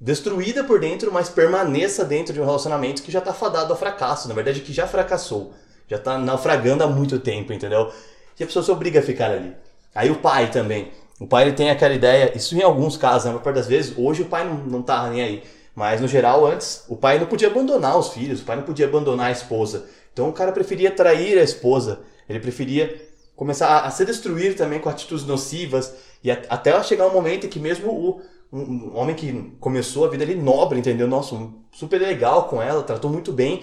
destruída 0.00 0.62
por 0.62 0.80
dentro, 0.80 1.12
mas 1.12 1.28
permaneça 1.28 2.04
dentro 2.04 2.32
de 2.32 2.40
um 2.40 2.44
relacionamento 2.44 3.02
que 3.02 3.10
já 3.10 3.18
está 3.18 3.32
fadado 3.32 3.72
ao 3.72 3.78
fracasso, 3.78 4.28
na 4.28 4.34
verdade 4.34 4.60
que 4.60 4.72
já 4.72 4.86
fracassou, 4.86 5.54
já 5.88 5.96
está 5.96 6.18
naufragando 6.18 6.84
há 6.84 6.86
muito 6.86 7.18
tempo, 7.18 7.52
entendeu? 7.52 7.90
E 8.38 8.42
a 8.42 8.46
pessoa 8.46 8.64
se 8.64 8.70
obriga 8.70 9.00
a 9.00 9.02
ficar 9.02 9.30
ali. 9.30 9.52
Aí 9.94 10.10
o 10.10 10.16
pai 10.16 10.50
também. 10.50 10.92
O 11.18 11.26
pai 11.26 11.44
ele 11.44 11.52
tem 11.52 11.70
aquela 11.70 11.94
ideia, 11.94 12.32
isso 12.36 12.56
em 12.56 12.62
alguns 12.62 12.96
casos, 12.96 13.24
na 13.24 13.32
maior 13.32 13.42
parte 13.42 13.56
das 13.56 13.66
vezes, 13.66 13.92
hoje 13.96 14.22
o 14.22 14.26
pai 14.26 14.44
não, 14.44 14.58
não 14.58 14.82
tá 14.82 15.08
nem 15.10 15.22
aí. 15.22 15.42
Mas 15.74 16.00
no 16.00 16.06
geral, 16.06 16.46
antes, 16.46 16.84
o 16.88 16.96
pai 16.96 17.18
não 17.18 17.26
podia 17.26 17.48
abandonar 17.48 17.98
os 17.98 18.08
filhos, 18.08 18.40
o 18.40 18.44
pai 18.44 18.56
não 18.56 18.62
podia 18.62 18.86
abandonar 18.86 19.26
a 19.26 19.32
esposa. 19.32 19.86
Então 20.12 20.28
o 20.28 20.32
cara 20.32 20.52
preferia 20.52 20.90
trair 20.90 21.38
a 21.38 21.42
esposa, 21.42 22.00
ele 22.28 22.38
preferia 22.38 23.08
começar 23.34 23.80
a 23.80 23.90
se 23.90 24.04
destruir 24.04 24.56
também 24.56 24.80
com 24.80 24.88
atitudes 24.88 25.24
nocivas 25.24 25.94
e 26.22 26.30
a, 26.30 26.38
até 26.48 26.80
chegar 26.82 27.06
um 27.06 27.12
momento 27.12 27.46
em 27.46 27.48
que 27.48 27.60
mesmo 27.60 27.90
o 27.90 28.20
um, 28.52 28.60
um, 28.60 28.96
homem 28.96 29.14
que 29.14 29.52
começou 29.60 30.04
a 30.04 30.08
vida 30.08 30.24
ali 30.24 30.34
nobre, 30.34 30.78
entendeu? 30.78 31.06
Nossa, 31.06 31.34
um, 31.34 31.52
super 31.70 32.00
legal 32.00 32.48
com 32.48 32.60
ela, 32.60 32.82
tratou 32.82 33.10
muito 33.10 33.32
bem 33.32 33.62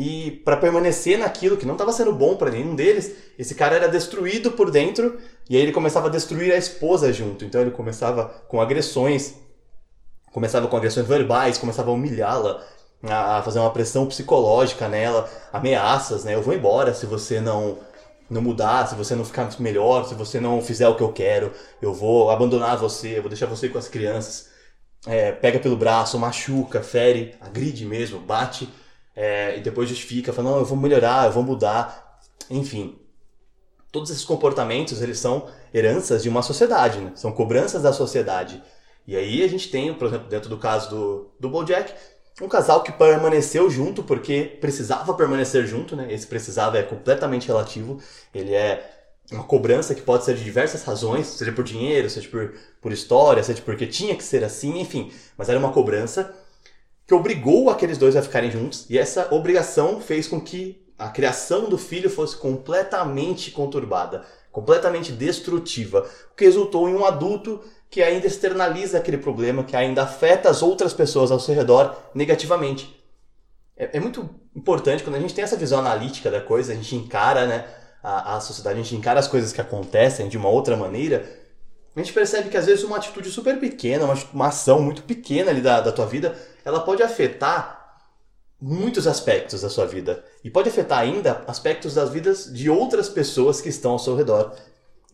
e 0.00 0.30
para 0.30 0.56
permanecer 0.56 1.18
naquilo 1.18 1.58
que 1.58 1.66
não 1.66 1.74
estava 1.74 1.92
sendo 1.92 2.10
bom 2.14 2.34
para 2.34 2.50
nenhum 2.50 2.74
deles, 2.74 3.14
esse 3.38 3.54
cara 3.54 3.76
era 3.76 3.86
destruído 3.86 4.50
por 4.52 4.70
dentro 4.70 5.18
e 5.46 5.54
aí 5.54 5.62
ele 5.62 5.72
começava 5.72 6.08
a 6.08 6.10
destruir 6.10 6.54
a 6.54 6.56
esposa 6.56 7.12
junto. 7.12 7.44
Então 7.44 7.60
ele 7.60 7.70
começava 7.70 8.24
com 8.48 8.62
agressões, 8.62 9.34
começava 10.32 10.66
com 10.68 10.74
agressões 10.74 11.06
verbais, 11.06 11.58
começava 11.58 11.90
a 11.90 11.92
humilhá-la, 11.92 12.64
a 13.02 13.42
fazer 13.42 13.58
uma 13.58 13.68
pressão 13.68 14.06
psicológica 14.06 14.88
nela, 14.88 15.28
ameaças, 15.52 16.24
né? 16.24 16.34
Eu 16.34 16.40
vou 16.40 16.54
embora 16.54 16.94
se 16.94 17.04
você 17.04 17.38
não 17.38 17.76
não 18.30 18.40
mudar, 18.40 18.86
se 18.88 18.94
você 18.94 19.14
não 19.14 19.24
ficar 19.24 19.50
melhor, 19.58 20.06
se 20.06 20.14
você 20.14 20.40
não 20.40 20.62
fizer 20.62 20.88
o 20.88 20.94
que 20.94 21.02
eu 21.02 21.12
quero, 21.12 21.52
eu 21.82 21.92
vou 21.92 22.30
abandonar 22.30 22.78
você, 22.78 23.18
eu 23.18 23.22
vou 23.22 23.28
deixar 23.28 23.46
você 23.46 23.68
com 23.68 23.76
as 23.76 23.88
crianças. 23.88 24.48
É, 25.06 25.30
pega 25.32 25.58
pelo 25.58 25.76
braço, 25.76 26.18
machuca, 26.18 26.80
fere, 26.80 27.34
agride 27.40 27.84
mesmo, 27.84 28.18
bate 28.18 28.66
é, 29.14 29.58
e 29.58 29.60
depois 29.60 29.88
justifica, 29.88 30.32
fala, 30.32 30.50
não, 30.50 30.58
eu 30.58 30.64
vou 30.64 30.78
melhorar, 30.78 31.26
eu 31.26 31.32
vou 31.32 31.42
mudar. 31.42 32.20
Enfim, 32.48 32.98
todos 33.92 34.10
esses 34.10 34.24
comportamentos, 34.24 35.02
eles 35.02 35.18
são 35.18 35.48
heranças 35.74 36.22
de 36.22 36.28
uma 36.28 36.42
sociedade, 36.42 36.98
né? 36.98 37.12
são 37.14 37.32
cobranças 37.32 37.82
da 37.82 37.92
sociedade. 37.92 38.62
E 39.06 39.16
aí 39.16 39.42
a 39.42 39.48
gente 39.48 39.70
tem, 39.70 39.92
por 39.92 40.08
exemplo, 40.08 40.28
dentro 40.28 40.48
do 40.48 40.56
caso 40.56 40.90
do, 40.90 41.30
do 41.40 41.48
Bojack, 41.48 41.92
um 42.40 42.48
casal 42.48 42.82
que 42.82 42.92
permaneceu 42.92 43.68
junto 43.68 44.02
porque 44.02 44.56
precisava 44.60 45.12
permanecer 45.14 45.66
junto, 45.66 45.94
né? 45.94 46.12
Esse 46.12 46.26
precisava 46.26 46.78
é 46.78 46.82
completamente 46.82 47.46
relativo. 47.46 48.00
Ele 48.34 48.54
é 48.54 48.88
uma 49.30 49.44
cobrança 49.44 49.94
que 49.94 50.02
pode 50.02 50.24
ser 50.24 50.34
de 50.34 50.42
diversas 50.42 50.82
razões, 50.84 51.26
seja 51.26 51.52
por 51.52 51.64
dinheiro, 51.64 52.08
seja 52.08 52.28
por, 52.28 52.54
por 52.80 52.92
história, 52.92 53.42
seja 53.42 53.62
porque 53.62 53.86
tinha 53.86 54.16
que 54.16 54.24
ser 54.24 54.42
assim, 54.42 54.80
enfim. 54.80 55.12
Mas 55.36 55.48
era 55.48 55.58
uma 55.58 55.72
cobrança 55.72 56.34
que 57.10 57.14
obrigou 57.14 57.68
aqueles 57.68 57.98
dois 57.98 58.14
a 58.14 58.22
ficarem 58.22 58.52
juntos 58.52 58.86
e 58.88 58.96
essa 58.96 59.34
obrigação 59.34 60.00
fez 60.00 60.28
com 60.28 60.40
que 60.40 60.80
a 60.96 61.08
criação 61.08 61.68
do 61.68 61.76
filho 61.76 62.08
fosse 62.08 62.36
completamente 62.36 63.50
conturbada, 63.50 64.24
completamente 64.52 65.10
destrutiva, 65.10 66.08
o 66.30 66.36
que 66.36 66.44
resultou 66.44 66.88
em 66.88 66.94
um 66.94 67.04
adulto 67.04 67.60
que 67.90 68.00
ainda 68.00 68.28
externaliza 68.28 68.96
aquele 68.96 69.18
problema, 69.18 69.64
que 69.64 69.74
ainda 69.74 70.04
afeta 70.04 70.48
as 70.48 70.62
outras 70.62 70.94
pessoas 70.94 71.32
ao 71.32 71.40
seu 71.40 71.52
redor 71.52 71.96
negativamente. 72.14 72.96
É, 73.76 73.96
é 73.96 73.98
muito 73.98 74.30
importante 74.54 75.02
quando 75.02 75.16
a 75.16 75.20
gente 75.20 75.34
tem 75.34 75.42
essa 75.42 75.56
visão 75.56 75.80
analítica 75.80 76.30
da 76.30 76.40
coisa, 76.40 76.72
a 76.72 76.76
gente 76.76 76.94
encara 76.94 77.44
né, 77.44 77.66
a, 78.04 78.36
a 78.36 78.40
sociedade, 78.40 78.78
a 78.78 78.82
gente 78.84 78.94
encara 78.94 79.18
as 79.18 79.26
coisas 79.26 79.52
que 79.52 79.60
acontecem 79.60 80.28
de 80.28 80.38
uma 80.38 80.48
outra 80.48 80.76
maneira, 80.76 81.28
a 81.96 81.98
gente 81.98 82.12
percebe 82.12 82.50
que 82.50 82.56
às 82.56 82.66
vezes 82.66 82.84
uma 82.84 82.98
atitude 82.98 83.30
super 83.30 83.58
pequena, 83.58 84.04
uma, 84.04 84.14
uma 84.32 84.46
ação 84.46 84.80
muito 84.80 85.02
pequena 85.02 85.50
ali 85.50 85.60
da, 85.60 85.80
da 85.80 85.90
tua 85.90 86.06
vida, 86.06 86.38
ela 86.64 86.80
pode 86.80 87.02
afetar 87.02 87.80
muitos 88.60 89.06
aspectos 89.06 89.62
da 89.62 89.70
sua 89.70 89.86
vida. 89.86 90.22
E 90.44 90.50
pode 90.50 90.68
afetar 90.68 90.98
ainda 90.98 91.42
aspectos 91.46 91.94
das 91.94 92.10
vidas 92.10 92.52
de 92.52 92.68
outras 92.68 93.08
pessoas 93.08 93.60
que 93.60 93.68
estão 93.68 93.92
ao 93.92 93.98
seu 93.98 94.14
redor. 94.14 94.52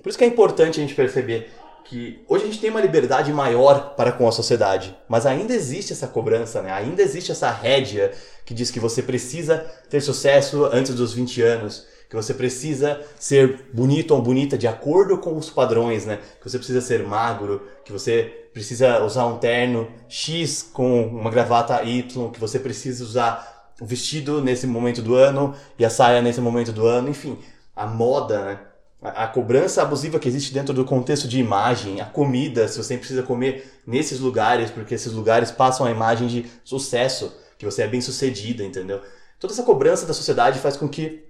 Por 0.03 0.09
isso 0.09 0.19
que 0.19 0.25
é 0.25 0.27
importante 0.27 0.81
a 0.81 0.83
gente 0.83 0.95
perceber 0.95 1.51
que 1.85 2.25
hoje 2.29 2.45
a 2.45 2.47
gente 2.47 2.61
tem 2.61 2.71
uma 2.71 2.81
liberdade 2.81 3.33
maior 3.33 3.95
para 3.95 4.11
com 4.11 4.27
a 4.27 4.33
sociedade, 4.33 4.97
mas 5.09 5.25
ainda 5.25 5.55
existe 5.55 5.93
essa 5.93 6.09
cobrança, 6.09 6.61
né? 6.61 6.73
Ainda 6.73 7.01
existe 7.01 7.31
essa 7.31 7.49
rédea 7.49 8.13
que 8.45 8.53
diz 8.53 8.73
que 8.73 8.81
você 8.81 9.03
precisa 9.03 9.59
ter 9.89 10.01
sucesso 10.01 10.65
antes 10.65 10.95
dos 10.95 11.13
20 11.13 11.43
anos, 11.43 11.87
que 12.09 12.17
você 12.17 12.35
precisa 12.35 13.01
ser 13.19 13.69
bonito 13.73 14.13
ou 14.13 14.21
bonita 14.21 14.59
de 14.59 14.67
acordo 14.67 15.19
com 15.19 15.37
os 15.37 15.49
padrões, 15.49 16.05
né? 16.05 16.19
Que 16.41 16.51
você 16.51 16.59
precisa 16.59 16.81
ser 16.81 17.05
magro, 17.05 17.63
que 17.85 17.93
você 17.93 18.46
precisa 18.57 19.05
usar 19.05 19.27
um 19.27 19.37
terno 19.37 19.87
X 20.09 20.63
com 20.63 21.07
uma 21.09 21.31
gravata 21.31 21.83
Y, 21.83 22.31
que 22.31 22.41
você 22.41 22.59
precisa 22.59 23.05
usar 23.05 23.71
o 23.79 23.85
vestido 23.85 24.41
nesse 24.41 24.67
momento 24.67 25.03
do 25.03 25.15
ano 25.15 25.55
e 25.79 25.85
a 25.85 25.91
saia 25.91 26.23
nesse 26.23 26.41
momento 26.41 26.73
do 26.73 26.87
ano, 26.87 27.11
enfim, 27.11 27.39
a 27.77 27.87
moda, 27.87 28.43
né? 28.43 28.61
A, 29.03 29.25
a 29.25 29.27
cobrança 29.27 29.83
abusiva 29.83 30.19
que 30.19 30.27
existe 30.27 30.55
dentro 30.55 30.73
do 30.73 30.87
contexto 30.87 31.29
de 31.29 31.39
imagem, 31.39 32.01
a 32.01 32.07
comida, 32.07 32.67
se 32.67 32.83
você 32.83 32.97
precisa 32.97 33.23
comer 33.23 33.83
nesses 33.87 34.21
lugares, 34.21 34.71
porque 34.71 34.95
esses 34.95 35.13
lugares 35.13 35.51
passam 35.51 35.85
a 35.85 35.91
imagem 35.91 36.27
de 36.27 36.47
sucesso, 36.65 37.37
que 37.59 37.67
você 37.67 37.83
é 37.83 37.87
bem 37.87 38.01
sucedida, 38.01 38.65
entendeu? 38.65 39.03
Toda 39.39 39.53
essa 39.53 39.65
cobrança 39.65 40.07
da 40.07 40.15
sociedade 40.15 40.61
faz 40.61 40.79
com 40.79 40.89
que 40.89 41.27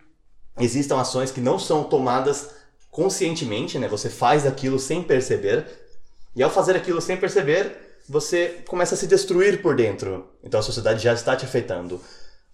existam 0.61 1.01
ações 1.01 1.33
que 1.33 1.41
não 1.41 1.59
são 1.59 1.83
tomadas 1.83 2.51
conscientemente, 2.89 3.81
né? 3.81 3.89
Você 3.89 4.09
faz 4.09 4.47
aquilo 4.47 4.79
sem 4.79 5.03
perceber, 5.03 5.86
e 6.37 6.43
ao 6.43 6.51
fazer 6.51 6.77
aquilo 6.77 7.01
sem 7.01 7.17
perceber, 7.17 8.03
você 8.09 8.63
começa 8.69 8.95
a 8.95 8.99
se 8.99 9.07
destruir 9.07 9.63
por 9.63 9.75
dentro. 9.75 10.29
Então 10.45 10.61
a 10.61 10.63
sociedade 10.63 11.03
já 11.03 11.15
está 11.15 11.35
te 11.35 11.47
afetando. 11.47 11.99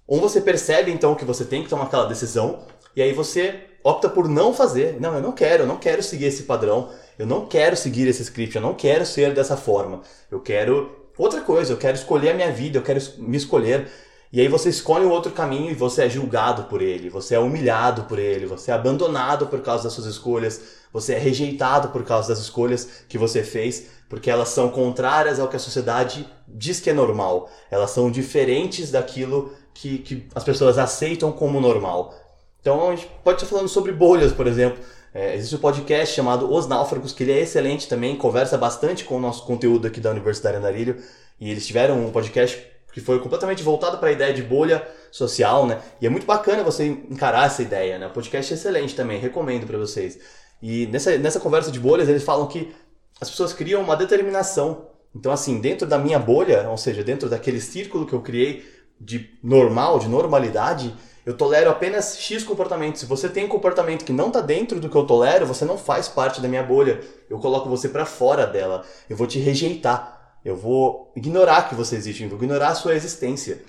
Ou 0.06 0.20
você 0.20 0.40
percebe 0.40 0.92
então 0.92 1.16
que 1.16 1.24
você 1.24 1.44
tem 1.44 1.62
que 1.62 1.68
tomar 1.68 1.84
aquela 1.84 2.06
decisão, 2.06 2.64
e 2.94 3.02
aí 3.02 3.12
você 3.12 3.64
opta 3.82 4.08
por 4.08 4.28
não 4.28 4.54
fazer. 4.54 5.00
Não, 5.00 5.14
eu 5.14 5.20
não 5.20 5.32
quero, 5.32 5.64
eu 5.64 5.66
não 5.66 5.78
quero 5.78 6.02
seguir 6.02 6.26
esse 6.26 6.44
padrão, 6.44 6.90
eu 7.18 7.26
não 7.26 7.46
quero 7.46 7.76
seguir 7.76 8.06
esse 8.06 8.22
script, 8.22 8.54
eu 8.54 8.62
não 8.62 8.74
quero 8.74 9.04
ser 9.04 9.34
dessa 9.34 9.56
forma. 9.56 10.02
Eu 10.30 10.40
quero 10.40 11.10
outra 11.18 11.40
coisa, 11.40 11.72
eu 11.72 11.76
quero 11.76 11.96
escolher 11.96 12.30
a 12.30 12.34
minha 12.34 12.52
vida, 12.52 12.78
eu 12.78 12.82
quero 12.82 13.00
me 13.18 13.36
escolher. 13.36 13.88
E 14.32 14.40
aí 14.40 14.48
você 14.48 14.70
escolhe 14.70 15.04
um 15.04 15.10
outro 15.10 15.30
caminho 15.30 15.70
e 15.70 15.74
você 15.74 16.04
é 16.04 16.08
julgado 16.08 16.64
por 16.64 16.80
ele, 16.80 17.10
você 17.10 17.34
é 17.34 17.38
humilhado 17.38 18.04
por 18.04 18.18
ele, 18.18 18.46
você 18.46 18.70
é 18.70 18.74
abandonado 18.74 19.46
por 19.46 19.60
causa 19.60 19.84
das 19.84 19.92
suas 19.92 20.06
escolhas, 20.06 20.58
você 20.90 21.12
é 21.12 21.18
rejeitado 21.18 21.88
por 21.88 22.02
causa 22.02 22.28
das 22.28 22.38
escolhas 22.38 23.04
que 23.08 23.18
você 23.18 23.42
fez, 23.42 23.88
porque 24.08 24.30
elas 24.30 24.48
são 24.48 24.70
contrárias 24.70 25.38
ao 25.38 25.48
que 25.48 25.56
a 25.56 25.58
sociedade 25.58 26.26
diz 26.48 26.80
que 26.80 26.88
é 26.88 26.94
normal. 26.94 27.50
Elas 27.70 27.90
são 27.90 28.10
diferentes 28.10 28.90
daquilo 28.90 29.52
que, 29.74 29.98
que 29.98 30.26
as 30.34 30.44
pessoas 30.44 30.78
aceitam 30.78 31.30
como 31.30 31.60
normal. 31.60 32.14
Então 32.58 32.88
a 32.88 32.96
gente 32.96 33.10
pode 33.22 33.36
estar 33.36 33.54
falando 33.54 33.68
sobre 33.68 33.92
bolhas, 33.92 34.32
por 34.32 34.46
exemplo. 34.46 34.82
É, 35.12 35.34
existe 35.34 35.56
um 35.56 35.58
podcast 35.58 36.14
chamado 36.14 36.50
Os 36.50 36.66
Náufragos, 36.66 37.12
que 37.12 37.22
ele 37.22 37.32
é 37.32 37.40
excelente 37.40 37.86
também, 37.86 38.16
conversa 38.16 38.56
bastante 38.56 39.04
com 39.04 39.16
o 39.16 39.20
nosso 39.20 39.44
conteúdo 39.44 39.86
aqui 39.86 40.00
da 40.00 40.10
Universidade 40.10 40.56
Andarilho. 40.56 40.96
E 41.38 41.50
eles 41.50 41.66
tiveram 41.66 42.02
um 42.02 42.10
podcast 42.10 42.71
que 42.92 43.00
foi 43.00 43.18
completamente 43.18 43.62
voltado 43.62 43.98
para 43.98 44.08
a 44.08 44.12
ideia 44.12 44.32
de 44.34 44.42
bolha 44.42 44.86
social, 45.10 45.66
né? 45.66 45.80
E 46.00 46.06
é 46.06 46.10
muito 46.10 46.26
bacana 46.26 46.62
você 46.62 46.86
encarar 46.86 47.46
essa 47.46 47.62
ideia, 47.62 47.98
né? 47.98 48.06
O 48.06 48.10
podcast 48.10 48.52
é 48.52 48.56
excelente 48.56 48.94
também, 48.94 49.18
recomendo 49.18 49.66
para 49.66 49.78
vocês. 49.78 50.18
E 50.62 50.86
nessa, 50.86 51.16
nessa 51.18 51.40
conversa 51.40 51.72
de 51.72 51.80
bolhas, 51.80 52.08
eles 52.08 52.22
falam 52.22 52.46
que 52.46 52.72
as 53.20 53.30
pessoas 53.30 53.52
criam 53.52 53.82
uma 53.82 53.96
determinação. 53.96 54.88
Então, 55.14 55.32
assim, 55.32 55.60
dentro 55.60 55.86
da 55.86 55.98
minha 55.98 56.18
bolha, 56.18 56.68
ou 56.68 56.76
seja, 56.76 57.02
dentro 57.02 57.28
daquele 57.28 57.60
círculo 57.60 58.06
que 58.06 58.12
eu 58.12 58.20
criei 58.20 58.64
de 59.00 59.30
normal, 59.42 59.98
de 59.98 60.08
normalidade, 60.08 60.94
eu 61.24 61.36
tolero 61.36 61.70
apenas 61.70 62.18
X 62.18 62.42
comportamentos. 62.42 63.00
Se 63.00 63.06
você 63.06 63.28
tem 63.28 63.44
um 63.44 63.48
comportamento 63.48 64.04
que 64.04 64.12
não 64.12 64.28
está 64.28 64.40
dentro 64.40 64.80
do 64.80 64.88
que 64.88 64.96
eu 64.96 65.06
tolero, 65.06 65.46
você 65.46 65.64
não 65.64 65.78
faz 65.78 66.08
parte 66.08 66.40
da 66.40 66.48
minha 66.48 66.62
bolha. 66.62 67.00
Eu 67.30 67.38
coloco 67.38 67.68
você 67.68 67.88
para 67.88 68.04
fora 68.04 68.46
dela. 68.46 68.84
Eu 69.08 69.16
vou 69.16 69.26
te 69.26 69.38
rejeitar. 69.38 70.21
Eu 70.44 70.56
vou 70.56 71.12
ignorar 71.14 71.68
que 71.68 71.74
você 71.74 71.96
existe, 71.96 72.26
vou 72.26 72.38
ignorar 72.38 72.68
a 72.68 72.74
sua 72.74 72.94
existência. 72.94 73.62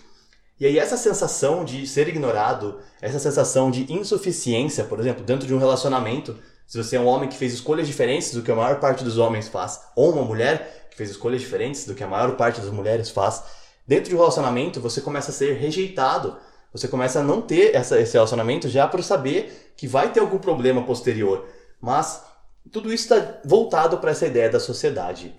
E 0.60 0.66
aí 0.66 0.80
essa 0.80 0.98
sensação 0.98 1.66
de 1.66 1.86
ser 1.86 2.08
ignorado, 2.08 2.80
essa 3.02 3.20
sensação 3.20 3.70
de 3.70 3.92
insuficiência, 3.92 4.84
por 4.84 5.00
exemplo, 5.00 5.24
dentro 5.24 5.48
de 5.48 5.54
um 5.54 5.58
relacionamento, 5.58 6.38
se 6.66 6.78
você 6.78 6.96
é 6.96 7.00
um 7.00 7.06
homem 7.06 7.30
que 7.30 7.38
fez 7.38 7.54
escolhas 7.54 7.88
diferentes 7.88 8.34
do 8.34 8.42
que 8.42 8.52
a 8.52 8.56
maior 8.56 8.80
parte 8.80 9.04
dos 9.04 9.18
homens 9.18 9.48
faz, 9.48 9.82
ou 9.96 10.12
uma 10.12 10.24
mulher 10.24 10.88
que 10.90 10.98
fez 10.98 11.10
escolhas 11.10 11.42
diferentes 11.42 11.86
do 11.86 11.94
que 11.94 12.04
a 12.04 12.08
maior 12.08 12.36
parte 12.36 12.62
das 12.62 12.70
mulheres 12.70 13.10
faz, 13.10 13.44
dentro 13.88 14.10
de 14.10 14.16
um 14.16 14.20
relacionamento 14.20 14.80
você 14.80 15.02
começa 15.02 15.32
a 15.32 15.34
ser 15.34 15.54
rejeitado. 15.54 16.38
Você 16.72 16.88
começa 16.88 17.20
a 17.20 17.24
não 17.24 17.42
ter 17.42 17.76
essa, 17.76 18.00
esse 18.00 18.14
relacionamento 18.14 18.68
já 18.68 18.88
por 18.88 19.04
saber 19.04 19.74
que 19.78 19.88
vai 19.88 20.12
ter 20.12 20.20
algum 20.20 20.40
problema 20.40 20.84
posterior. 20.84 21.46
Mas 21.80 22.24
tudo 22.72 22.92
isso 22.92 23.14
está 23.14 23.40
voltado 23.46 24.00
para 24.00 24.12
essa 24.12 24.26
ideia 24.26 24.50
da 24.50 24.60
sociedade. 24.60 25.36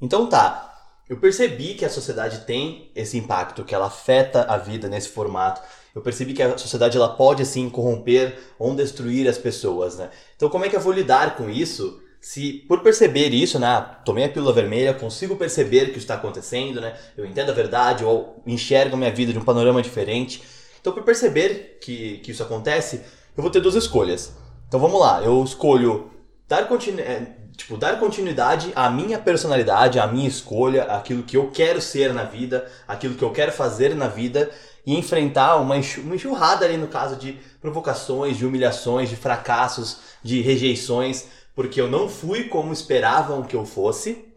Então 0.00 0.26
tá, 0.28 0.74
eu 1.08 1.18
percebi 1.18 1.74
que 1.74 1.84
a 1.84 1.90
sociedade 1.90 2.40
tem 2.46 2.90
esse 2.94 3.18
impacto, 3.18 3.64
que 3.64 3.74
ela 3.74 3.86
afeta 3.86 4.42
a 4.44 4.56
vida 4.56 4.88
nesse 4.88 5.10
formato. 5.10 5.60
Eu 5.94 6.00
percebi 6.00 6.32
que 6.32 6.42
a 6.42 6.56
sociedade 6.56 6.96
ela 6.96 7.10
pode 7.10 7.42
assim 7.42 7.68
corromper 7.68 8.38
ou 8.58 8.74
destruir 8.74 9.28
as 9.28 9.36
pessoas, 9.36 9.96
né? 9.96 10.10
Então 10.34 10.48
como 10.48 10.64
é 10.64 10.68
que 10.68 10.76
eu 10.76 10.80
vou 10.80 10.92
lidar 10.92 11.36
com 11.36 11.48
isso? 11.48 12.02
Se 12.20 12.64
por 12.66 12.80
perceber 12.80 13.28
isso, 13.34 13.58
né, 13.58 13.86
tomei 14.02 14.24
a 14.24 14.28
pílula 14.30 14.52
vermelha, 14.52 14.94
consigo 14.94 15.36
perceber 15.36 15.92
que 15.92 15.98
está 15.98 16.14
acontecendo, 16.14 16.80
né? 16.80 16.98
Eu 17.16 17.26
entendo 17.26 17.50
a 17.50 17.54
verdade 17.54 18.02
ou 18.02 18.42
enxergo 18.46 18.94
a 18.94 18.98
minha 18.98 19.12
vida 19.12 19.30
de 19.30 19.38
um 19.38 19.44
panorama 19.44 19.82
diferente. 19.82 20.42
Então 20.80 20.92
por 20.92 21.02
perceber 21.02 21.78
que, 21.82 22.18
que 22.18 22.30
isso 22.30 22.42
acontece, 22.42 23.02
eu 23.36 23.42
vou 23.42 23.50
ter 23.50 23.60
duas 23.60 23.74
escolhas. 23.74 24.32
Então 24.66 24.80
vamos 24.80 24.98
lá, 24.98 25.22
eu 25.22 25.44
escolho 25.44 26.10
dar 26.48 26.66
continuidade 26.66 27.10
é, 27.10 27.43
tipo, 27.56 27.76
dar 27.76 27.98
continuidade 27.98 28.72
à 28.74 28.90
minha 28.90 29.18
personalidade, 29.18 29.98
à 29.98 30.06
minha 30.06 30.28
escolha, 30.28 30.84
aquilo 30.84 31.22
que 31.22 31.36
eu 31.36 31.50
quero 31.50 31.80
ser 31.80 32.12
na 32.12 32.24
vida, 32.24 32.70
aquilo 32.86 33.14
que 33.14 33.22
eu 33.22 33.30
quero 33.30 33.52
fazer 33.52 33.94
na 33.94 34.08
vida 34.08 34.50
e 34.86 34.96
enfrentar 34.96 35.56
uma 35.56 35.76
enxurrada 35.76 36.64
ali 36.64 36.76
no 36.76 36.88
caso 36.88 37.16
de 37.16 37.38
provocações, 37.60 38.36
de 38.36 38.44
humilhações, 38.44 39.08
de 39.08 39.16
fracassos, 39.16 39.98
de 40.22 40.40
rejeições, 40.40 41.26
porque 41.54 41.80
eu 41.80 41.88
não 41.88 42.08
fui 42.08 42.44
como 42.44 42.72
esperavam 42.72 43.42
que 43.42 43.56
eu 43.56 43.64
fosse. 43.64 44.28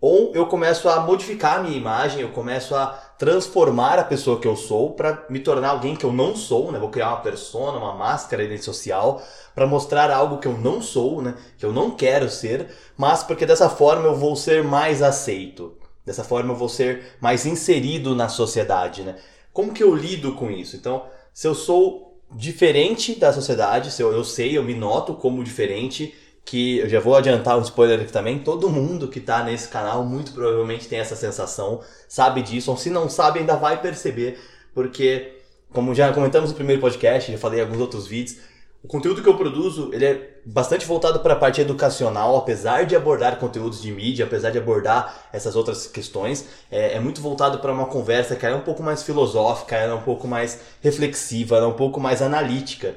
Ou 0.00 0.34
eu 0.34 0.46
começo 0.46 0.88
a 0.88 1.00
modificar 1.00 1.58
a 1.58 1.62
minha 1.62 1.76
imagem, 1.76 2.22
eu 2.22 2.30
começo 2.30 2.74
a 2.74 3.09
transformar 3.20 3.98
a 3.98 4.04
pessoa 4.04 4.40
que 4.40 4.48
eu 4.48 4.56
sou 4.56 4.94
para 4.94 5.26
me 5.28 5.40
tornar 5.40 5.68
alguém 5.68 5.94
que 5.94 6.06
eu 6.06 6.12
não 6.12 6.34
sou, 6.34 6.72
né? 6.72 6.78
Vou 6.78 6.88
criar 6.88 7.08
uma 7.10 7.20
persona, 7.20 7.76
uma 7.76 7.94
máscara 7.94 8.42
rede 8.42 8.64
social 8.64 9.22
para 9.54 9.66
mostrar 9.66 10.10
algo 10.10 10.38
que 10.38 10.48
eu 10.48 10.56
não 10.56 10.80
sou, 10.80 11.20
né? 11.20 11.34
Que 11.58 11.66
eu 11.66 11.70
não 11.70 11.90
quero 11.90 12.30
ser, 12.30 12.68
mas 12.96 13.22
porque 13.22 13.44
dessa 13.44 13.68
forma 13.68 14.06
eu 14.06 14.16
vou 14.16 14.34
ser 14.34 14.64
mais 14.64 15.02
aceito. 15.02 15.76
Dessa 16.02 16.24
forma 16.24 16.54
eu 16.54 16.56
vou 16.56 16.70
ser 16.70 17.18
mais 17.20 17.44
inserido 17.44 18.16
na 18.16 18.30
sociedade, 18.30 19.02
né? 19.02 19.16
Como 19.52 19.74
que 19.74 19.82
eu 19.82 19.94
lido 19.94 20.32
com 20.32 20.50
isso? 20.50 20.74
Então, 20.74 21.04
se 21.34 21.46
eu 21.46 21.54
sou 21.54 22.18
diferente 22.32 23.14
da 23.14 23.34
sociedade, 23.34 23.90
se 23.90 24.02
eu, 24.02 24.14
eu 24.14 24.24
sei, 24.24 24.56
eu 24.56 24.64
me 24.64 24.72
noto 24.72 25.12
como 25.12 25.44
diferente, 25.44 26.14
que 26.50 26.78
eu 26.78 26.88
já 26.88 26.98
vou 26.98 27.14
adiantar 27.14 27.56
um 27.56 27.62
spoiler 27.62 28.00
aqui 28.00 28.10
também, 28.10 28.40
todo 28.40 28.68
mundo 28.68 29.06
que 29.06 29.20
está 29.20 29.44
nesse 29.44 29.68
canal 29.68 30.04
muito 30.04 30.32
provavelmente 30.32 30.88
tem 30.88 30.98
essa 30.98 31.14
sensação, 31.14 31.80
sabe 32.08 32.42
disso, 32.42 32.72
ou 32.72 32.76
se 32.76 32.90
não 32.90 33.08
sabe 33.08 33.38
ainda 33.38 33.54
vai 33.54 33.80
perceber, 33.80 34.36
porque 34.74 35.36
como 35.72 35.94
já 35.94 36.12
comentamos 36.12 36.50
no 36.50 36.56
primeiro 36.56 36.80
podcast, 36.80 37.30
já 37.30 37.38
falei 37.38 37.60
em 37.60 37.62
alguns 37.62 37.78
outros 37.78 38.08
vídeos, 38.08 38.38
o 38.82 38.88
conteúdo 38.88 39.22
que 39.22 39.28
eu 39.28 39.36
produzo, 39.36 39.90
ele 39.92 40.04
é 40.04 40.40
bastante 40.44 40.84
voltado 40.84 41.20
para 41.20 41.34
a 41.34 41.36
parte 41.36 41.60
educacional, 41.60 42.36
apesar 42.36 42.84
de 42.84 42.96
abordar 42.96 43.38
conteúdos 43.38 43.80
de 43.80 43.92
mídia, 43.92 44.24
apesar 44.24 44.50
de 44.50 44.58
abordar 44.58 45.28
essas 45.32 45.54
outras 45.54 45.86
questões, 45.86 46.48
é, 46.68 46.94
é 46.94 46.98
muito 46.98 47.20
voltado 47.20 47.60
para 47.60 47.72
uma 47.72 47.86
conversa 47.86 48.34
que 48.34 48.44
é 48.44 48.52
um 48.52 48.62
pouco 48.62 48.82
mais 48.82 49.04
filosófica, 49.04 49.76
é 49.76 49.94
um 49.94 50.02
pouco 50.02 50.26
mais 50.26 50.58
reflexiva, 50.82 51.58
é 51.58 51.64
um 51.64 51.74
pouco 51.74 52.00
mais 52.00 52.20
analítica. 52.20 52.96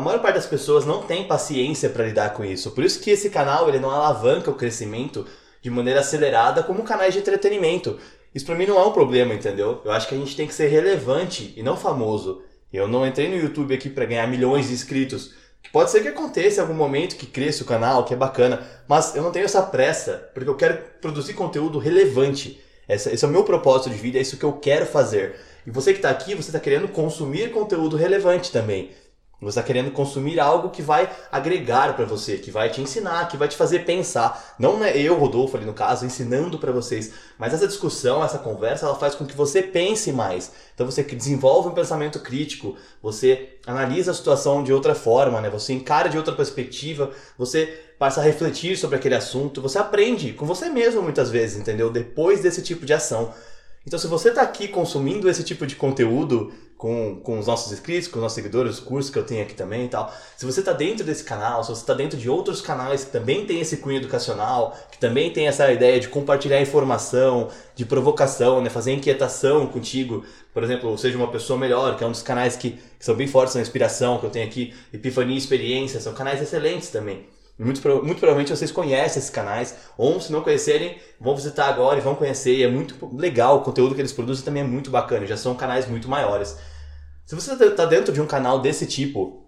A 0.00 0.02
maior 0.02 0.22
parte 0.22 0.36
das 0.36 0.46
pessoas 0.46 0.86
não 0.86 1.02
tem 1.02 1.28
paciência 1.28 1.90
para 1.90 2.06
lidar 2.06 2.32
com 2.32 2.42
isso. 2.42 2.70
Por 2.70 2.82
isso 2.82 3.00
que 3.00 3.10
esse 3.10 3.28
canal 3.28 3.68
ele 3.68 3.78
não 3.78 3.90
alavanca 3.90 4.50
o 4.50 4.54
crescimento 4.54 5.26
de 5.60 5.68
maneira 5.68 6.00
acelerada 6.00 6.62
como 6.62 6.84
canais 6.84 7.12
de 7.12 7.20
entretenimento. 7.20 7.98
Isso 8.34 8.46
para 8.46 8.54
mim 8.54 8.64
não 8.64 8.80
é 8.80 8.86
um 8.86 8.92
problema, 8.92 9.34
entendeu? 9.34 9.82
Eu 9.84 9.92
acho 9.92 10.08
que 10.08 10.14
a 10.14 10.18
gente 10.18 10.34
tem 10.34 10.46
que 10.46 10.54
ser 10.54 10.68
relevante 10.68 11.52
e 11.54 11.62
não 11.62 11.76
famoso. 11.76 12.40
Eu 12.72 12.88
não 12.88 13.06
entrei 13.06 13.28
no 13.28 13.36
YouTube 13.36 13.74
aqui 13.74 13.90
para 13.90 14.06
ganhar 14.06 14.26
milhões 14.26 14.68
de 14.68 14.72
inscritos. 14.72 15.34
Pode 15.70 15.90
ser 15.90 16.00
que 16.00 16.08
aconteça 16.08 16.60
em 16.60 16.62
algum 16.62 16.72
momento 16.72 17.16
que 17.16 17.26
cresça 17.26 17.62
o 17.62 17.66
canal, 17.66 18.02
que 18.06 18.14
é 18.14 18.16
bacana, 18.16 18.66
mas 18.88 19.14
eu 19.14 19.22
não 19.22 19.30
tenho 19.30 19.44
essa 19.44 19.60
pressa, 19.60 20.30
porque 20.32 20.48
eu 20.48 20.56
quero 20.56 20.78
produzir 21.02 21.34
conteúdo 21.34 21.78
relevante. 21.78 22.58
Esse, 22.88 23.22
é 23.22 23.28
o 23.28 23.30
meu 23.30 23.44
propósito 23.44 23.90
de 23.90 23.96
vida, 23.96 24.16
é 24.16 24.22
isso 24.22 24.38
que 24.38 24.44
eu 24.44 24.54
quero 24.54 24.86
fazer. 24.86 25.36
E 25.66 25.70
você 25.70 25.92
que 25.92 25.98
está 25.98 26.08
aqui, 26.08 26.34
você 26.34 26.48
está 26.48 26.58
querendo 26.58 26.88
consumir 26.88 27.50
conteúdo 27.50 27.98
relevante 27.98 28.50
também. 28.50 28.92
Você 29.40 29.58
está 29.58 29.62
querendo 29.62 29.90
consumir 29.90 30.38
algo 30.38 30.68
que 30.68 30.82
vai 30.82 31.10
agregar 31.32 31.96
para 31.96 32.04
você, 32.04 32.36
que 32.36 32.50
vai 32.50 32.68
te 32.68 32.82
ensinar, 32.82 33.26
que 33.26 33.38
vai 33.38 33.48
te 33.48 33.56
fazer 33.56 33.86
pensar. 33.86 34.54
Não 34.58 34.84
é 34.84 34.96
eu, 34.98 35.16
Rodolfo, 35.18 35.56
ali 35.56 35.64
no 35.64 35.72
caso, 35.72 36.04
ensinando 36.04 36.58
para 36.58 36.70
vocês, 36.70 37.12
mas 37.38 37.54
essa 37.54 37.66
discussão, 37.66 38.22
essa 38.22 38.38
conversa, 38.38 38.84
ela 38.84 38.94
faz 38.94 39.14
com 39.14 39.24
que 39.24 39.34
você 39.34 39.62
pense 39.62 40.12
mais. 40.12 40.52
Então 40.74 40.84
você 40.84 41.02
desenvolve 41.02 41.70
um 41.70 41.74
pensamento 41.74 42.20
crítico, 42.20 42.76
você 43.02 43.58
analisa 43.66 44.10
a 44.10 44.14
situação 44.14 44.62
de 44.62 44.74
outra 44.74 44.94
forma, 44.94 45.40
né? 45.40 45.48
Você 45.48 45.72
encara 45.72 46.10
de 46.10 46.18
outra 46.18 46.34
perspectiva, 46.34 47.10
você 47.38 47.66
passa 47.98 48.20
a 48.20 48.24
refletir 48.24 48.76
sobre 48.76 48.96
aquele 48.96 49.14
assunto, 49.14 49.62
você 49.62 49.78
aprende 49.78 50.34
com 50.34 50.44
você 50.44 50.68
mesmo 50.68 51.00
muitas 51.00 51.30
vezes, 51.30 51.58
entendeu? 51.58 51.90
Depois 51.90 52.40
desse 52.42 52.62
tipo 52.62 52.84
de 52.84 52.92
ação. 52.92 53.32
Então, 53.86 53.98
se 53.98 54.06
você 54.06 54.28
está 54.28 54.42
aqui 54.42 54.68
consumindo 54.68 55.28
esse 55.28 55.42
tipo 55.42 55.66
de 55.66 55.74
conteúdo 55.74 56.52
com, 56.80 57.20
com 57.22 57.38
os 57.38 57.46
nossos 57.46 57.70
inscritos, 57.70 58.08
com 58.08 58.16
os 58.16 58.22
nossos 58.22 58.34
seguidores, 58.34 58.78
os 58.78 58.80
cursos 58.80 59.12
que 59.12 59.18
eu 59.18 59.22
tenho 59.22 59.42
aqui 59.42 59.52
também 59.52 59.84
e 59.84 59.88
tal, 59.88 60.10
se 60.34 60.46
você 60.46 60.60
está 60.60 60.72
dentro 60.72 61.04
desse 61.04 61.22
canal, 61.22 61.62
se 61.62 61.68
você 61.68 61.82
está 61.82 61.92
dentro 61.92 62.18
de 62.18 62.28
outros 62.30 62.62
canais 62.62 63.04
que 63.04 63.12
também 63.12 63.44
tem 63.44 63.60
esse 63.60 63.76
cunho 63.76 63.98
educacional, 63.98 64.74
que 64.90 64.96
também 64.96 65.30
tem 65.30 65.46
essa 65.46 65.70
ideia 65.70 66.00
de 66.00 66.08
compartilhar 66.08 66.58
informação, 66.58 67.50
de 67.74 67.84
provocação, 67.84 68.62
né, 68.62 68.70
fazer 68.70 68.92
inquietação 68.92 69.66
contigo, 69.66 70.24
por 70.54 70.64
exemplo, 70.64 70.96
seja 70.96 71.18
uma 71.18 71.28
pessoa 71.30 71.58
melhor, 71.58 71.98
que 71.98 72.02
é 72.02 72.06
um 72.06 72.12
dos 72.12 72.22
canais 72.22 72.56
que, 72.56 72.70
que 72.70 73.04
são 73.04 73.14
bem 73.14 73.26
fortes 73.26 73.54
na 73.54 73.60
inspiração, 73.60 74.16
que 74.18 74.24
eu 74.24 74.30
tenho 74.30 74.46
aqui, 74.46 74.72
Epifania 74.90 75.34
e 75.34 75.38
Experiência, 75.38 76.00
são 76.00 76.14
canais 76.14 76.40
excelentes 76.40 76.88
também. 76.88 77.26
Muito, 77.58 77.86
muito 78.02 78.18
provavelmente 78.18 78.56
vocês 78.56 78.72
conhecem 78.72 79.18
esses 79.18 79.28
canais, 79.28 79.76
ou 79.98 80.18
se 80.18 80.32
não 80.32 80.40
conhecerem, 80.40 80.96
vão 81.20 81.36
visitar 81.36 81.68
agora 81.68 81.98
e 81.98 82.00
vão 82.00 82.14
conhecer. 82.14 82.56
E 82.56 82.62
é 82.62 82.68
muito 82.68 82.96
legal, 83.14 83.58
o 83.58 83.60
conteúdo 83.60 83.94
que 83.94 84.00
eles 84.00 84.14
produzem 84.14 84.42
também 84.42 84.62
é 84.62 84.66
muito 84.66 84.90
bacana, 84.90 85.26
já 85.26 85.36
são 85.36 85.54
canais 85.54 85.86
muito 85.86 86.08
maiores. 86.08 86.56
Se 87.30 87.36
você 87.36 87.52
está 87.64 87.84
dentro 87.84 88.12
de 88.12 88.20
um 88.20 88.26
canal 88.26 88.60
desse 88.60 88.84
tipo, 88.84 89.46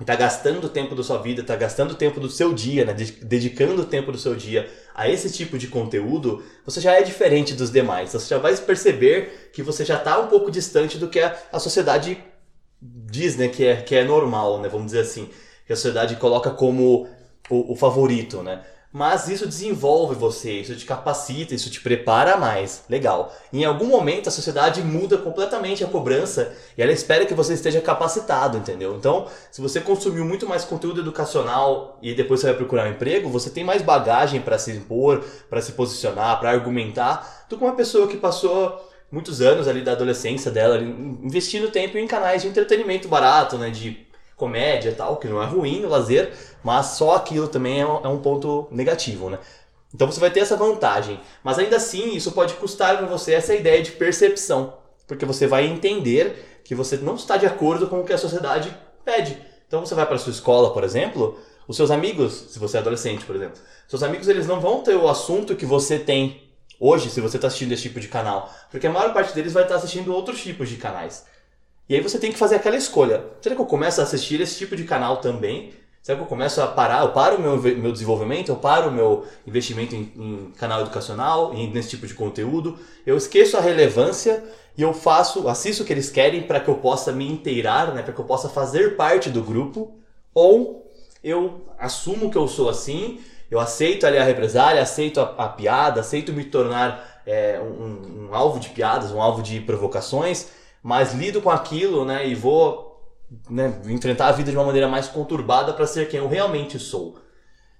está 0.00 0.14
gastando 0.14 0.68
tempo 0.68 0.94
da 0.94 1.02
sua 1.02 1.18
vida, 1.18 1.40
está 1.40 1.56
gastando 1.56 1.96
tempo 1.96 2.20
do 2.20 2.30
seu 2.30 2.54
dia, 2.54 2.84
né? 2.84 2.92
dedicando 2.94 3.82
o 3.82 3.84
tempo 3.84 4.12
do 4.12 4.16
seu 4.16 4.36
dia 4.36 4.70
a 4.94 5.08
esse 5.08 5.28
tipo 5.28 5.58
de 5.58 5.66
conteúdo, 5.66 6.40
você 6.64 6.80
já 6.80 6.92
é 6.92 7.02
diferente 7.02 7.52
dos 7.52 7.68
demais. 7.68 8.12
Você 8.12 8.28
já 8.28 8.38
vai 8.38 8.56
perceber 8.56 9.50
que 9.52 9.60
você 9.60 9.84
já 9.84 9.96
está 9.96 10.20
um 10.20 10.28
pouco 10.28 10.52
distante 10.52 10.98
do 10.98 11.08
que 11.08 11.18
a, 11.18 11.36
a 11.50 11.58
sociedade 11.58 12.16
diz, 12.80 13.36
né? 13.36 13.48
Que 13.48 13.66
é, 13.66 13.82
que 13.82 13.96
é 13.96 14.04
normal, 14.04 14.60
né? 14.60 14.68
Vamos 14.68 14.86
dizer 14.86 15.00
assim. 15.00 15.28
Que 15.66 15.72
a 15.72 15.76
sociedade 15.76 16.14
coloca 16.14 16.50
como 16.50 17.08
o, 17.48 17.72
o 17.72 17.74
favorito, 17.74 18.40
né? 18.44 18.62
Mas 18.92 19.28
isso 19.28 19.46
desenvolve 19.46 20.16
você, 20.16 20.60
isso 20.60 20.74
te 20.74 20.84
capacita, 20.84 21.54
isso 21.54 21.70
te 21.70 21.80
prepara 21.80 22.36
mais. 22.36 22.82
Legal. 22.88 23.32
Em 23.52 23.64
algum 23.64 23.86
momento 23.86 24.28
a 24.28 24.32
sociedade 24.32 24.82
muda 24.82 25.16
completamente 25.16 25.84
a 25.84 25.86
cobrança 25.86 26.52
e 26.76 26.82
ela 26.82 26.90
espera 26.90 27.24
que 27.24 27.32
você 27.32 27.54
esteja 27.54 27.80
capacitado, 27.80 28.58
entendeu? 28.58 28.96
Então, 28.96 29.28
se 29.48 29.60
você 29.60 29.80
consumiu 29.80 30.24
muito 30.24 30.44
mais 30.44 30.64
conteúdo 30.64 31.02
educacional 31.02 31.98
e 32.02 32.14
depois 32.14 32.40
você 32.40 32.48
vai 32.48 32.56
procurar 32.56 32.88
um 32.88 32.90
emprego, 32.90 33.28
você 33.28 33.48
tem 33.48 33.62
mais 33.62 33.80
bagagem 33.80 34.40
para 34.40 34.58
se 34.58 34.72
impor, 34.72 35.24
para 35.48 35.62
se 35.62 35.72
posicionar, 35.72 36.40
para 36.40 36.50
argumentar, 36.50 37.46
do 37.48 37.56
que 37.56 37.62
uma 37.62 37.76
pessoa 37.76 38.08
que 38.08 38.16
passou 38.16 38.90
muitos 39.10 39.40
anos 39.40 39.68
ali 39.68 39.82
da 39.82 39.92
adolescência 39.92 40.50
dela, 40.50 40.80
investindo 40.80 41.70
tempo 41.70 41.96
em 41.96 42.08
canais 42.08 42.42
de 42.42 42.48
entretenimento 42.48 43.06
barato, 43.06 43.56
né, 43.56 43.70
de 43.70 44.09
comédia 44.40 44.88
e 44.88 44.94
tal, 44.94 45.18
que 45.18 45.28
não 45.28 45.42
é 45.42 45.46
ruim 45.46 45.82
lazer, 45.84 46.32
mas 46.64 46.86
só 46.86 47.14
aquilo 47.14 47.46
também 47.46 47.80
é 47.80 47.86
um, 47.86 48.04
é 48.04 48.08
um 48.08 48.18
ponto 48.18 48.66
negativo, 48.70 49.28
né? 49.28 49.38
Então 49.94 50.10
você 50.10 50.18
vai 50.18 50.30
ter 50.30 50.40
essa 50.40 50.56
vantagem, 50.56 51.20
mas 51.44 51.58
ainda 51.58 51.76
assim 51.76 52.14
isso 52.14 52.32
pode 52.32 52.54
custar 52.54 52.96
para 52.96 53.06
você 53.06 53.34
essa 53.34 53.54
ideia 53.54 53.82
de 53.82 53.92
percepção, 53.92 54.74
porque 55.06 55.26
você 55.26 55.46
vai 55.46 55.66
entender 55.66 56.60
que 56.64 56.74
você 56.74 56.96
não 56.96 57.16
está 57.16 57.36
de 57.36 57.46
acordo 57.46 57.86
com 57.86 58.00
o 58.00 58.04
que 58.04 58.12
a 58.12 58.18
sociedade 58.18 58.74
pede. 59.04 59.36
Então 59.66 59.84
você 59.84 59.94
vai 59.94 60.06
para 60.06 60.18
sua 60.18 60.32
escola, 60.32 60.72
por 60.72 60.84
exemplo, 60.84 61.38
os 61.68 61.76
seus 61.76 61.90
amigos, 61.90 62.46
se 62.50 62.58
você 62.58 62.78
é 62.78 62.80
adolescente, 62.80 63.24
por 63.24 63.36
exemplo, 63.36 63.60
seus 63.86 64.02
amigos 64.02 64.28
eles 64.28 64.46
não 64.46 64.60
vão 64.60 64.82
ter 64.82 64.96
o 64.96 65.08
assunto 65.08 65.56
que 65.56 65.66
você 65.66 65.98
tem 65.98 66.50
hoje, 66.78 67.10
se 67.10 67.20
você 67.20 67.36
está 67.36 67.48
assistindo 67.48 67.72
esse 67.72 67.82
tipo 67.82 68.00
de 68.00 68.08
canal, 68.08 68.52
porque 68.70 68.86
a 68.86 68.90
maior 68.90 69.12
parte 69.12 69.34
deles 69.34 69.52
vai 69.52 69.64
estar 69.64 69.76
assistindo 69.76 70.14
outros 70.14 70.40
tipos 70.42 70.68
de 70.68 70.76
canais. 70.76 71.26
E 71.90 71.96
aí 71.96 72.00
você 72.00 72.20
tem 72.20 72.30
que 72.30 72.38
fazer 72.38 72.54
aquela 72.54 72.76
escolha. 72.76 73.24
Será 73.40 73.56
que 73.56 73.60
eu 73.60 73.66
começo 73.66 74.00
a 74.00 74.04
assistir 74.04 74.40
esse 74.40 74.56
tipo 74.56 74.76
de 74.76 74.84
canal 74.84 75.16
também? 75.16 75.72
Será 76.00 76.16
que 76.16 76.22
eu 76.22 76.28
começo 76.28 76.62
a 76.62 76.68
parar? 76.68 77.02
Eu 77.02 77.10
paro 77.10 77.36
o 77.36 77.40
meu, 77.40 77.60
meu 77.60 77.90
desenvolvimento, 77.90 78.48
eu 78.48 78.54
paro 78.54 78.90
o 78.90 78.92
meu 78.92 79.26
investimento 79.44 79.96
em, 79.96 80.12
em 80.16 80.52
canal 80.56 80.82
educacional, 80.82 81.52
em, 81.52 81.68
nesse 81.68 81.90
tipo 81.90 82.06
de 82.06 82.14
conteúdo, 82.14 82.78
eu 83.04 83.16
esqueço 83.16 83.56
a 83.56 83.60
relevância 83.60 84.40
e 84.78 84.82
eu 84.82 84.94
faço, 84.94 85.48
assisto 85.48 85.82
o 85.82 85.86
que 85.86 85.92
eles 85.92 86.08
querem 86.08 86.44
para 86.44 86.60
que 86.60 86.68
eu 86.68 86.76
possa 86.76 87.10
me 87.10 87.28
inteirar, 87.28 87.92
né, 87.92 88.02
para 88.02 88.14
que 88.14 88.20
eu 88.20 88.24
possa 88.24 88.48
fazer 88.48 88.94
parte 88.94 89.28
do 89.28 89.42
grupo, 89.42 89.92
ou 90.32 90.88
eu 91.24 91.66
assumo 91.76 92.30
que 92.30 92.38
eu 92.38 92.46
sou 92.46 92.70
assim, 92.70 93.18
eu 93.50 93.58
aceito 93.58 94.06
ali 94.06 94.16
a 94.16 94.22
represália, 94.22 94.80
aceito 94.80 95.20
a, 95.20 95.34
a 95.36 95.48
piada, 95.48 96.00
aceito 96.00 96.32
me 96.32 96.44
tornar 96.44 97.20
é, 97.26 97.60
um, 97.60 98.28
um 98.28 98.34
alvo 98.34 98.60
de 98.60 98.68
piadas, 98.68 99.10
um 99.10 99.20
alvo 99.20 99.42
de 99.42 99.60
provocações, 99.60 100.59
mas 100.82 101.12
lido 101.14 101.40
com 101.40 101.50
aquilo, 101.50 102.04
né, 102.04 102.26
e 102.26 102.34
vou 102.34 102.90
né, 103.48 103.80
enfrentar 103.86 104.28
a 104.28 104.32
vida 104.32 104.50
de 104.50 104.56
uma 104.56 104.66
maneira 104.66 104.88
mais 104.88 105.08
conturbada 105.08 105.72
para 105.72 105.86
ser 105.86 106.08
quem 106.08 106.20
eu 106.20 106.28
realmente 106.28 106.78
sou. 106.78 107.18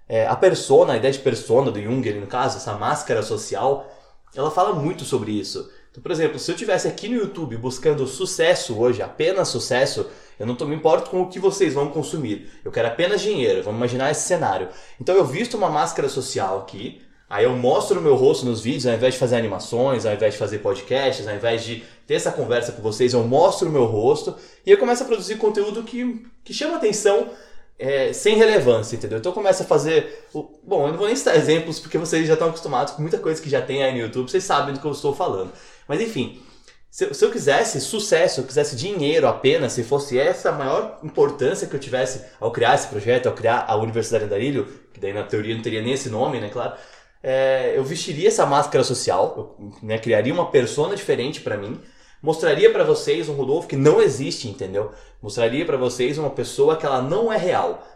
É, 0.08 0.26
a 0.26 0.34
persona, 0.34 0.94
a 0.94 0.96
ideia 0.96 1.12
de 1.12 1.20
persona 1.20 1.70
do 1.70 1.80
Jung, 1.80 2.12
no 2.14 2.26
caso, 2.26 2.56
essa 2.56 2.74
máscara 2.74 3.22
social, 3.22 3.88
ela 4.34 4.50
fala 4.50 4.72
muito 4.72 5.04
sobre 5.04 5.32
isso. 5.32 5.70
Então, 5.90 6.02
por 6.02 6.12
exemplo, 6.12 6.38
se 6.38 6.50
eu 6.50 6.56
tivesse 6.56 6.86
aqui 6.86 7.08
no 7.08 7.16
YouTube 7.16 7.56
buscando 7.56 8.06
sucesso 8.06 8.78
hoje, 8.78 9.02
apenas 9.02 9.48
sucesso, 9.48 10.06
eu 10.38 10.46
não 10.46 10.54
me 10.66 10.74
importo 10.74 11.10
com 11.10 11.22
o 11.22 11.28
que 11.28 11.38
vocês 11.38 11.74
vão 11.74 11.90
consumir. 11.90 12.50
Eu 12.64 12.70
quero 12.70 12.88
apenas 12.88 13.20
dinheiro. 13.20 13.62
Vamos 13.62 13.78
imaginar 13.78 14.10
esse 14.10 14.22
cenário. 14.22 14.68
Então 15.00 15.14
eu 15.14 15.24
visto 15.24 15.56
uma 15.56 15.68
máscara 15.68 16.08
social 16.08 16.60
aqui, 16.60 17.02
Aí 17.30 17.44
eu 17.44 17.56
mostro 17.56 18.00
o 18.00 18.02
meu 18.02 18.16
rosto 18.16 18.44
nos 18.44 18.60
vídeos, 18.60 18.88
ao 18.88 18.94
invés 18.94 19.14
de 19.14 19.20
fazer 19.20 19.36
animações, 19.36 20.04
ao 20.04 20.12
invés 20.12 20.32
de 20.32 20.38
fazer 20.38 20.58
podcasts, 20.58 21.28
ao 21.28 21.36
invés 21.36 21.62
de 21.62 21.84
ter 22.04 22.14
essa 22.14 22.32
conversa 22.32 22.72
com 22.72 22.82
vocês, 22.82 23.12
eu 23.12 23.22
mostro 23.22 23.68
o 23.68 23.70
meu 23.70 23.84
rosto 23.84 24.34
e 24.66 24.70
eu 24.72 24.76
começo 24.76 25.04
a 25.04 25.06
produzir 25.06 25.36
conteúdo 25.36 25.84
que, 25.84 26.26
que 26.42 26.52
chama 26.52 26.74
atenção 26.74 27.30
é, 27.78 28.12
sem 28.12 28.36
relevância, 28.36 28.96
entendeu? 28.96 29.18
Então 29.18 29.30
eu 29.30 29.34
começo 29.34 29.62
a 29.62 29.66
fazer. 29.66 30.26
O... 30.34 30.42
Bom, 30.64 30.86
eu 30.86 30.88
não 30.88 30.98
vou 30.98 31.06
nem 31.06 31.14
citar 31.14 31.36
exemplos 31.36 31.78
porque 31.78 31.96
vocês 31.96 32.26
já 32.26 32.32
estão 32.32 32.48
acostumados 32.48 32.94
com 32.94 33.00
muita 33.00 33.18
coisa 33.18 33.40
que 33.40 33.48
já 33.48 33.62
tem 33.62 33.84
aí 33.84 33.92
no 33.92 34.00
YouTube, 34.00 34.28
vocês 34.28 34.42
sabem 34.42 34.74
do 34.74 34.80
que 34.80 34.86
eu 34.86 34.90
estou 34.90 35.14
falando. 35.14 35.52
Mas 35.86 36.00
enfim, 36.00 36.42
se, 36.90 37.14
se 37.14 37.24
eu 37.24 37.30
quisesse 37.30 37.80
sucesso, 37.80 38.34
se 38.34 38.40
eu 38.40 38.44
quisesse 38.44 38.74
dinheiro 38.74 39.28
apenas, 39.28 39.72
se 39.72 39.84
fosse 39.84 40.18
essa 40.18 40.48
a 40.48 40.52
maior 40.52 40.98
importância 41.04 41.68
que 41.68 41.76
eu 41.76 41.80
tivesse 41.80 42.24
ao 42.40 42.50
criar 42.50 42.74
esse 42.74 42.88
projeto, 42.88 43.28
ao 43.28 43.34
criar 43.36 43.66
a 43.68 43.76
Universidade 43.76 44.24
Andarilho, 44.24 44.66
que 44.92 44.98
daí 44.98 45.12
na 45.12 45.22
teoria 45.22 45.54
não 45.54 45.62
teria 45.62 45.80
nem 45.80 45.92
esse 45.92 46.08
nome, 46.08 46.40
né, 46.40 46.48
claro 46.48 46.74
é, 47.22 47.74
eu 47.76 47.84
vestiria 47.84 48.28
essa 48.28 48.46
máscara 48.46 48.82
social, 48.82 49.56
eu, 49.58 49.72
né, 49.82 49.98
criaria 49.98 50.32
uma 50.32 50.50
persona 50.50 50.96
diferente 50.96 51.40
para 51.40 51.56
mim, 51.56 51.80
mostraria 52.22 52.70
para 52.72 52.84
vocês 52.84 53.28
um 53.28 53.34
Rodolfo 53.34 53.68
que 53.68 53.76
não 53.76 54.00
existe, 54.00 54.48
entendeu? 54.48 54.92
Mostraria 55.22 55.64
para 55.64 55.76
vocês 55.76 56.18
uma 56.18 56.30
pessoa 56.30 56.76
que 56.76 56.86
ela 56.86 57.02
não 57.02 57.32
é 57.32 57.36
real, 57.36 57.86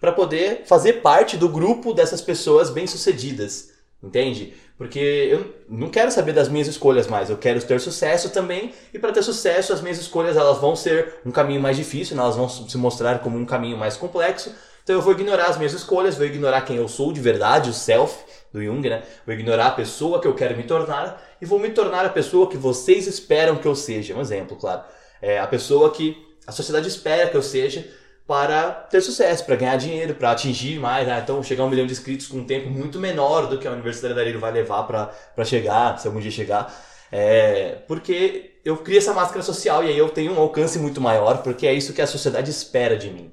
para 0.00 0.12
poder 0.12 0.64
fazer 0.66 0.94
parte 0.94 1.36
do 1.36 1.48
grupo 1.48 1.94
dessas 1.94 2.20
pessoas 2.20 2.70
bem-sucedidas, 2.70 3.70
entende? 4.02 4.54
Porque 4.76 4.98
eu 4.98 5.54
não 5.68 5.88
quero 5.88 6.10
saber 6.10 6.32
das 6.32 6.48
minhas 6.48 6.66
escolhas 6.66 7.06
mais, 7.06 7.30
eu 7.30 7.38
quero 7.38 7.62
ter 7.62 7.80
sucesso 7.80 8.30
também, 8.30 8.74
e 8.92 8.98
para 8.98 9.12
ter 9.12 9.22
sucesso 9.22 9.72
as 9.72 9.80
minhas 9.80 9.98
escolhas 9.98 10.36
elas 10.36 10.58
vão 10.58 10.76
ser 10.76 11.14
um 11.24 11.30
caminho 11.30 11.60
mais 11.60 11.76
difícil, 11.76 12.16
né? 12.16 12.22
elas 12.22 12.36
vão 12.36 12.48
se 12.48 12.76
mostrar 12.76 13.20
como 13.20 13.38
um 13.38 13.46
caminho 13.46 13.78
mais 13.78 13.96
complexo, 13.96 14.52
então 14.82 14.96
eu 14.96 15.00
vou 15.00 15.12
ignorar 15.12 15.46
as 15.46 15.56
minhas 15.56 15.72
escolhas, 15.72 16.16
vou 16.16 16.26
ignorar 16.26 16.62
quem 16.62 16.76
eu 16.76 16.88
sou 16.88 17.12
de 17.12 17.20
verdade, 17.20 17.70
o 17.70 17.72
self, 17.72 18.14
do 18.54 18.62
Jung, 18.62 18.88
né? 18.88 19.02
Vou 19.26 19.34
ignorar 19.34 19.66
a 19.66 19.70
pessoa 19.72 20.20
que 20.20 20.28
eu 20.28 20.34
quero 20.34 20.56
me 20.56 20.62
tornar 20.62 21.20
e 21.42 21.44
vou 21.44 21.58
me 21.58 21.70
tornar 21.70 22.06
a 22.06 22.08
pessoa 22.08 22.48
que 22.48 22.56
vocês 22.56 23.08
esperam 23.08 23.56
que 23.56 23.66
eu 23.66 23.74
seja. 23.74 24.14
Um 24.14 24.20
exemplo, 24.20 24.56
claro. 24.56 24.82
É 25.20 25.40
a 25.40 25.46
pessoa 25.46 25.90
que 25.90 26.16
a 26.46 26.52
sociedade 26.52 26.86
espera 26.86 27.28
que 27.28 27.36
eu 27.36 27.42
seja 27.42 27.84
para 28.28 28.70
ter 28.70 29.00
sucesso, 29.00 29.44
para 29.44 29.56
ganhar 29.56 29.76
dinheiro, 29.76 30.14
para 30.14 30.30
atingir 30.30 30.78
mais. 30.78 31.04
Né? 31.06 31.20
Então, 31.22 31.42
chegar 31.42 31.64
a 31.64 31.66
um 31.66 31.70
milhão 31.70 31.84
de 31.84 31.92
inscritos 31.92 32.28
com 32.28 32.38
um 32.38 32.44
tempo 32.44 32.70
muito 32.70 33.00
menor 33.00 33.48
do 33.48 33.58
que 33.58 33.66
a 33.66 33.72
Universidade 33.72 34.14
da 34.14 34.20
Arilo 34.20 34.38
vai 34.38 34.52
levar 34.52 34.84
para 34.84 35.44
chegar, 35.44 35.98
se 35.98 36.06
algum 36.06 36.20
dia 36.20 36.30
chegar. 36.30 36.72
É, 37.10 37.78
porque 37.88 38.52
eu 38.64 38.76
crio 38.76 38.98
essa 38.98 39.12
máscara 39.12 39.42
social 39.42 39.82
e 39.82 39.88
aí 39.88 39.98
eu 39.98 40.08
tenho 40.10 40.32
um 40.32 40.38
alcance 40.38 40.78
muito 40.78 41.00
maior, 41.00 41.42
porque 41.42 41.66
é 41.66 41.74
isso 41.74 41.92
que 41.92 42.00
a 42.00 42.06
sociedade 42.06 42.50
espera 42.50 42.96
de 42.96 43.10
mim. 43.10 43.32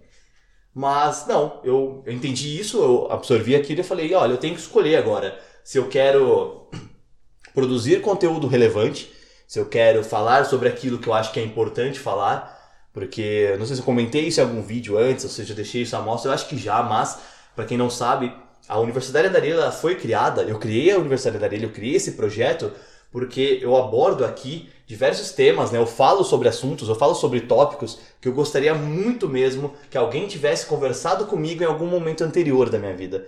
Mas 0.74 1.26
não, 1.28 1.60
eu, 1.64 2.04
entendi 2.08 2.60
isso, 2.60 2.82
eu 2.82 3.12
absorvi 3.12 3.56
aquilo 3.56 3.82
e 3.82 3.84
falei, 3.84 4.14
olha, 4.14 4.34
eu 4.34 4.38
tenho 4.38 4.56
que 4.56 4.62
escolher 4.62 4.96
agora. 4.96 5.38
Se 5.64 5.78
eu 5.78 5.90
quero 5.90 6.68
produzir 7.54 8.02
conteúdo 8.02 8.48
relevante, 8.48 9.12
se 9.48 9.60
eu 9.60 9.66
quero 9.66 10.04
falar 10.04 10.46
sobre 10.46 10.70
aquilo 10.70 10.98
que 10.98 11.10
eu 11.10 11.14
acho 11.14 11.34
que 11.34 11.40
é 11.40 11.44
importante 11.44 12.00
falar, 12.00 12.58
porque 12.94 13.56
não 13.60 13.66
sei 13.66 13.76
se 13.76 13.82
eu 13.82 13.86
comentei 13.86 14.28
isso 14.28 14.40
em 14.40 14.44
algum 14.44 14.62
vídeo 14.62 14.98
antes, 14.98 15.26
ou 15.26 15.30
seja, 15.30 15.52
eu 15.52 15.56
deixei 15.56 15.82
isso 15.82 15.96
à 15.96 16.02
mostra, 16.02 16.30
eu 16.30 16.34
acho 16.34 16.48
que 16.48 16.58
já, 16.58 16.82
mas 16.82 17.20
para 17.54 17.66
quem 17.66 17.78
não 17.78 17.90
sabe, 17.90 18.34
a 18.68 18.80
Universidade 18.80 19.28
da 19.30 19.40
Areia 19.40 19.72
foi 19.72 19.96
criada, 19.96 20.44
eu 20.44 20.58
criei 20.58 20.92
a 20.92 20.98
Universidade 20.98 21.38
da 21.38 21.46
Areia, 21.46 21.64
eu 21.64 21.72
criei 21.72 21.96
esse 21.96 22.14
projeto 22.14 22.72
porque 23.12 23.60
eu 23.62 23.76
abordo 23.76 24.24
aqui 24.24 24.70
diversos 24.88 25.32
temas, 25.32 25.72
né? 25.72 25.78
Eu 25.78 25.86
falo 25.86 26.24
sobre 26.24 26.48
assuntos, 26.48 26.90
eu 26.90 26.96
falo 26.96 27.14
sobre 27.14 27.42
tópicos 27.42 28.00
que 28.20 28.28
eu 28.28 28.34
gostaria 28.34 28.74
muito 28.74 29.28
mesmo 29.28 29.74
que 29.90 29.98
alguém 29.98 30.28
tivesse 30.28 30.66
conversado 30.66 31.26
comigo 31.26 31.64
em 31.64 31.66
algum 31.66 31.88
momento 31.88 32.24
anterior 32.24 32.70
da 32.70 32.80
minha 32.80 32.96
vida. 32.96 33.26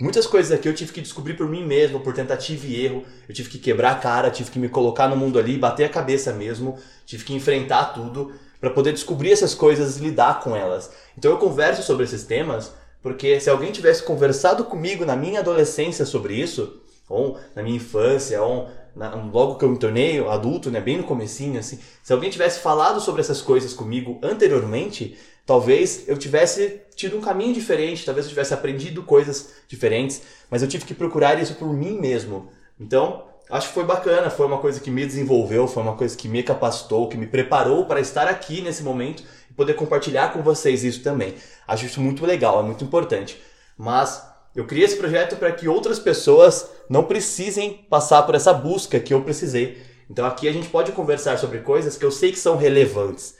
Muitas 0.00 0.26
coisas 0.26 0.50
aqui 0.50 0.68
eu 0.68 0.74
tive 0.74 0.92
que 0.92 1.00
descobrir 1.00 1.34
por 1.34 1.48
mim 1.48 1.64
mesmo, 1.64 2.00
por 2.00 2.14
tentativa 2.14 2.66
e 2.66 2.84
erro. 2.84 3.04
Eu 3.28 3.34
tive 3.34 3.48
que 3.48 3.58
quebrar 3.58 3.92
a 3.92 3.94
cara, 3.96 4.30
tive 4.30 4.50
que 4.50 4.58
me 4.58 4.68
colocar 4.68 5.08
no 5.08 5.16
mundo 5.16 5.38
ali, 5.38 5.58
bater 5.58 5.84
a 5.84 5.88
cabeça 5.88 6.32
mesmo, 6.32 6.78
tive 7.06 7.24
que 7.24 7.34
enfrentar 7.34 7.92
tudo 7.92 8.32
para 8.60 8.70
poder 8.70 8.92
descobrir 8.92 9.32
essas 9.32 9.54
coisas 9.54 9.98
e 9.98 10.00
lidar 10.02 10.40
com 10.40 10.56
elas. 10.56 10.90
Então 11.16 11.30
eu 11.30 11.38
converso 11.38 11.82
sobre 11.82 12.04
esses 12.04 12.24
temas 12.24 12.72
porque 13.02 13.40
se 13.40 13.50
alguém 13.50 13.72
tivesse 13.72 14.02
conversado 14.02 14.64
comigo 14.64 15.04
na 15.04 15.16
minha 15.16 15.40
adolescência 15.40 16.06
sobre 16.06 16.34
isso, 16.34 16.80
ou 17.08 17.38
na 17.54 17.62
minha 17.62 17.76
infância, 17.76 18.40
ou 18.40 18.70
na, 18.94 19.14
logo 19.14 19.56
que 19.56 19.64
eu 19.64 19.68
me 19.68 19.78
tornei 19.78 20.18
adulto, 20.26 20.70
né, 20.70 20.80
bem 20.80 20.98
no 20.98 21.04
comecinho, 21.04 21.58
assim, 21.58 21.78
se 22.02 22.12
alguém 22.12 22.30
tivesse 22.30 22.60
falado 22.60 23.00
sobre 23.00 23.20
essas 23.20 23.40
coisas 23.40 23.72
comigo 23.72 24.18
anteriormente, 24.22 25.16
talvez 25.46 26.08
eu 26.08 26.16
tivesse 26.16 26.82
tido 26.94 27.16
um 27.16 27.20
caminho 27.20 27.54
diferente, 27.54 28.04
talvez 28.04 28.26
eu 28.26 28.30
tivesse 28.30 28.54
aprendido 28.54 29.02
coisas 29.02 29.54
diferentes, 29.68 30.22
mas 30.50 30.62
eu 30.62 30.68
tive 30.68 30.84
que 30.84 30.94
procurar 30.94 31.40
isso 31.40 31.54
por 31.54 31.72
mim 31.72 31.98
mesmo. 31.98 32.48
Então, 32.78 33.26
acho 33.50 33.68
que 33.68 33.74
foi 33.74 33.84
bacana, 33.84 34.30
foi 34.30 34.46
uma 34.46 34.58
coisa 34.58 34.80
que 34.80 34.90
me 34.90 35.06
desenvolveu, 35.06 35.66
foi 35.66 35.82
uma 35.82 35.96
coisa 35.96 36.16
que 36.16 36.28
me 36.28 36.42
capacitou, 36.42 37.08
que 37.08 37.16
me 37.16 37.26
preparou 37.26 37.86
para 37.86 38.00
estar 38.00 38.28
aqui 38.28 38.60
nesse 38.60 38.82
momento 38.82 39.22
e 39.50 39.54
poder 39.54 39.74
compartilhar 39.74 40.32
com 40.32 40.42
vocês 40.42 40.84
isso 40.84 41.02
também. 41.02 41.34
Acho 41.66 41.86
isso 41.86 42.00
muito 42.00 42.24
legal, 42.26 42.60
é 42.60 42.62
muito 42.62 42.84
importante. 42.84 43.40
Mas 43.76 44.31
eu 44.54 44.66
criei 44.66 44.84
esse 44.84 44.96
projeto 44.96 45.36
para 45.36 45.52
que 45.52 45.68
outras 45.68 45.98
pessoas 45.98 46.68
não 46.88 47.04
precisem 47.04 47.86
passar 47.88 48.22
por 48.22 48.34
essa 48.34 48.52
busca 48.52 49.00
que 49.00 49.14
eu 49.14 49.22
precisei. 49.22 49.82
Então 50.10 50.26
aqui 50.26 50.46
a 50.46 50.52
gente 50.52 50.68
pode 50.68 50.92
conversar 50.92 51.38
sobre 51.38 51.60
coisas 51.60 51.96
que 51.96 52.04
eu 52.04 52.10
sei 52.10 52.32
que 52.32 52.38
são 52.38 52.56
relevantes. 52.56 53.34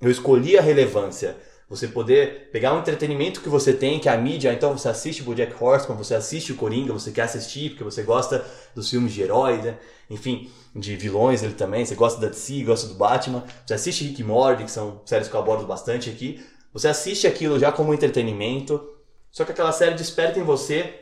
Eu 0.00 0.10
escolhi 0.10 0.56
a 0.56 0.62
relevância. 0.62 1.36
Você 1.68 1.88
poder 1.88 2.50
pegar 2.52 2.74
um 2.74 2.78
entretenimento 2.78 3.40
que 3.40 3.48
você 3.48 3.72
tem, 3.72 3.98
que 3.98 4.08
é 4.08 4.12
a 4.12 4.18
mídia, 4.18 4.52
então 4.52 4.76
você 4.76 4.88
assiste 4.88 5.28
o 5.28 5.34
Jack 5.34 5.54
Horseman, 5.62 5.96
você 5.96 6.14
assiste 6.14 6.52
o 6.52 6.56
Coringa, 6.56 6.92
você 6.92 7.10
quer 7.10 7.22
assistir 7.22 7.70
porque 7.70 7.84
você 7.84 8.02
gosta 8.02 8.44
dos 8.74 8.88
filmes 8.88 9.12
de 9.12 9.22
heróis, 9.22 9.64
né? 9.64 9.76
enfim, 10.08 10.50
de 10.76 10.94
vilões 10.96 11.42
ele 11.42 11.54
também, 11.54 11.84
você 11.84 11.94
gosta 11.94 12.20
da 12.20 12.28
DC, 12.28 12.62
gosta 12.64 12.88
do 12.88 12.94
Batman, 12.94 13.44
você 13.66 13.74
assiste 13.74 14.04
Rick 14.04 14.22
Morty, 14.22 14.64
que 14.64 14.70
são 14.70 15.00
séries 15.06 15.26
que 15.26 15.34
eu 15.34 15.40
abordo 15.40 15.66
bastante 15.66 16.10
aqui, 16.10 16.44
você 16.72 16.88
assiste 16.88 17.26
aquilo 17.26 17.58
já 17.58 17.72
como 17.72 17.94
entretenimento, 17.94 18.93
só 19.34 19.44
que 19.44 19.50
aquela 19.50 19.72
série 19.72 19.96
desperta 19.96 20.38
em 20.38 20.44
você 20.44 20.94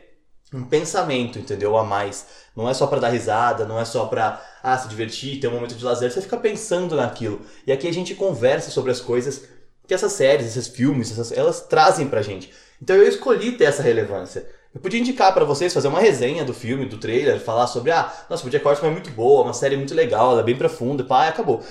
um 0.51 0.63
pensamento, 0.63 1.37
entendeu? 1.37 1.77
A 1.77 1.83
mais. 1.83 2.25
Não 2.55 2.67
é 2.67 2.73
só 2.73 2.87
para 2.87 2.99
dar 2.99 3.09
risada, 3.09 3.63
não 3.63 3.79
é 3.79 3.85
só 3.85 4.07
para 4.07 4.43
ah, 4.63 4.75
se 4.75 4.87
divertir, 4.87 5.39
ter 5.39 5.47
um 5.47 5.51
momento 5.51 5.75
de 5.75 5.85
lazer, 5.85 6.11
você 6.11 6.19
fica 6.19 6.37
pensando 6.37 6.95
naquilo. 6.95 7.41
E 7.65 7.71
aqui 7.71 7.87
a 7.87 7.93
gente 7.93 8.15
conversa 8.15 8.71
sobre 8.71 8.91
as 8.91 8.99
coisas 8.99 9.47
que 9.87 9.93
essas 9.93 10.13
séries, 10.13 10.47
esses 10.47 10.67
filmes, 10.67 11.11
essas, 11.11 11.31
elas 11.31 11.61
trazem 11.61 12.07
pra 12.07 12.23
gente. 12.23 12.51
Então 12.81 12.95
eu 12.95 13.07
escolhi 13.07 13.51
ter 13.51 13.65
essa 13.65 13.83
relevância. 13.83 14.49
Eu 14.73 14.81
podia 14.81 14.99
indicar 14.99 15.31
para 15.31 15.45
vocês 15.45 15.71
fazer 15.71 15.87
uma 15.87 15.99
resenha 15.99 16.43
do 16.43 16.55
filme, 16.55 16.87
do 16.87 16.97
trailer, 16.97 17.39
falar 17.39 17.67
sobre, 17.67 17.91
ah, 17.91 18.11
nossa, 18.27 18.47
o 18.47 18.49
Jack 18.49 18.67
Horseman 18.67 18.89
é 18.89 18.93
muito 18.93 19.11
boa, 19.11 19.43
uma 19.43 19.53
série 19.53 19.77
muito 19.77 19.93
legal, 19.93 20.31
ela 20.31 20.41
é 20.41 20.43
bem 20.43 20.57
profunda, 20.57 21.03
pá, 21.03 21.27
e 21.27 21.29
acabou 21.29 21.63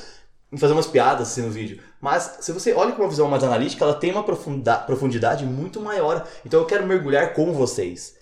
fazer 0.57 0.73
umas 0.73 0.87
piadas 0.87 1.29
assim 1.29 1.43
no 1.43 1.51
vídeo. 1.51 1.83
Mas 2.03 2.39
se 2.41 2.51
você 2.51 2.75
olha 2.75 2.91
com 2.91 3.03
uma 3.03 3.09
visão 3.09 3.29
mais 3.29 3.45
analítica, 3.45 3.85
ela 3.85 3.95
tem 3.95 4.11
uma 4.11 4.25
profundidade 4.25 5.47
muito 5.47 5.81
maior. 5.81 6.27
Então 6.45 6.59
eu 6.59 6.67
quero 6.67 6.85
mergulhar 6.85 7.33
com 7.33 7.53
vocês. 7.53 8.17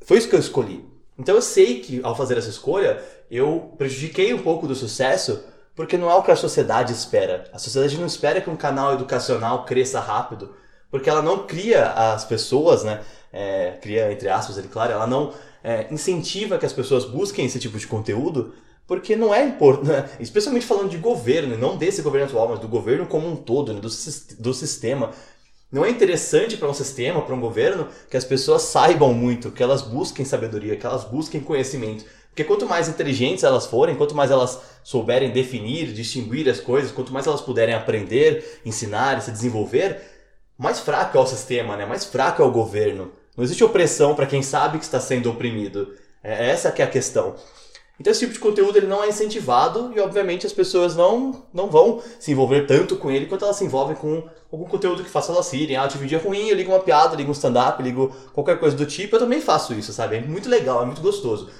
Foi 0.00 0.16
isso 0.16 0.30
que 0.30 0.34
eu 0.34 0.40
escolhi. 0.40 0.82
Então 1.18 1.34
eu 1.34 1.42
sei 1.42 1.80
que 1.80 2.00
ao 2.02 2.16
fazer 2.16 2.38
essa 2.38 2.48
escolha, 2.48 3.04
eu 3.30 3.74
prejudiquei 3.76 4.32
um 4.32 4.42
pouco 4.42 4.66
do 4.66 4.74
sucesso, 4.74 5.44
porque 5.76 5.98
não 5.98 6.10
é 6.10 6.14
o 6.14 6.22
que 6.22 6.30
a 6.30 6.36
sociedade 6.36 6.90
espera. 6.90 7.44
A 7.52 7.58
sociedade 7.58 7.98
não 7.98 8.06
espera 8.06 8.40
que 8.40 8.48
um 8.48 8.56
canal 8.56 8.94
educacional 8.94 9.66
cresça 9.66 10.00
rápido, 10.00 10.54
porque 10.90 11.10
ela 11.10 11.20
não 11.20 11.46
cria 11.46 11.84
as 11.84 12.24
pessoas, 12.24 12.82
né? 12.82 13.02
É, 13.30 13.72
cria 13.82 14.10
entre 14.10 14.30
aspas, 14.30 14.56
ele 14.56 14.68
claro, 14.68 14.92
ela 14.92 15.06
não 15.06 15.34
é, 15.62 15.86
incentiva 15.90 16.56
que 16.56 16.64
as 16.64 16.72
pessoas 16.72 17.04
busquem 17.04 17.44
esse 17.44 17.58
tipo 17.58 17.78
de 17.78 17.86
conteúdo 17.86 18.54
porque 18.88 19.14
não 19.14 19.32
é 19.32 19.44
importante, 19.44 19.86
né? 19.92 20.10
especialmente 20.18 20.66
falando 20.66 20.88
de 20.88 20.96
governo, 20.96 21.56
não 21.56 21.76
desse 21.76 22.02
governo 22.02 22.26
atual, 22.26 22.48
mas 22.48 22.58
do 22.58 22.66
governo 22.66 23.06
como 23.06 23.28
um 23.28 23.36
todo, 23.36 23.74
né? 23.74 23.80
do, 23.80 23.88
do 24.38 24.54
sistema. 24.54 25.12
Não 25.70 25.84
é 25.84 25.90
interessante 25.90 26.56
para 26.56 26.66
um 26.66 26.74
sistema, 26.74 27.20
para 27.20 27.34
um 27.34 27.40
governo, 27.40 27.86
que 28.10 28.16
as 28.16 28.24
pessoas 28.24 28.62
saibam 28.62 29.12
muito, 29.12 29.50
que 29.50 29.62
elas 29.62 29.82
busquem 29.82 30.24
sabedoria, 30.24 30.76
que 30.76 30.86
elas 30.86 31.04
busquem 31.04 31.42
conhecimento. 31.42 32.06
Porque 32.30 32.42
quanto 32.42 32.66
mais 32.66 32.88
inteligentes 32.88 33.44
elas 33.44 33.66
forem, 33.66 33.94
quanto 33.94 34.14
mais 34.14 34.30
elas 34.30 34.58
souberem 34.82 35.30
definir, 35.30 35.92
distinguir 35.92 36.48
as 36.48 36.58
coisas, 36.58 36.90
quanto 36.90 37.12
mais 37.12 37.26
elas 37.26 37.42
puderem 37.42 37.74
aprender, 37.74 38.60
ensinar 38.64 39.20
se 39.20 39.30
desenvolver, 39.30 40.00
mais 40.56 40.80
fraco 40.80 41.18
é 41.18 41.20
o 41.20 41.26
sistema, 41.26 41.76
né? 41.76 41.84
mais 41.84 42.06
fraco 42.06 42.40
é 42.40 42.44
o 42.44 42.50
governo. 42.50 43.12
Não 43.36 43.44
existe 43.44 43.62
opressão 43.62 44.14
para 44.14 44.26
quem 44.26 44.42
sabe 44.42 44.78
que 44.78 44.84
está 44.84 44.98
sendo 44.98 45.30
oprimido. 45.30 45.94
É 46.24 46.48
essa 46.50 46.72
que 46.72 46.80
é 46.80 46.84
a 46.86 46.88
questão. 46.88 47.36
Então 48.00 48.10
esse 48.10 48.20
tipo 48.20 48.32
de 48.32 48.38
conteúdo 48.38 48.76
ele 48.76 48.86
não 48.86 49.02
é 49.02 49.08
incentivado 49.08 49.92
e 49.94 49.98
obviamente 49.98 50.46
as 50.46 50.52
pessoas 50.52 50.94
não, 50.94 51.44
não 51.52 51.68
vão 51.68 52.00
se 52.20 52.30
envolver 52.30 52.66
tanto 52.66 52.96
com 52.96 53.10
ele 53.10 53.26
quanto 53.26 53.44
elas 53.44 53.56
se 53.56 53.64
envolvem 53.64 53.96
com 53.96 54.22
algum 54.52 54.64
conteúdo 54.66 55.02
que 55.02 55.10
faça 55.10 55.32
elas 55.32 55.52
irem. 55.52 55.76
Ah, 55.76 55.88
tive 55.88 56.04
um 56.04 56.06
dia 56.06 56.18
ruim, 56.18 56.48
eu 56.48 56.56
ligo 56.56 56.70
uma 56.70 56.80
piada, 56.80 57.16
ligo 57.16 57.28
um 57.28 57.32
stand-up, 57.32 57.82
ligo 57.82 58.14
qualquer 58.32 58.58
coisa 58.60 58.76
do 58.76 58.86
tipo. 58.86 59.16
Eu 59.16 59.20
também 59.20 59.40
faço 59.40 59.74
isso, 59.74 59.92
sabe? 59.92 60.16
É 60.16 60.20
muito 60.20 60.48
legal, 60.48 60.82
é 60.82 60.86
muito 60.86 61.00
gostoso. 61.00 61.50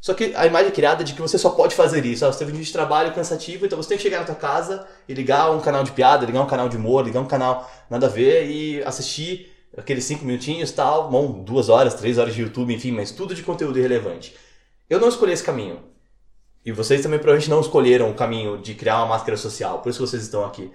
Só 0.00 0.12
que 0.12 0.34
a 0.36 0.46
imagem 0.46 0.68
é 0.68 0.70
criada 0.70 1.02
é 1.02 1.04
de 1.04 1.14
que 1.14 1.22
você 1.22 1.38
só 1.38 1.50
pode 1.50 1.74
fazer 1.74 2.04
isso. 2.04 2.24
Ah, 2.24 2.32
você 2.32 2.40
teve 2.40 2.52
um 2.52 2.54
dia 2.54 2.64
de 2.64 2.72
trabalho 2.72 3.14
cansativo, 3.14 3.64
então 3.66 3.76
você 3.82 3.88
tem 3.90 3.96
que 3.98 4.02
chegar 4.02 4.20
na 4.20 4.26
tua 4.26 4.34
casa 4.34 4.86
e 5.08 5.14
ligar 5.14 5.50
um 5.50 5.60
canal 5.60 5.82
de 5.82 5.92
piada, 5.92 6.26
ligar 6.26 6.42
um 6.42 6.46
canal 6.46 6.68
de 6.68 6.76
humor, 6.76 7.04
ligar 7.04 7.20
um 7.20 7.26
canal 7.26 7.70
nada 7.88 8.06
a 8.06 8.10
ver 8.10 8.46
e 8.46 8.82
assistir 8.84 9.50
aqueles 9.76 10.04
cinco 10.04 10.24
minutinhos 10.24 10.70
tal, 10.72 11.10
bom, 11.10 11.42
duas 11.42 11.68
horas, 11.68 11.94
três 11.94 12.18
horas 12.18 12.34
de 12.34 12.42
YouTube, 12.42 12.74
enfim, 12.74 12.92
mas 12.92 13.10
tudo 13.10 13.34
de 13.34 13.42
conteúdo 13.42 13.78
irrelevante. 13.78 14.34
Eu 14.88 15.00
não 15.00 15.08
escolhi 15.08 15.32
esse 15.32 15.42
caminho. 15.42 15.80
E 16.64 16.72
vocês 16.72 17.02
também 17.02 17.18
provavelmente 17.18 17.50
não 17.50 17.60
escolheram 17.60 18.10
o 18.10 18.14
caminho 18.14 18.58
de 18.58 18.74
criar 18.74 18.98
uma 18.98 19.06
máscara 19.06 19.36
social, 19.36 19.80
por 19.80 19.90
isso 19.90 20.06
vocês 20.06 20.22
estão 20.22 20.44
aqui. 20.44 20.70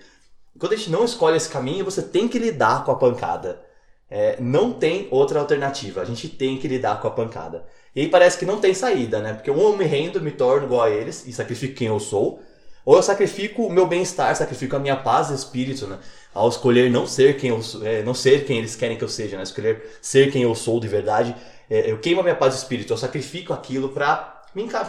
Quando 0.58 0.74
a 0.74 0.76
gente 0.76 0.92
não 0.92 1.04
escolhe 1.04 1.38
esse 1.38 1.50
caminho, 1.50 1.86
você 1.86 2.02
tem 2.02 2.28
que 2.28 2.38
lidar 2.38 2.84
com 2.84 2.92
a 2.92 2.96
pancada. 2.96 3.62
É, 4.10 4.38
não 4.40 4.74
tem 4.74 5.08
outra 5.12 5.40
alternativa, 5.40 6.02
a 6.02 6.06
gente 6.06 6.28
tem 6.28 6.58
que 6.58 6.68
lidar 6.68 7.00
com 7.00 7.08
a 7.08 7.12
pancada. 7.12 7.66
E 7.96 8.02
aí 8.02 8.08
parece 8.08 8.38
que 8.38 8.46
não 8.46 8.60
tem 8.60 8.74
saída, 8.74 9.20
né? 9.20 9.34
Porque 9.34 9.50
ou 9.50 9.72
eu 9.72 9.78
me 9.78 9.86
rendo, 9.86 10.22
me 10.22 10.32
torno 10.32 10.66
igual 10.66 10.82
a 10.82 10.90
eles 10.90 11.26
e 11.28 11.34
sacrifico 11.34 11.76
quem 11.76 11.88
eu 11.88 12.00
sou, 12.00 12.42
ou 12.86 12.96
eu 12.96 13.04
sacrifico 13.04 13.64
o 13.64 13.72
meu 13.72 13.86
bem-estar, 13.86 14.36
sacrifico 14.36 14.76
a 14.76 14.80
minha 14.80 14.96
paz 14.96 15.28
de 15.28 15.36
espírito, 15.36 15.86
né? 15.88 16.00
Ao 16.34 16.50
escolher 16.50 16.90
não 16.90 17.06
ser 17.06 17.38
quem 17.38 17.50
eu 17.50 17.62
é, 17.84 18.04
não 18.04 18.14
ser 18.14 18.46
quem 18.46 18.58
eles 18.58 18.76
querem 18.76 18.98
que 18.98 19.04
eu 19.04 19.10
seja, 19.10 19.38
né? 19.38 19.44
Escolher 19.44 19.98
ser 20.02 20.32
quem 20.32 20.44
eu 20.44 20.56
sou 20.56 20.80
de 20.80 20.88
verdade 20.88 21.36
eu 21.70 22.00
queimo 22.00 22.22
a 22.22 22.24
minha 22.24 22.36
paz 22.36 22.54
de 22.54 22.60
espírito, 22.60 22.94
eu 22.94 22.98
sacrifico 22.98 23.54
aquilo 23.54 23.90
para 23.90 24.38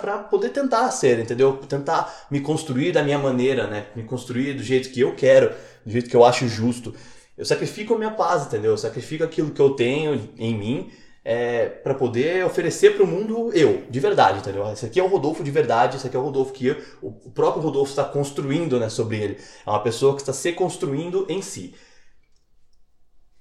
para 0.00 0.18
poder 0.18 0.48
tentar 0.48 0.90
ser, 0.90 1.18
entendeu? 1.18 1.52
Tentar 1.68 2.26
me 2.30 2.40
construir 2.40 2.92
da 2.92 3.02
minha 3.02 3.18
maneira, 3.18 3.66
né? 3.66 3.86
Me 3.94 4.02
construir 4.02 4.54
do 4.54 4.62
jeito 4.62 4.90
que 4.90 5.00
eu 5.00 5.14
quero, 5.14 5.52
do 5.84 5.92
jeito 5.92 6.08
que 6.08 6.16
eu 6.16 6.24
acho 6.24 6.48
justo. 6.48 6.94
Eu 7.36 7.44
sacrifico 7.44 7.94
a 7.94 7.98
minha 7.98 8.10
paz, 8.10 8.46
entendeu? 8.46 8.70
Eu 8.70 8.78
sacrifico 8.78 9.22
aquilo 9.22 9.50
que 9.50 9.60
eu 9.60 9.70
tenho 9.70 10.30
em 10.38 10.54
mim 10.56 10.90
é, 11.24 11.66
para 11.66 11.94
poder 11.94 12.44
oferecer 12.44 12.94
para 12.94 13.04
o 13.04 13.06
mundo 13.06 13.52
eu, 13.52 13.84
de 13.90 14.00
verdade, 14.00 14.38
entendeu? 14.38 14.66
Esse 14.72 14.86
aqui 14.86 14.98
é 14.98 15.02
o 15.02 15.06
Rodolfo 15.06 15.44
de 15.44 15.50
verdade, 15.50 15.96
esse 15.96 16.06
aqui 16.06 16.16
é 16.16 16.18
o 16.18 16.22
Rodolfo 16.22 16.52
que 16.52 16.68
eu, 16.68 16.76
o 17.02 17.30
próprio 17.30 17.62
Rodolfo 17.62 17.90
está 17.90 18.04
construindo 18.04 18.78
né, 18.80 18.88
sobre 18.88 19.18
ele. 19.18 19.38
É 19.66 19.70
uma 19.70 19.82
pessoa 19.82 20.14
que 20.14 20.22
está 20.22 20.32
se 20.32 20.52
construindo 20.52 21.26
em 21.28 21.42
si. 21.42 21.74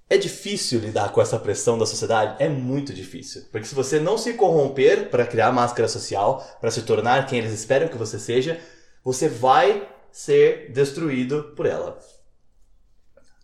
É 0.10 0.18
difícil 0.18 0.80
lidar 0.80 1.12
com 1.12 1.22
essa 1.22 1.38
pressão 1.38 1.78
da 1.78 1.86
sociedade? 1.86 2.43
É 2.43 2.49
muito 2.49 2.91
difícil. 2.91 3.43
Porque 3.51 3.68
se 3.68 3.76
você 3.76 3.99
não 3.99 4.18
se 4.18 4.34
corromper 4.34 5.10
para 5.12 5.28
criar 5.28 5.51
máscara 5.51 5.88
social, 5.88 6.43
para 6.60 6.72
se 6.72 6.82
tornar 6.82 7.28
quem 7.28 7.38
eles 7.38 7.53
esperam 7.53 7.88
que 7.88 7.97
você 7.97 8.18
seja, 8.18 8.60
você 9.03 9.30
vai 9.30 9.88
ser 10.12 10.72
destruído 10.72 11.53
por 11.55 11.68
ela. 11.68 11.99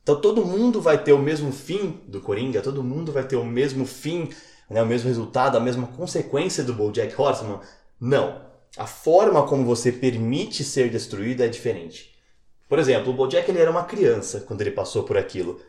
Então 0.01 0.19
todo 0.19 0.45
mundo 0.45 0.81
vai 0.81 1.03
ter 1.03 1.13
o 1.13 1.19
mesmo 1.19 1.51
fim 1.51 2.01
do 2.07 2.19
Coringa, 2.19 2.61
todo 2.61 2.83
mundo 2.83 3.11
vai 3.11 3.23
ter 3.23 3.35
o 3.35 3.45
mesmo 3.45 3.85
fim, 3.85 4.29
né, 4.67 4.81
o 4.81 4.85
mesmo 4.87 5.07
resultado, 5.07 5.57
a 5.57 5.61
mesma 5.61 5.87
consequência 5.87 6.63
do 6.63 6.73
BoJack 6.73 7.19
Horseman? 7.19 7.59
Não. 7.99 8.41
A 8.75 8.87
forma 8.87 9.47
como 9.47 9.65
você 9.65 9.91
permite 9.91 10.63
ser 10.63 10.89
destruído 10.89 11.43
é 11.43 11.47
diferente. 11.47 12.15
Por 12.67 12.79
exemplo, 12.79 13.13
o 13.13 13.15
BoJack 13.15 13.49
ele 13.49 13.61
era 13.61 13.69
uma 13.69 13.83
criança 13.83 14.41
quando 14.41 14.61
ele 14.61 14.71
passou 14.71 15.03
por 15.03 15.15
aquilo. 15.15 15.61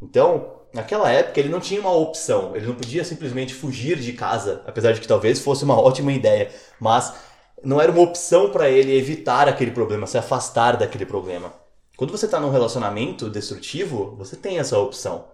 Então, 0.00 0.62
naquela 0.72 1.10
época, 1.10 1.40
ele 1.40 1.48
não 1.48 1.60
tinha 1.60 1.80
uma 1.80 1.92
opção. 1.92 2.54
Ele 2.54 2.66
não 2.66 2.74
podia 2.74 3.04
simplesmente 3.04 3.54
fugir 3.54 3.98
de 3.98 4.12
casa, 4.12 4.62
apesar 4.66 4.92
de 4.92 5.00
que 5.00 5.08
talvez 5.08 5.40
fosse 5.40 5.64
uma 5.64 5.78
ótima 5.80 6.12
ideia. 6.12 6.50
Mas 6.80 7.14
não 7.62 7.80
era 7.80 7.90
uma 7.90 8.02
opção 8.02 8.50
para 8.50 8.70
ele 8.70 8.96
evitar 8.96 9.48
aquele 9.48 9.70
problema, 9.70 10.06
se 10.06 10.18
afastar 10.18 10.76
daquele 10.76 11.06
problema. 11.06 11.52
Quando 11.96 12.12
você 12.12 12.26
está 12.26 12.38
num 12.38 12.50
relacionamento 12.50 13.28
destrutivo, 13.28 14.14
você 14.16 14.36
tem 14.36 14.58
essa 14.58 14.78
opção. 14.78 15.24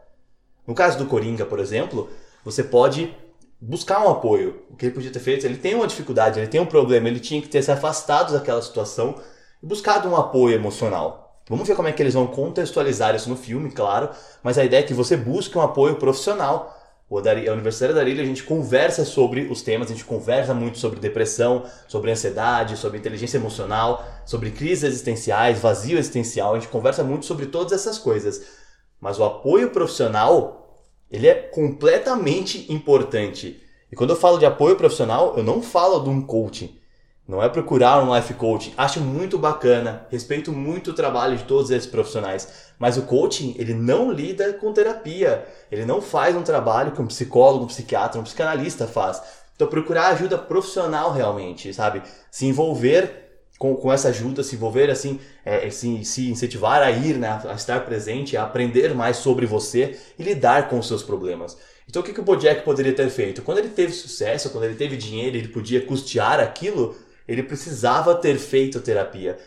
No 0.66 0.74
caso 0.74 0.96
do 0.96 1.06
Coringa, 1.06 1.44
por 1.44 1.58
exemplo, 1.58 2.08
você 2.42 2.64
pode 2.64 3.14
buscar 3.60 4.04
um 4.04 4.10
apoio. 4.10 4.62
O 4.70 4.76
que 4.76 4.86
ele 4.86 4.94
podia 4.94 5.10
ter 5.10 5.20
feito, 5.20 5.44
ele 5.44 5.58
tem 5.58 5.74
uma 5.74 5.86
dificuldade, 5.86 6.40
ele 6.40 6.48
tem 6.48 6.60
um 6.60 6.66
problema, 6.66 7.08
ele 7.08 7.20
tinha 7.20 7.40
que 7.42 7.48
ter 7.48 7.62
se 7.62 7.70
afastado 7.70 8.32
daquela 8.32 8.62
situação 8.62 9.14
e 9.62 9.66
buscado 9.66 10.08
um 10.08 10.16
apoio 10.16 10.54
emocional. 10.54 11.23
Vamos 11.48 11.68
ver 11.68 11.76
como 11.76 11.88
é 11.88 11.92
que 11.92 12.02
eles 12.02 12.14
vão 12.14 12.26
contextualizar 12.26 13.14
isso 13.14 13.28
no 13.28 13.36
filme, 13.36 13.70
claro, 13.70 14.08
mas 14.42 14.56
a 14.56 14.64
ideia 14.64 14.80
é 14.80 14.84
que 14.84 14.94
você 14.94 15.16
busque 15.16 15.58
um 15.58 15.60
apoio 15.60 15.96
profissional. 15.96 16.80
O 17.08 17.18
a 17.18 17.52
Universidade 17.52 17.92
da 17.92 18.02
Ilha 18.02 18.22
a 18.22 18.26
gente 18.26 18.42
conversa 18.42 19.04
sobre 19.04 19.42
os 19.42 19.60
temas, 19.60 19.90
a 19.90 19.92
gente 19.92 20.06
conversa 20.06 20.54
muito 20.54 20.78
sobre 20.78 20.98
depressão, 20.98 21.64
sobre 21.86 22.10
ansiedade, 22.10 22.78
sobre 22.78 22.98
inteligência 22.98 23.36
emocional, 23.36 24.02
sobre 24.24 24.50
crises 24.50 24.84
existenciais, 24.84 25.60
vazio 25.60 25.98
existencial, 25.98 26.54
a 26.54 26.58
gente 26.58 26.70
conversa 26.70 27.04
muito 27.04 27.26
sobre 27.26 27.46
todas 27.46 27.72
essas 27.72 27.98
coisas. 27.98 28.42
Mas 28.98 29.18
o 29.18 29.24
apoio 29.24 29.70
profissional, 29.70 30.82
ele 31.10 31.28
é 31.28 31.34
completamente 31.34 32.72
importante. 32.72 33.62
E 33.92 33.94
quando 33.94 34.10
eu 34.10 34.16
falo 34.16 34.38
de 34.38 34.46
apoio 34.46 34.76
profissional, 34.76 35.34
eu 35.36 35.44
não 35.44 35.60
falo 35.60 36.00
de 36.00 36.08
um 36.08 36.22
coaching. 36.22 36.74
Não 37.26 37.42
é 37.42 37.48
procurar 37.48 38.04
um 38.04 38.14
life 38.14 38.34
coaching. 38.34 38.74
Acho 38.76 39.00
muito 39.00 39.38
bacana, 39.38 40.06
respeito 40.10 40.52
muito 40.52 40.90
o 40.90 40.94
trabalho 40.94 41.38
de 41.38 41.44
todos 41.44 41.70
esses 41.70 41.88
profissionais. 41.88 42.72
Mas 42.78 42.98
o 42.98 43.02
coaching, 43.02 43.54
ele 43.58 43.72
não 43.72 44.10
lida 44.12 44.52
com 44.52 44.74
terapia. 44.74 45.46
Ele 45.72 45.86
não 45.86 46.02
faz 46.02 46.36
um 46.36 46.42
trabalho 46.42 46.92
que 46.92 47.00
um 47.00 47.06
psicólogo, 47.06 47.64
um 47.64 47.68
psiquiatra, 47.68 48.20
um 48.20 48.24
psicanalista 48.24 48.86
faz. 48.86 49.22
Então 49.56 49.68
procurar 49.68 50.08
ajuda 50.08 50.36
profissional 50.36 51.12
realmente, 51.12 51.72
sabe? 51.72 52.02
Se 52.30 52.44
envolver 52.44 53.24
com, 53.58 53.74
com 53.74 53.90
essa 53.90 54.08
ajuda, 54.08 54.42
se 54.42 54.56
envolver 54.56 54.90
assim, 54.90 55.18
é, 55.44 55.70
se, 55.70 56.04
se 56.04 56.30
incentivar 56.30 56.82
a 56.82 56.90
ir, 56.90 57.16
né, 57.16 57.40
a 57.48 57.54
estar 57.54 57.86
presente, 57.86 58.36
a 58.36 58.42
aprender 58.42 58.94
mais 58.94 59.16
sobre 59.18 59.46
você 59.46 59.98
e 60.18 60.22
lidar 60.22 60.68
com 60.68 60.78
os 60.78 60.88
seus 60.88 61.02
problemas. 61.02 61.56
Então 61.88 62.02
o 62.02 62.04
que, 62.04 62.12
que 62.12 62.20
o 62.20 62.24
Bojack 62.24 62.64
poderia 62.64 62.94
ter 62.94 63.08
feito? 63.08 63.42
Quando 63.42 63.58
ele 63.58 63.68
teve 63.68 63.92
sucesso, 63.92 64.50
quando 64.50 64.64
ele 64.64 64.74
teve 64.74 64.96
dinheiro, 64.96 65.36
ele 65.36 65.48
podia 65.48 65.80
custear 65.80 66.40
aquilo, 66.40 66.96
ele 67.26 67.42
precisava 67.42 68.14
ter 68.14 68.38
feito 68.38 68.80
terapia. 68.80 69.38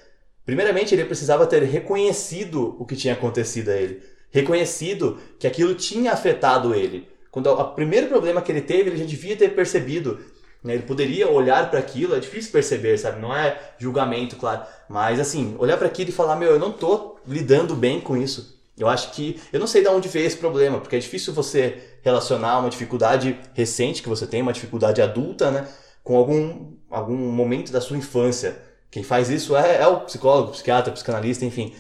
Primeiramente, 0.46 0.96
ele 0.96 1.06
precisava 1.06 1.46
ter 1.46 1.64
reconhecido 1.64 2.76
o 2.80 2.86
que 2.86 2.96
tinha 2.96 3.14
acontecido 3.14 3.70
a 3.70 3.76
ele. 3.76 4.02
Reconhecido 4.32 5.20
que 5.40 5.48
aquilo 5.48 5.76
tinha 5.76 6.14
afetado 6.14 6.74
ele. 6.74 7.08
Quando 7.30 7.48
o 7.48 7.66
primeiro 7.74 8.08
problema 8.08 8.42
que 8.42 8.52
ele 8.52 8.62
teve, 8.62 8.90
ele 8.90 8.98
já 8.98 9.06
devia 9.06 9.36
ter 9.36 9.50
percebido. 9.50 10.20
Né? 10.64 10.74
Ele 10.74 10.84
poderia 10.84 11.30
olhar 11.30 11.70
para 11.70 11.80
aquilo, 11.80 12.16
é 12.16 12.20
difícil 12.20 12.52
perceber, 12.52 12.98
sabe? 12.98 13.22
Não 13.22 13.36
é 13.36 13.60
julgamento, 13.78 14.36
claro. 14.36 14.64
Mas 14.90 15.20
assim, 15.20 15.56
olhar 15.60 15.78
para 15.78 15.88
aquilo 15.88 16.10
e 16.10 16.14
falar: 16.14 16.36
Meu, 16.36 16.52
eu 16.52 16.60
não 16.60 16.72
tô 16.72 17.18
lidando 17.28 17.76
bem 17.76 18.00
com 18.00 18.18
isso. 18.18 18.58
Eu 18.78 18.88
acho 18.88 19.12
que. 19.12 19.40
Eu 19.52 19.60
não 19.60 19.68
sei 19.68 19.82
de 19.82 19.88
onde 19.90 20.08
veio 20.08 20.26
esse 20.26 20.38
problema, 20.38 20.80
porque 20.80 20.96
é 20.96 21.00
difícil 21.00 21.34
você 21.34 21.78
relacionar 22.02 22.60
uma 22.60 22.70
dificuldade 22.70 23.38
recente 23.54 24.02
que 24.02 24.10
você 24.10 24.26
tem, 24.26 24.42
uma 24.42 24.54
dificuldade 24.54 25.02
adulta, 25.02 25.52
né? 25.52 25.68
Com 26.08 26.16
algum 26.16 26.78
algum 26.90 27.18
momento 27.18 27.72
da 27.72 27.82
sua 27.82 27.98
infância. 27.98 28.58
Quem 28.90 29.04
faz 29.04 29.30
isso 29.30 29.56
é, 29.56 29.82
é 29.82 29.88
o 29.88 30.02
psicólogo, 30.02 30.50
o 30.50 30.52
psiquiatra, 30.52 30.92
o 30.92 30.94
psicanalista, 30.94 31.46
enfim. 31.46 31.74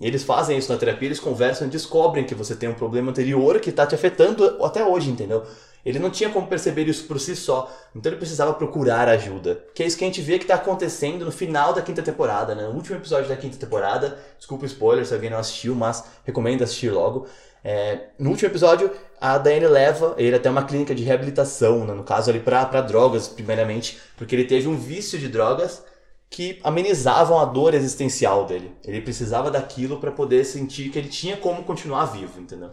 Eles 0.00 0.22
fazem 0.22 0.58
isso 0.58 0.72
na 0.72 0.78
terapia, 0.78 1.08
eles 1.08 1.20
conversam 1.20 1.66
e 1.66 1.70
descobrem 1.70 2.24
que 2.24 2.34
você 2.34 2.54
tem 2.54 2.68
um 2.68 2.74
problema 2.74 3.10
anterior 3.10 3.58
que 3.60 3.70
está 3.70 3.86
te 3.86 3.94
afetando 3.94 4.64
até 4.64 4.84
hoje, 4.84 5.10
entendeu? 5.10 5.44
Ele 5.84 5.98
não 5.98 6.10
tinha 6.10 6.28
como 6.30 6.46
perceber 6.46 6.88
isso 6.88 7.04
por 7.04 7.18
si 7.18 7.34
só, 7.34 7.72
então 7.94 8.10
ele 8.10 8.18
precisava 8.18 8.52
procurar 8.54 9.08
ajuda. 9.08 9.64
Que 9.74 9.82
é 9.82 9.86
isso 9.86 9.96
que 9.96 10.04
a 10.04 10.06
gente 10.06 10.20
vê 10.20 10.38
que 10.38 10.44
está 10.44 10.56
acontecendo 10.56 11.24
no 11.24 11.32
final 11.32 11.72
da 11.72 11.80
quinta 11.80 12.02
temporada, 12.02 12.54
né? 12.54 12.64
No 12.64 12.74
último 12.74 12.96
episódio 12.96 13.28
da 13.28 13.36
quinta 13.36 13.56
temporada, 13.56 14.18
desculpa 14.36 14.64
o 14.64 14.66
spoiler 14.66 15.06
se 15.06 15.14
alguém 15.14 15.30
não 15.30 15.38
assistiu, 15.38 15.74
mas 15.74 16.04
recomendo 16.24 16.62
assistir 16.62 16.90
logo. 16.90 17.26
É, 17.64 18.08
no 18.18 18.30
último 18.30 18.48
episódio, 18.48 18.90
a 19.20 19.36
Daiane 19.36 19.66
leva 19.66 20.14
ele 20.16 20.36
até 20.36 20.48
uma 20.48 20.64
clínica 20.64 20.94
de 20.94 21.02
reabilitação, 21.02 21.84
né? 21.84 21.92
no 21.92 22.04
caso 22.04 22.30
ali 22.30 22.40
para 22.40 22.80
drogas, 22.80 23.28
primeiramente, 23.28 23.98
porque 24.16 24.34
ele 24.34 24.44
teve 24.44 24.68
um 24.68 24.76
vício 24.76 25.18
de 25.18 25.28
drogas 25.28 25.84
que 26.30 26.60
amenizavam 26.62 27.38
a 27.38 27.44
dor 27.44 27.74
existencial 27.74 28.44
dele. 28.44 28.72
Ele 28.84 29.00
precisava 29.00 29.50
daquilo 29.50 29.98
para 29.98 30.12
poder 30.12 30.44
sentir 30.44 30.90
que 30.90 30.98
ele 30.98 31.08
tinha 31.08 31.36
como 31.36 31.64
continuar 31.64 32.06
vivo, 32.06 32.40
entendeu? 32.40 32.70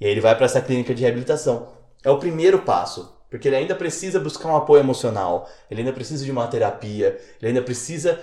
E 0.00 0.06
aí 0.06 0.10
ele 0.10 0.20
vai 0.20 0.34
para 0.34 0.46
essa 0.46 0.60
clínica 0.60 0.94
de 0.94 1.02
reabilitação. 1.02 1.77
É 2.08 2.10
o 2.10 2.16
primeiro 2.16 2.60
passo, 2.60 3.14
porque 3.28 3.48
ele 3.48 3.56
ainda 3.56 3.74
precisa 3.74 4.18
buscar 4.18 4.48
um 4.48 4.56
apoio 4.56 4.80
emocional, 4.80 5.46
ele 5.70 5.82
ainda 5.82 5.92
precisa 5.92 6.24
de 6.24 6.30
uma 6.30 6.46
terapia, 6.46 7.20
ele 7.38 7.48
ainda 7.48 7.60
precisa 7.60 8.18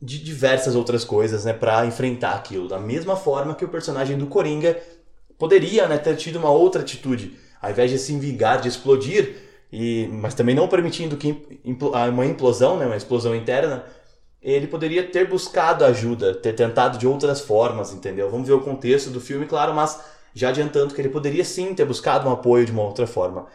de 0.00 0.18
diversas 0.18 0.74
outras 0.74 1.04
coisas, 1.04 1.44
né, 1.44 1.52
para 1.52 1.86
enfrentar 1.86 2.32
aquilo. 2.32 2.66
Da 2.66 2.80
mesma 2.80 3.14
forma 3.14 3.54
que 3.54 3.64
o 3.64 3.68
personagem 3.68 4.18
do 4.18 4.26
Coringa 4.26 4.76
poderia 5.38 5.86
né, 5.86 5.98
ter 5.98 6.16
tido 6.16 6.34
uma 6.34 6.50
outra 6.50 6.82
atitude, 6.82 7.38
ao 7.60 7.70
invés 7.70 7.92
de 7.92 7.98
se 8.00 8.18
vingar, 8.18 8.60
de 8.60 8.66
explodir, 8.66 9.36
e, 9.72 10.08
mas 10.10 10.34
também 10.34 10.56
não 10.56 10.66
permitindo 10.66 11.16
que 11.16 11.60
uma 11.64 12.26
implosão, 12.26 12.76
né, 12.76 12.86
uma 12.86 12.96
explosão 12.96 13.36
interna, 13.36 13.84
ele 14.42 14.66
poderia 14.66 15.06
ter 15.06 15.28
buscado 15.28 15.84
ajuda, 15.84 16.34
ter 16.34 16.54
tentado 16.54 16.98
de 16.98 17.06
outras 17.06 17.40
formas, 17.40 17.92
entendeu? 17.92 18.28
Vamos 18.28 18.48
ver 18.48 18.54
o 18.54 18.60
contexto 18.62 19.10
do 19.10 19.20
filme, 19.20 19.46
claro, 19.46 19.72
mas 19.72 20.00
já 20.34 20.48
adiantando 20.48 20.94
que 20.94 21.00
ele 21.00 21.08
poderia 21.08 21.44
sim 21.44 21.74
ter 21.74 21.84
buscado 21.84 22.28
um 22.28 22.32
apoio 22.32 22.64
de 22.64 22.72
uma 22.72 22.82
outra 22.82 23.06
forma. 23.06 23.46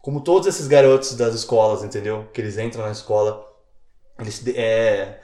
Como 0.00 0.20
todos 0.20 0.46
esses 0.46 0.66
garotos 0.66 1.14
das 1.14 1.34
escolas, 1.34 1.82
entendeu? 1.82 2.26
Que 2.32 2.40
eles 2.40 2.56
entram 2.58 2.84
na 2.84 2.92
escola, 2.92 3.44
eles, 4.18 4.42
é, 4.48 5.20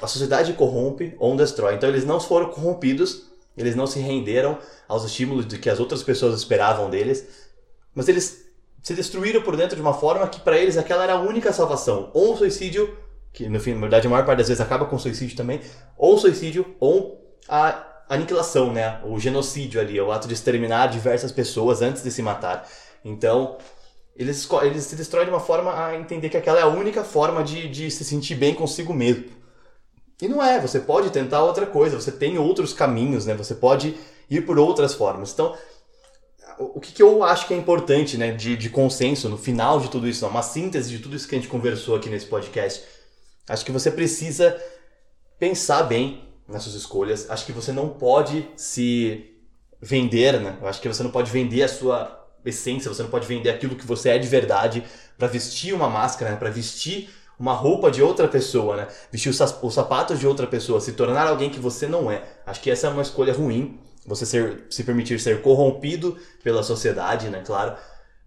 a 0.00 0.06
sociedade 0.06 0.52
corrompe 0.54 1.14
ou 1.18 1.36
destrói. 1.36 1.74
Então 1.74 1.88
eles 1.88 2.04
não 2.04 2.20
foram 2.20 2.50
corrompidos, 2.50 3.30
eles 3.56 3.76
não 3.76 3.86
se 3.86 3.98
renderam 4.00 4.58
aos 4.88 5.04
estímulos 5.04 5.46
de 5.46 5.58
que 5.58 5.70
as 5.70 5.78
outras 5.78 6.02
pessoas 6.02 6.36
esperavam 6.38 6.90
deles, 6.90 7.26
mas 7.94 8.08
eles 8.08 8.44
se 8.82 8.94
destruíram 8.94 9.42
por 9.42 9.56
dentro 9.56 9.76
de 9.76 9.82
uma 9.82 9.94
forma 9.94 10.28
que 10.28 10.40
para 10.40 10.58
eles 10.58 10.76
aquela 10.76 11.04
era 11.04 11.14
a 11.14 11.20
única 11.20 11.52
salvação. 11.52 12.10
Ou 12.12 12.34
um 12.34 12.36
suicídio, 12.36 12.96
que 13.32 13.48
no 13.48 13.58
fim, 13.58 13.74
na 13.74 13.80
verdade 13.80 14.06
a 14.06 14.10
maior 14.10 14.26
parte 14.26 14.38
das 14.38 14.48
vezes 14.48 14.60
acaba 14.60 14.84
com 14.84 14.98
suicídio 14.98 15.36
também, 15.36 15.60
ou 15.96 16.18
suicídio, 16.18 16.74
ou 16.78 17.38
a 17.48 17.93
aniquilação, 18.08 18.72
né? 18.72 19.00
O 19.04 19.18
genocídio 19.18 19.80
ali, 19.80 20.00
o 20.00 20.12
ato 20.12 20.28
de 20.28 20.34
exterminar 20.34 20.88
diversas 20.88 21.32
pessoas 21.32 21.82
antes 21.82 22.02
de 22.02 22.10
se 22.10 22.22
matar. 22.22 22.68
Então, 23.04 23.58
eles, 24.16 24.48
eles 24.62 24.84
se 24.84 24.96
destroem 24.96 25.26
de 25.26 25.30
uma 25.30 25.40
forma 25.40 25.86
a 25.86 25.96
entender 25.96 26.28
que 26.28 26.36
aquela 26.36 26.60
é 26.60 26.62
a 26.62 26.68
única 26.68 27.02
forma 27.02 27.42
de, 27.42 27.68
de 27.68 27.90
se 27.90 28.04
sentir 28.04 28.34
bem 28.34 28.54
consigo 28.54 28.92
mesmo. 28.94 29.24
E 30.22 30.28
não 30.28 30.42
é, 30.42 30.60
você 30.60 30.78
pode 30.78 31.10
tentar 31.10 31.42
outra 31.42 31.66
coisa, 31.66 32.00
você 32.00 32.12
tem 32.12 32.38
outros 32.38 32.72
caminhos, 32.72 33.26
né? 33.26 33.34
Você 33.34 33.54
pode 33.54 33.96
ir 34.30 34.42
por 34.42 34.58
outras 34.58 34.94
formas. 34.94 35.32
Então, 35.32 35.56
o 36.58 36.80
que, 36.80 36.92
que 36.92 37.02
eu 37.02 37.24
acho 37.24 37.46
que 37.46 37.54
é 37.54 37.56
importante, 37.56 38.16
né, 38.16 38.32
de, 38.32 38.56
de 38.56 38.70
consenso 38.70 39.28
no 39.28 39.36
final 39.36 39.80
de 39.80 39.90
tudo 39.90 40.08
isso, 40.08 40.26
uma 40.26 40.42
síntese 40.42 40.88
de 40.90 41.00
tudo 41.00 41.16
isso 41.16 41.26
que 41.26 41.34
a 41.34 41.38
gente 41.38 41.50
conversou 41.50 41.96
aqui 41.96 42.08
nesse 42.08 42.26
podcast, 42.26 42.84
acho 43.48 43.64
que 43.64 43.72
você 43.72 43.90
precisa 43.90 44.56
pensar 45.38 45.82
bem 45.82 46.22
nas 46.48 46.62
suas 46.62 46.74
escolhas. 46.74 47.30
Acho 47.30 47.46
que 47.46 47.52
você 47.52 47.72
não 47.72 47.88
pode 47.88 48.48
se 48.56 49.30
vender, 49.80 50.40
né? 50.40 50.56
Eu 50.60 50.68
acho 50.68 50.80
que 50.80 50.88
você 50.88 51.02
não 51.02 51.10
pode 51.10 51.30
vender 51.30 51.62
a 51.62 51.68
sua 51.68 52.24
essência, 52.44 52.92
você 52.92 53.02
não 53.02 53.10
pode 53.10 53.26
vender 53.26 53.50
aquilo 53.50 53.76
que 53.76 53.86
você 53.86 54.10
é 54.10 54.18
de 54.18 54.28
verdade 54.28 54.84
para 55.16 55.28
vestir 55.28 55.74
uma 55.74 55.88
máscara, 55.88 56.32
né? 56.32 56.36
para 56.36 56.50
vestir 56.50 57.08
uma 57.38 57.52
roupa 57.52 57.90
de 57.90 58.02
outra 58.02 58.28
pessoa, 58.28 58.76
né? 58.76 58.88
Vestir 59.10 59.28
os 59.28 59.74
sapatos 59.74 60.20
de 60.20 60.26
outra 60.26 60.46
pessoa, 60.46 60.80
se 60.80 60.92
tornar 60.92 61.26
alguém 61.26 61.50
que 61.50 61.58
você 61.58 61.86
não 61.86 62.10
é. 62.10 62.22
Acho 62.46 62.60
que 62.60 62.70
essa 62.70 62.86
é 62.86 62.90
uma 62.90 63.02
escolha 63.02 63.32
ruim. 63.32 63.80
Você 64.06 64.24
ser, 64.24 64.66
se 64.70 64.84
permitir 64.84 65.18
ser 65.18 65.42
corrompido 65.42 66.16
pela 66.42 66.62
sociedade, 66.62 67.28
né? 67.30 67.42
Claro. 67.44 67.76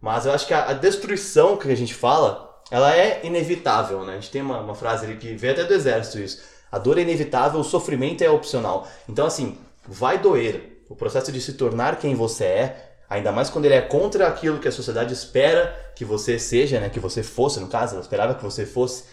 Mas 0.01 0.26
eu 0.26 0.32
acho 0.32 0.45
que 0.45 0.53
a, 0.53 0.70
a 0.70 0.74
destruição 0.74 1.55
que 1.55 1.72
a 1.72 1.76
gente 1.76 1.93
fala, 1.93 2.61
ela 2.70 2.95
é 2.95 3.26
inevitável, 3.26 4.03
né? 4.03 4.13
A 4.13 4.15
gente 4.15 4.32
tem 4.32 4.41
uma, 4.41 4.59
uma 4.59 4.76
frase 4.76 5.05
ali 5.05 5.15
que 5.15 5.36
vem 5.36 5.51
até 5.51 5.63
do 5.63 5.74
exército 5.74 6.20
isso. 6.20 6.41
A 6.72 6.78
dor 6.78 6.97
é 6.97 7.01
inevitável, 7.01 7.59
o 7.59 7.63
sofrimento 7.63 8.24
é 8.24 8.30
opcional. 8.30 8.88
Então, 9.07 9.26
assim, 9.26 9.57
vai 9.88 10.18
doer. 10.18 10.84
O 10.89 10.95
processo 10.95 11.32
de 11.32 11.41
se 11.41 11.53
tornar 11.53 11.97
quem 11.97 12.15
você 12.15 12.43
é 12.43 12.88
Ainda 13.09 13.32
mais 13.32 13.49
quando 13.49 13.65
ele 13.65 13.76
é 13.76 13.82
contra 13.82 14.28
aquilo 14.28 14.59
que 14.59 14.68
a 14.68 14.72
sociedade 14.72 15.13
espera 15.13 15.91
que 15.95 16.03
você 16.03 16.38
seja, 16.38 16.80
né? 16.80 16.89
Que 16.89 16.99
você 16.99 17.24
fosse, 17.24 17.59
no 17.59 17.68
caso, 17.68 17.93
ela 17.93 18.01
esperava 18.01 18.36
que 18.36 18.43
você 18.43 18.65
fosse. 18.65 19.05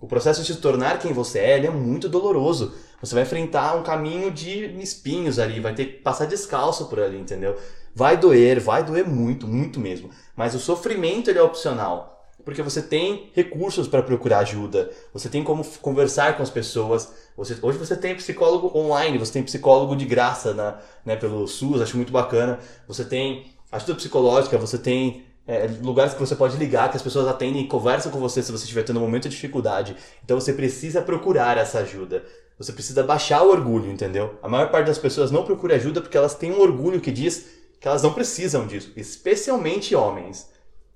O 0.00 0.06
processo 0.06 0.42
de 0.42 0.52
se 0.52 0.60
tornar 0.60 0.98
quem 0.98 1.12
você 1.12 1.40
é, 1.40 1.66
é 1.66 1.70
muito 1.70 2.08
doloroso. 2.08 2.72
Você 3.00 3.14
vai 3.14 3.24
enfrentar 3.24 3.74
um 3.74 3.82
caminho 3.82 4.30
de 4.30 4.66
espinhos 4.80 5.38
ali, 5.40 5.58
vai 5.58 5.74
ter 5.74 5.86
que 5.86 5.92
passar 5.98 6.26
descalço 6.26 6.86
por 6.86 7.00
ali, 7.00 7.18
entendeu? 7.18 7.56
Vai 7.94 8.16
doer, 8.16 8.60
vai 8.60 8.84
doer 8.84 9.06
muito, 9.06 9.46
muito 9.46 9.80
mesmo. 9.80 10.10
Mas 10.36 10.54
o 10.54 10.60
sofrimento 10.60 11.28
ele 11.28 11.38
é 11.38 11.42
opcional 11.42 12.21
porque 12.44 12.62
você 12.62 12.82
tem 12.82 13.30
recursos 13.34 13.88
para 13.88 14.02
procurar 14.02 14.40
ajuda, 14.40 14.90
você 15.12 15.28
tem 15.28 15.42
como 15.44 15.64
conversar 15.80 16.36
com 16.36 16.42
as 16.42 16.50
pessoas. 16.50 17.12
Você, 17.36 17.56
hoje 17.62 17.78
você 17.78 17.96
tem 17.96 18.14
psicólogo 18.14 18.76
online, 18.76 19.18
você 19.18 19.32
tem 19.32 19.42
psicólogo 19.42 19.96
de 19.96 20.04
graça 20.04 20.52
na, 20.52 20.78
né, 21.04 21.16
pelo 21.16 21.46
SUS, 21.46 21.80
acho 21.80 21.96
muito 21.96 22.12
bacana. 22.12 22.58
Você 22.86 23.04
tem 23.04 23.46
ajuda 23.70 23.94
psicológica, 23.94 24.58
você 24.58 24.76
tem 24.76 25.24
é, 25.46 25.68
lugares 25.82 26.14
que 26.14 26.20
você 26.20 26.36
pode 26.36 26.56
ligar, 26.56 26.90
que 26.90 26.96
as 26.96 27.02
pessoas 27.02 27.26
atendem 27.26 27.62
e 27.62 27.68
conversam 27.68 28.12
com 28.12 28.18
você 28.18 28.42
se 28.42 28.52
você 28.52 28.64
estiver 28.64 28.82
tendo 28.82 28.98
um 28.98 29.02
momento 29.02 29.28
de 29.28 29.34
dificuldade. 29.34 29.96
Então 30.24 30.38
você 30.40 30.52
precisa 30.52 31.00
procurar 31.00 31.56
essa 31.56 31.80
ajuda. 31.80 32.24
Você 32.58 32.72
precisa 32.72 33.02
baixar 33.02 33.42
o 33.42 33.50
orgulho, 33.50 33.90
entendeu? 33.90 34.38
A 34.42 34.48
maior 34.48 34.70
parte 34.70 34.86
das 34.86 34.98
pessoas 34.98 35.30
não 35.30 35.44
procura 35.44 35.74
ajuda 35.74 36.00
porque 36.00 36.16
elas 36.16 36.34
têm 36.34 36.52
um 36.52 36.60
orgulho 36.60 37.00
que 37.00 37.10
diz 37.10 37.46
que 37.80 37.88
elas 37.88 38.02
não 38.02 38.12
precisam 38.12 38.66
disso, 38.66 38.92
especialmente 38.96 39.94
homens. 39.94 40.51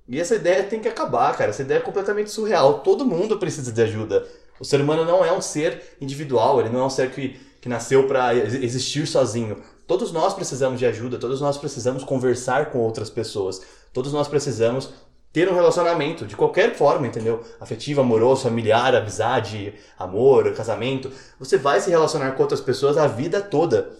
E 0.08 0.20
essa 0.20 0.36
ideia 0.36 0.62
tem 0.64 0.80
que 0.80 0.88
acabar, 0.88 1.36
cara. 1.36 1.50
Essa 1.50 1.62
ideia 1.62 1.78
é 1.78 1.82
completamente 1.82 2.30
surreal. 2.30 2.80
Todo 2.80 3.04
mundo 3.04 3.38
precisa 3.38 3.72
de 3.72 3.82
ajuda. 3.82 4.26
O 4.58 4.64
ser 4.64 4.80
humano 4.80 5.04
não 5.04 5.24
é 5.24 5.32
um 5.32 5.40
ser 5.40 5.96
individual, 6.00 6.60
ele 6.60 6.70
não 6.70 6.80
é 6.80 6.84
um 6.84 6.90
ser 6.90 7.10
que, 7.10 7.38
que 7.60 7.68
nasceu 7.68 8.06
para 8.06 8.34
existir 8.34 9.06
sozinho. 9.06 9.62
Todos 9.86 10.12
nós 10.12 10.34
precisamos 10.34 10.78
de 10.78 10.86
ajuda, 10.86 11.18
todos 11.18 11.40
nós 11.40 11.58
precisamos 11.58 12.02
conversar 12.02 12.70
com 12.70 12.78
outras 12.78 13.10
pessoas. 13.10 13.60
Todos 13.92 14.12
nós 14.12 14.28
precisamos 14.28 14.90
ter 15.32 15.50
um 15.50 15.54
relacionamento 15.54 16.26
de 16.26 16.34
qualquer 16.34 16.74
forma, 16.74 17.06
entendeu? 17.06 17.44
Afetivo, 17.60 18.00
amoroso, 18.00 18.44
familiar, 18.44 18.94
amizade, 18.94 19.74
amor, 19.98 20.52
casamento. 20.54 21.12
Você 21.38 21.58
vai 21.58 21.80
se 21.80 21.90
relacionar 21.90 22.32
com 22.32 22.42
outras 22.42 22.60
pessoas 22.60 22.96
a 22.96 23.06
vida 23.06 23.42
toda. 23.42 23.90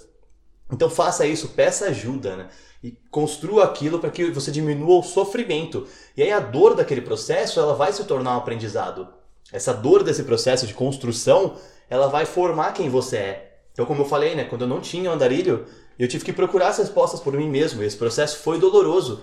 Então 0.73 0.89
faça 0.89 1.27
isso, 1.27 1.49
peça 1.51 1.87
ajuda, 1.87 2.37
né? 2.37 2.49
E 2.83 2.93
construa 3.11 3.65
aquilo 3.65 3.99
para 3.99 4.11
que 4.11 4.31
você 4.31 4.51
diminua 4.51 4.99
o 4.99 5.03
sofrimento. 5.03 5.87
E 6.17 6.23
aí 6.23 6.31
a 6.31 6.41
dor 6.41 6.75
daquele 6.75 7.01
processo, 7.01 7.59
ela 7.59 7.75
vai 7.75 7.93
se 7.93 8.05
tornar 8.05 8.35
um 8.35 8.39
aprendizado. 8.39 9.09
essa 9.53 9.73
dor 9.73 10.03
desse 10.03 10.25
processo 10.25 10.67
de 10.67 10.75
construção, 10.75 11.57
ela 11.89 12.09
vai 12.09 12.27
formar 12.27 12.73
quem 12.73 12.89
você 12.89 13.17
é. 13.17 13.59
Então, 13.73 13.87
como 13.87 14.03
eu 14.03 14.07
falei, 14.07 14.35
né, 14.35 14.45
quando 14.45 14.63
eu 14.63 14.69
não 14.69 14.81
tinha 14.81 15.11
o 15.11 15.13
andarilho, 15.13 15.67
eu 15.99 16.09
tive 16.09 16.25
que 16.25 16.33
procurar 16.33 16.69
as 16.69 16.79
respostas 16.79 17.21
por 17.21 17.33
mim 17.35 17.49
mesmo. 17.49 17.83
E 17.83 17.87
esse 17.87 17.97
processo 17.97 18.39
foi 18.39 18.59
doloroso. 18.59 19.23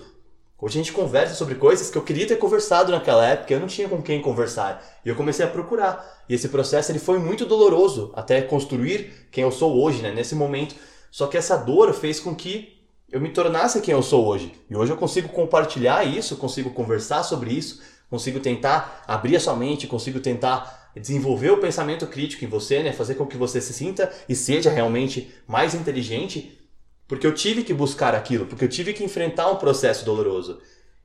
Hoje 0.60 0.78
a 0.78 0.82
gente 0.82 0.92
conversa 0.92 1.34
sobre 1.34 1.56
coisas 1.56 1.90
que 1.90 1.98
eu 1.98 2.02
queria 2.02 2.26
ter 2.26 2.36
conversado 2.36 2.90
naquela 2.90 3.26
época, 3.26 3.52
eu 3.52 3.60
não 3.60 3.66
tinha 3.66 3.88
com 3.88 4.00
quem 4.00 4.22
conversar. 4.22 4.82
E 5.04 5.08
eu 5.08 5.16
comecei 5.16 5.44
a 5.44 5.48
procurar. 5.48 6.24
E 6.28 6.34
esse 6.34 6.48
processo 6.48 6.90
ele 6.90 6.98
foi 6.98 7.18
muito 7.18 7.44
doloroso 7.44 8.12
até 8.14 8.40
construir 8.40 9.28
quem 9.30 9.44
eu 9.44 9.50
sou 9.50 9.76
hoje, 9.82 10.00
né, 10.00 10.10
nesse 10.10 10.34
momento. 10.34 10.74
Só 11.10 11.26
que 11.26 11.36
essa 11.36 11.56
dor 11.56 11.92
fez 11.92 12.18
com 12.18 12.34
que 12.34 12.80
eu 13.14 13.20
me 13.20 13.28
tornasse 13.28 13.80
quem 13.80 13.94
eu 13.94 14.02
sou 14.02 14.26
hoje. 14.26 14.52
E 14.68 14.74
hoje 14.74 14.90
eu 14.90 14.96
consigo 14.96 15.28
compartilhar 15.28 16.02
isso, 16.02 16.36
consigo 16.36 16.70
conversar 16.70 17.22
sobre 17.22 17.52
isso, 17.52 17.80
consigo 18.10 18.40
tentar 18.40 19.04
abrir 19.06 19.36
a 19.36 19.40
sua 19.40 19.54
mente, 19.54 19.86
consigo 19.86 20.18
tentar 20.18 20.90
desenvolver 20.96 21.50
o 21.50 21.58
pensamento 21.58 22.08
crítico 22.08 22.44
em 22.44 22.48
você, 22.48 22.82
né? 22.82 22.92
Fazer 22.92 23.14
com 23.14 23.24
que 23.24 23.36
você 23.36 23.60
se 23.60 23.72
sinta 23.72 24.12
e 24.28 24.34
seja 24.34 24.68
realmente 24.68 25.32
mais 25.46 25.74
inteligente, 25.74 26.58
porque 27.06 27.24
eu 27.24 27.32
tive 27.32 27.62
que 27.62 27.72
buscar 27.72 28.16
aquilo, 28.16 28.46
porque 28.46 28.64
eu 28.64 28.68
tive 28.68 28.92
que 28.92 29.04
enfrentar 29.04 29.48
um 29.48 29.56
processo 29.56 30.04
doloroso. 30.04 30.58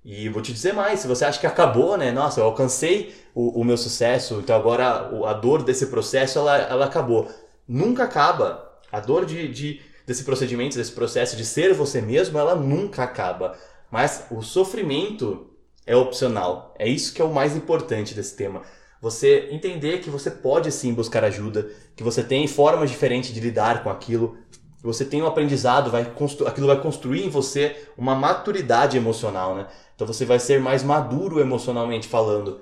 E 0.03 0.27
vou 0.29 0.41
te 0.41 0.51
dizer 0.51 0.73
mais, 0.73 1.01
se 1.01 1.07
você 1.07 1.25
acha 1.25 1.39
que 1.39 1.45
acabou, 1.45 1.95
né? 1.95 2.11
Nossa, 2.11 2.39
eu 2.39 2.45
alcancei 2.45 3.13
o, 3.35 3.61
o 3.61 3.63
meu 3.63 3.77
sucesso, 3.77 4.39
então 4.39 4.55
agora 4.55 5.11
a 5.27 5.33
dor 5.33 5.61
desse 5.61 5.85
processo, 5.85 6.39
ela, 6.39 6.57
ela 6.57 6.85
acabou. 6.85 7.29
Nunca 7.67 8.05
acaba. 8.05 8.67
A 8.91 8.99
dor 8.99 9.27
de, 9.27 9.47
de, 9.49 9.81
desse 10.09 10.23
procedimento, 10.23 10.75
desse 10.75 10.91
processo 10.91 11.37
de 11.37 11.45
ser 11.45 11.71
você 11.71 12.01
mesmo, 12.01 12.39
ela 12.39 12.55
nunca 12.55 13.03
acaba. 13.03 13.55
Mas 13.91 14.25
o 14.31 14.41
sofrimento 14.41 15.51
é 15.85 15.95
opcional. 15.95 16.73
É 16.79 16.87
isso 16.87 17.13
que 17.13 17.21
é 17.21 17.25
o 17.25 17.31
mais 17.31 17.55
importante 17.55 18.15
desse 18.15 18.35
tema. 18.35 18.63
Você 18.99 19.49
entender 19.51 19.99
que 19.99 20.09
você 20.09 20.31
pode 20.31 20.71
sim 20.71 20.95
buscar 20.95 21.23
ajuda, 21.23 21.69
que 21.95 22.03
você 22.03 22.23
tem 22.23 22.47
formas 22.47 22.89
diferentes 22.89 23.31
de 23.31 23.39
lidar 23.39 23.83
com 23.83 23.89
aquilo, 23.91 24.35
que 24.79 24.83
você 24.83 25.05
tem 25.05 25.21
um 25.21 25.27
aprendizado, 25.27 25.91
vai 25.91 26.01
aquilo 26.01 26.67
vai 26.67 26.81
construir 26.81 27.23
em 27.23 27.29
você 27.29 27.75
uma 27.95 28.15
maturidade 28.15 28.97
emocional, 28.97 29.55
né? 29.55 29.67
Então 29.93 30.07
você 30.07 30.25
vai 30.25 30.39
ser 30.39 30.59
mais 30.59 30.81
maduro 30.81 31.39
emocionalmente 31.39 32.07
falando. 32.07 32.61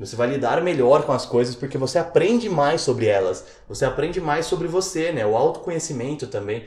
Você 0.00 0.16
vai 0.16 0.28
lidar 0.28 0.60
melhor 0.62 1.04
com 1.04 1.12
as 1.12 1.24
coisas 1.24 1.54
porque 1.54 1.78
você 1.78 1.98
aprende 1.98 2.48
mais 2.48 2.80
sobre 2.80 3.06
elas. 3.06 3.44
Você 3.68 3.84
aprende 3.84 4.20
mais 4.20 4.46
sobre 4.46 4.66
você, 4.66 5.12
né? 5.12 5.24
O 5.24 5.36
autoconhecimento 5.36 6.26
também. 6.26 6.64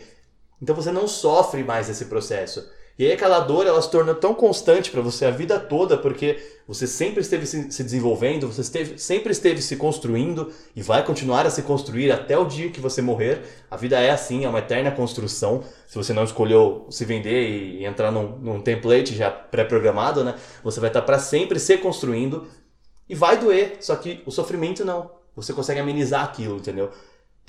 Então 0.62 0.76
você 0.76 0.92
não 0.92 1.08
sofre 1.08 1.64
mais 1.64 1.90
esse 1.90 2.06
processo. 2.06 2.70
E 3.00 3.06
aí 3.06 3.14
aquela 3.14 3.40
dor 3.40 3.66
ela 3.66 3.82
se 3.82 3.90
torna 3.90 4.14
tão 4.14 4.34
constante 4.34 4.92
para 4.92 5.02
você 5.02 5.26
a 5.26 5.32
vida 5.32 5.60
toda, 5.60 5.98
porque 5.98 6.38
você 6.68 6.86
sempre 6.86 7.22
esteve 7.22 7.48
se 7.48 7.84
desenvolvendo, 7.84 8.48
você 8.48 8.62
esteve, 8.62 9.00
sempre 9.00 9.32
esteve 9.32 9.62
se 9.62 9.76
construindo 9.76 10.52
e 10.76 10.84
vai 10.84 11.04
continuar 11.04 11.46
a 11.46 11.50
se 11.50 11.64
construir 11.64 12.12
até 12.12 12.38
o 12.38 12.46
dia 12.46 12.70
que 12.70 12.80
você 12.80 13.02
morrer. 13.02 13.42
A 13.72 13.76
vida 13.76 14.00
é 14.00 14.12
assim, 14.12 14.46
é 14.46 14.50
uma 14.50 14.60
eterna 14.60 14.92
construção. 14.92 15.64
Se 15.88 15.96
você 15.96 16.14
não 16.14 16.24
escolheu 16.24 16.86
se 16.92 17.04
vender 17.04 17.50
e 17.50 17.86
entrar 17.86 18.12
num, 18.12 18.38
num 18.38 18.62
template 18.62 19.16
já 19.16 19.32
pré-programado, 19.32 20.24
né? 20.24 20.36
Você 20.64 20.80
vai 20.80 20.90
estar 20.90 21.02
para 21.02 21.18
sempre 21.18 21.60
se 21.60 21.78
construindo 21.78 22.48
e 23.10 23.16
vai 23.16 23.38
doer, 23.38 23.78
só 23.80 23.96
que 23.96 24.22
o 24.26 24.32
sofrimento 24.32 24.86
não. 24.86 25.10
Você 25.36 25.54
consegue 25.54 25.80
amenizar 25.80 26.24
aquilo, 26.24 26.58
entendeu? 26.58 26.92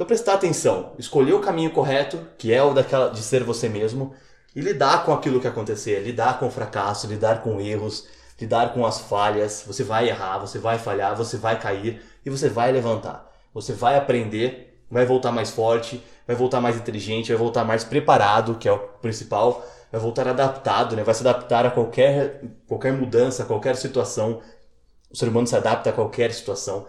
Então 0.02 0.08
prestar 0.08 0.34
atenção, 0.34 0.94
escolher 0.98 1.32
o 1.32 1.38
caminho 1.38 1.70
correto, 1.70 2.26
que 2.36 2.52
é 2.52 2.60
o 2.60 2.74
daquela 2.74 3.10
de 3.10 3.22
ser 3.22 3.44
você 3.44 3.68
mesmo 3.68 4.12
e 4.52 4.60
lidar 4.60 5.04
com 5.04 5.12
aquilo 5.12 5.40
que 5.40 5.46
acontecer, 5.46 6.00
lidar 6.00 6.40
com 6.40 6.48
o 6.48 6.50
fracasso, 6.50 7.06
lidar 7.06 7.40
com 7.44 7.60
erros, 7.60 8.08
lidar 8.40 8.74
com 8.74 8.84
as 8.84 8.98
falhas. 8.98 9.62
Você 9.64 9.84
vai 9.84 10.08
errar, 10.08 10.38
você 10.38 10.58
vai 10.58 10.76
falhar, 10.76 11.14
você 11.14 11.36
vai 11.36 11.56
cair 11.56 12.02
e 12.26 12.30
você 12.30 12.48
vai 12.48 12.72
levantar. 12.72 13.30
Você 13.54 13.74
vai 13.74 13.96
aprender, 13.96 14.76
vai 14.90 15.06
voltar 15.06 15.30
mais 15.30 15.50
forte, 15.50 16.02
vai 16.26 16.34
voltar 16.34 16.60
mais 16.60 16.74
inteligente, 16.74 17.28
vai 17.28 17.38
voltar 17.38 17.62
mais 17.62 17.84
preparado, 17.84 18.56
que 18.56 18.68
é 18.68 18.72
o 18.72 18.78
principal, 19.00 19.64
vai 19.92 20.00
voltar 20.00 20.26
adaptado, 20.26 20.96
né? 20.96 21.04
vai 21.04 21.14
se 21.14 21.20
adaptar 21.20 21.64
a 21.64 21.70
qualquer, 21.70 22.42
qualquer 22.66 22.92
mudança, 22.92 23.44
a 23.44 23.46
qualquer 23.46 23.76
situação. 23.76 24.40
O 25.12 25.16
ser 25.16 25.28
humano 25.28 25.46
se 25.46 25.54
adapta 25.54 25.90
a 25.90 25.92
qualquer 25.92 26.32
situação. 26.32 26.88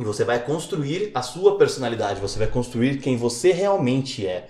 E 0.00 0.04
você 0.04 0.24
vai 0.24 0.42
construir 0.42 1.10
a 1.14 1.20
sua 1.20 1.58
personalidade, 1.58 2.22
você 2.22 2.38
vai 2.38 2.48
construir 2.48 2.98
quem 3.00 3.18
você 3.18 3.52
realmente 3.52 4.26
é. 4.26 4.48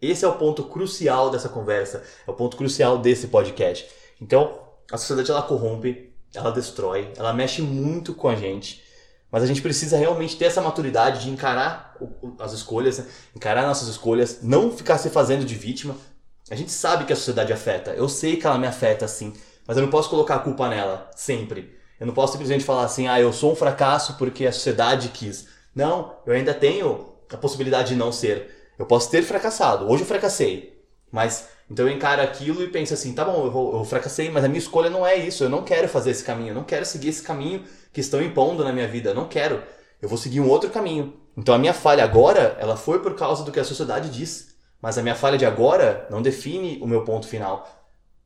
Esse 0.00 0.24
é 0.24 0.28
o 0.28 0.36
ponto 0.36 0.62
crucial 0.62 1.28
dessa 1.28 1.48
conversa, 1.48 2.04
é 2.24 2.30
o 2.30 2.34
ponto 2.34 2.56
crucial 2.56 2.96
desse 2.96 3.26
podcast. 3.26 3.84
Então, 4.22 4.60
a 4.92 4.96
sociedade 4.96 5.32
ela 5.32 5.42
corrompe, 5.42 6.14
ela 6.32 6.52
destrói, 6.52 7.12
ela 7.16 7.32
mexe 7.32 7.60
muito 7.62 8.14
com 8.14 8.28
a 8.28 8.36
gente, 8.36 8.80
mas 9.28 9.42
a 9.42 9.46
gente 9.46 9.60
precisa 9.60 9.96
realmente 9.96 10.36
ter 10.36 10.44
essa 10.44 10.62
maturidade 10.62 11.24
de 11.24 11.30
encarar 11.30 11.96
as 12.38 12.52
escolhas, 12.52 12.98
né? 12.98 13.06
encarar 13.34 13.66
nossas 13.66 13.88
escolhas, 13.88 14.38
não 14.40 14.70
ficar 14.70 14.98
se 14.98 15.10
fazendo 15.10 15.44
de 15.44 15.56
vítima. 15.56 15.96
A 16.48 16.54
gente 16.54 16.70
sabe 16.70 17.06
que 17.06 17.12
a 17.12 17.16
sociedade 17.16 17.52
afeta, 17.52 17.90
eu 17.90 18.08
sei 18.08 18.36
que 18.36 18.46
ela 18.46 18.56
me 18.56 18.68
afeta 18.68 19.04
assim, 19.04 19.32
mas 19.66 19.76
eu 19.76 19.82
não 19.82 19.90
posso 19.90 20.08
colocar 20.08 20.36
a 20.36 20.40
culpa 20.40 20.68
nela 20.68 21.10
sempre. 21.16 21.75
Eu 21.98 22.06
não 22.06 22.14
posso 22.14 22.32
simplesmente 22.32 22.64
falar 22.64 22.84
assim, 22.84 23.08
ah, 23.08 23.20
eu 23.20 23.32
sou 23.32 23.52
um 23.52 23.56
fracasso 23.56 24.14
porque 24.16 24.46
a 24.46 24.52
sociedade 24.52 25.08
quis. 25.08 25.48
Não, 25.74 26.14
eu 26.26 26.34
ainda 26.34 26.52
tenho 26.54 27.12
a 27.32 27.36
possibilidade 27.36 27.88
de 27.88 27.96
não 27.96 28.12
ser. 28.12 28.72
Eu 28.78 28.86
posso 28.86 29.10
ter 29.10 29.22
fracassado. 29.22 29.90
Hoje 29.90 30.02
eu 30.02 30.06
fracassei. 30.06 30.82
Mas 31.10 31.48
então 31.70 31.88
eu 31.88 31.94
encaro 31.94 32.22
aquilo 32.22 32.62
e 32.62 32.68
penso 32.68 32.94
assim, 32.94 33.12
tá 33.12 33.24
bom, 33.24 33.46
eu, 33.46 33.78
eu 33.78 33.84
fracassei, 33.84 34.30
mas 34.30 34.44
a 34.44 34.48
minha 34.48 34.58
escolha 34.58 34.88
não 34.90 35.06
é 35.06 35.16
isso. 35.16 35.44
Eu 35.44 35.48
não 35.48 35.62
quero 35.62 35.88
fazer 35.88 36.10
esse 36.10 36.24
caminho. 36.24 36.50
Eu 36.50 36.54
não 36.54 36.64
quero 36.64 36.84
seguir 36.84 37.08
esse 37.08 37.22
caminho 37.22 37.64
que 37.92 38.00
estão 38.00 38.22
impondo 38.22 38.62
na 38.62 38.72
minha 38.72 38.86
vida. 38.86 39.10
Eu 39.10 39.14
não 39.14 39.26
quero. 39.26 39.62
Eu 40.00 40.08
vou 40.08 40.18
seguir 40.18 40.40
um 40.40 40.48
outro 40.48 40.70
caminho. 40.70 41.14
Então 41.36 41.54
a 41.54 41.58
minha 41.58 41.74
falha 41.74 42.04
agora, 42.04 42.56
ela 42.60 42.76
foi 42.76 43.00
por 43.00 43.14
causa 43.14 43.42
do 43.42 43.50
que 43.50 43.60
a 43.60 43.64
sociedade 43.64 44.10
diz. 44.10 44.54
Mas 44.80 44.98
a 44.98 45.02
minha 45.02 45.14
falha 45.14 45.38
de 45.38 45.46
agora 45.46 46.06
não 46.10 46.22
define 46.22 46.78
o 46.82 46.86
meu 46.86 47.02
ponto 47.04 47.26
final. 47.26 47.68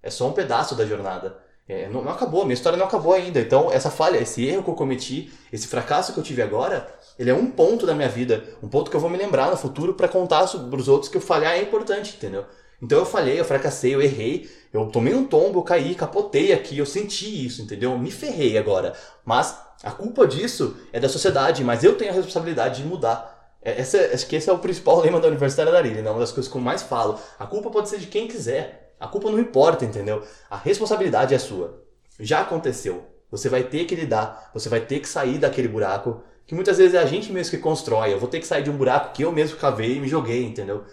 É 0.02 0.10
só 0.10 0.28
um 0.28 0.32
pedaço 0.32 0.74
da 0.74 0.84
jornada. 0.84 1.38
É, 1.70 1.88
não, 1.88 2.02
não, 2.02 2.10
acabou, 2.10 2.42
minha 2.42 2.54
história 2.54 2.76
não 2.76 2.86
acabou 2.86 3.12
ainda. 3.12 3.38
Então, 3.38 3.70
essa 3.70 3.92
falha, 3.92 4.18
esse 4.18 4.44
erro 4.44 4.64
que 4.64 4.70
eu 4.70 4.74
cometi, 4.74 5.32
esse 5.52 5.68
fracasso 5.68 6.12
que 6.12 6.18
eu 6.18 6.24
tive 6.24 6.42
agora, 6.42 6.92
ele 7.16 7.30
é 7.30 7.34
um 7.34 7.46
ponto 7.46 7.86
da 7.86 7.94
minha 7.94 8.08
vida, 8.08 8.42
um 8.60 8.66
ponto 8.66 8.90
que 8.90 8.96
eu 8.96 9.00
vou 9.00 9.08
me 9.08 9.16
lembrar 9.16 9.52
no 9.52 9.56
futuro 9.56 9.94
para 9.94 10.08
contar 10.08 10.48
para 10.48 10.80
os 10.80 10.88
outros 10.88 11.08
que 11.08 11.16
eu 11.16 11.20
falhar 11.20 11.52
é 11.52 11.62
importante, 11.62 12.16
entendeu? 12.16 12.44
Então 12.82 12.98
eu 12.98 13.06
falhei, 13.06 13.38
eu 13.38 13.44
fracassei, 13.44 13.94
eu 13.94 14.02
errei, 14.02 14.50
eu 14.72 14.86
tomei 14.86 15.14
um 15.14 15.24
tombo, 15.24 15.60
eu 15.60 15.62
caí, 15.62 15.94
capotei 15.94 16.52
aqui, 16.52 16.76
eu 16.76 16.86
senti 16.86 17.46
isso, 17.46 17.62
entendeu? 17.62 17.92
Eu 17.92 17.98
me 17.98 18.10
ferrei 18.10 18.58
agora. 18.58 18.92
Mas 19.24 19.56
a 19.84 19.92
culpa 19.92 20.26
disso 20.26 20.76
é 20.92 20.98
da 20.98 21.08
sociedade, 21.08 21.62
mas 21.62 21.84
eu 21.84 21.96
tenho 21.96 22.10
a 22.10 22.14
responsabilidade 22.14 22.82
de 22.82 22.88
mudar. 22.88 23.54
É, 23.62 23.80
essa, 23.80 23.96
acho 24.12 24.26
que 24.26 24.34
esse 24.34 24.50
é 24.50 24.52
o 24.52 24.58
principal 24.58 24.98
lema 25.00 25.20
da 25.20 25.28
Universidade 25.28 25.70
da 25.70 25.80
Ilha, 25.82 26.02
né? 26.02 26.10
uma 26.10 26.18
das 26.18 26.32
coisas 26.32 26.50
que 26.50 26.58
eu 26.58 26.62
mais 26.62 26.82
falo. 26.82 27.16
A 27.38 27.46
culpa 27.46 27.70
pode 27.70 27.88
ser 27.88 27.98
de 27.98 28.06
quem 28.06 28.26
quiser. 28.26 28.79
A 29.00 29.08
culpa 29.08 29.30
não 29.30 29.38
importa, 29.40 29.84
entendeu? 29.84 30.22
A 30.50 30.58
responsabilidade 30.58 31.34
é 31.34 31.38
sua. 31.38 31.82
Já 32.18 32.42
aconteceu. 32.42 33.06
Você 33.30 33.48
vai 33.48 33.62
ter 33.64 33.86
que 33.86 33.94
lidar, 33.94 34.50
você 34.52 34.68
vai 34.68 34.80
ter 34.80 35.00
que 35.00 35.08
sair 35.08 35.38
daquele 35.38 35.68
buraco, 35.68 36.22
que 36.46 36.54
muitas 36.54 36.78
vezes 36.78 36.94
é 36.94 36.98
a 36.98 37.06
gente 37.06 37.32
mesmo 37.32 37.52
que 37.52 37.58
constrói. 37.58 38.12
Eu 38.12 38.18
vou 38.18 38.28
ter 38.28 38.40
que 38.40 38.46
sair 38.46 38.62
de 38.62 38.70
um 38.70 38.76
buraco 38.76 39.14
que 39.14 39.24
eu 39.24 39.32
mesmo 39.32 39.56
cavei 39.56 39.96
e 39.96 40.00
me 40.00 40.08
joguei, 40.08 40.44
entendeu? 40.44 40.84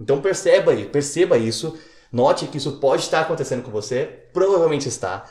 Então 0.00 0.20
perceba, 0.20 0.74
perceba 0.90 1.38
isso, 1.38 1.78
note 2.10 2.46
que 2.46 2.56
isso 2.56 2.80
pode 2.80 3.02
estar 3.02 3.20
acontecendo 3.20 3.62
com 3.62 3.70
você, 3.70 4.06
provavelmente 4.32 4.88
está. 4.88 5.24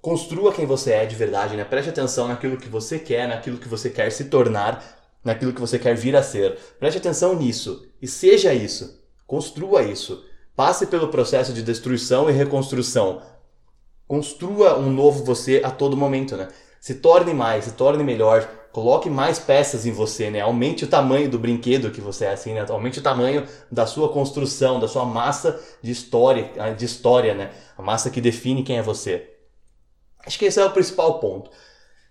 Construa 0.00 0.52
quem 0.52 0.66
você 0.66 0.92
é 0.92 1.06
de 1.06 1.16
verdade, 1.16 1.56
né? 1.56 1.64
Preste 1.64 1.88
atenção 1.88 2.28
naquilo 2.28 2.58
que 2.58 2.68
você 2.68 2.98
quer, 2.98 3.26
naquilo 3.26 3.56
que 3.56 3.68
você 3.68 3.88
quer 3.88 4.12
se 4.12 4.26
tornar, 4.26 4.84
naquilo 5.24 5.54
que 5.54 5.60
você 5.60 5.78
quer 5.78 5.96
vir 5.96 6.14
a 6.14 6.22
ser. 6.22 6.58
Preste 6.78 6.98
atenção 6.98 7.34
nisso 7.34 7.88
e 8.00 8.06
seja 8.06 8.52
isso. 8.52 9.02
Construa 9.26 9.82
isso. 9.82 10.22
Passe 10.56 10.86
pelo 10.86 11.08
processo 11.08 11.52
de 11.52 11.62
destruição 11.62 12.30
e 12.30 12.32
reconstrução. 12.32 13.20
Construa 14.06 14.78
um 14.78 14.90
novo 14.90 15.24
você 15.24 15.60
a 15.64 15.70
todo 15.70 15.96
momento, 15.96 16.36
né? 16.36 16.48
Se 16.80 16.96
torne 16.96 17.34
mais, 17.34 17.64
se 17.64 17.72
torne 17.72 18.04
melhor, 18.04 18.48
coloque 18.70 19.10
mais 19.10 19.38
peças 19.38 19.84
em 19.84 19.90
você, 19.90 20.30
né? 20.30 20.40
Aumente 20.40 20.84
o 20.84 20.88
tamanho 20.88 21.28
do 21.28 21.38
brinquedo 21.38 21.90
que 21.90 22.00
você 22.00 22.26
é, 22.26 22.32
assim, 22.32 22.52
né? 22.52 22.64
Aumente 22.68 23.00
o 23.00 23.02
tamanho 23.02 23.46
da 23.70 23.84
sua 23.86 24.12
construção, 24.12 24.78
da 24.78 24.86
sua 24.86 25.04
massa 25.04 25.60
de 25.82 25.90
história, 25.90 26.52
de 26.76 26.84
história, 26.84 27.34
né? 27.34 27.50
A 27.76 27.82
massa 27.82 28.10
que 28.10 28.20
define 28.20 28.62
quem 28.62 28.78
é 28.78 28.82
você. 28.82 29.30
Acho 30.24 30.38
que 30.38 30.44
esse 30.44 30.60
é 30.60 30.64
o 30.64 30.70
principal 30.70 31.18
ponto. 31.18 31.50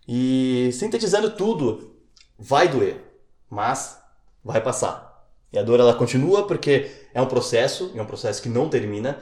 E 0.07 0.69
sintetizando 0.73 1.31
tudo, 1.31 1.95
vai 2.37 2.67
doer, 2.67 2.97
mas 3.49 3.97
vai 4.43 4.59
passar. 4.59 5.12
E 5.53 5.59
a 5.59 5.63
dor 5.63 5.79
ela 5.79 5.93
continua 5.93 6.47
porque 6.47 6.89
é 7.13 7.21
um 7.21 7.27
processo, 7.27 7.91
é 7.95 8.01
um 8.01 8.05
processo 8.05 8.41
que 8.41 8.49
não 8.49 8.67
termina, 8.67 9.19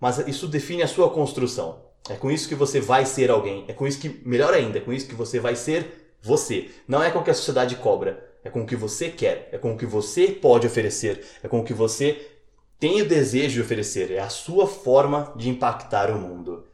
mas 0.00 0.18
isso 0.26 0.48
define 0.48 0.82
a 0.82 0.88
sua 0.88 1.10
construção. 1.10 1.84
É 2.08 2.14
com 2.14 2.30
isso 2.30 2.48
que 2.48 2.54
você 2.54 2.80
vai 2.80 3.04
ser 3.04 3.30
alguém. 3.30 3.64
É 3.68 3.72
com 3.72 3.86
isso 3.86 4.00
que, 4.00 4.20
melhor 4.24 4.52
ainda, 4.52 4.78
é 4.78 4.80
com 4.80 4.92
isso 4.92 5.06
que 5.06 5.14
você 5.14 5.38
vai 5.38 5.54
ser 5.54 6.16
você. 6.22 6.70
Não 6.88 7.02
é 7.02 7.10
com 7.10 7.18
o 7.18 7.22
que 7.22 7.30
a 7.30 7.34
sociedade 7.34 7.76
cobra, 7.76 8.26
é 8.42 8.50
com 8.50 8.62
o 8.62 8.66
que 8.66 8.76
você 8.76 9.10
quer, 9.10 9.48
é 9.52 9.58
com 9.58 9.72
o 9.72 9.76
que 9.76 9.86
você 9.86 10.28
pode 10.28 10.66
oferecer, 10.66 11.24
é 11.42 11.48
com 11.48 11.60
o 11.60 11.64
que 11.64 11.74
você 11.74 12.30
tem 12.78 13.00
o 13.00 13.08
desejo 13.08 13.54
de 13.54 13.60
oferecer, 13.60 14.10
é 14.10 14.20
a 14.20 14.28
sua 14.28 14.66
forma 14.66 15.32
de 15.36 15.48
impactar 15.48 16.10
o 16.10 16.18
mundo. 16.18 16.64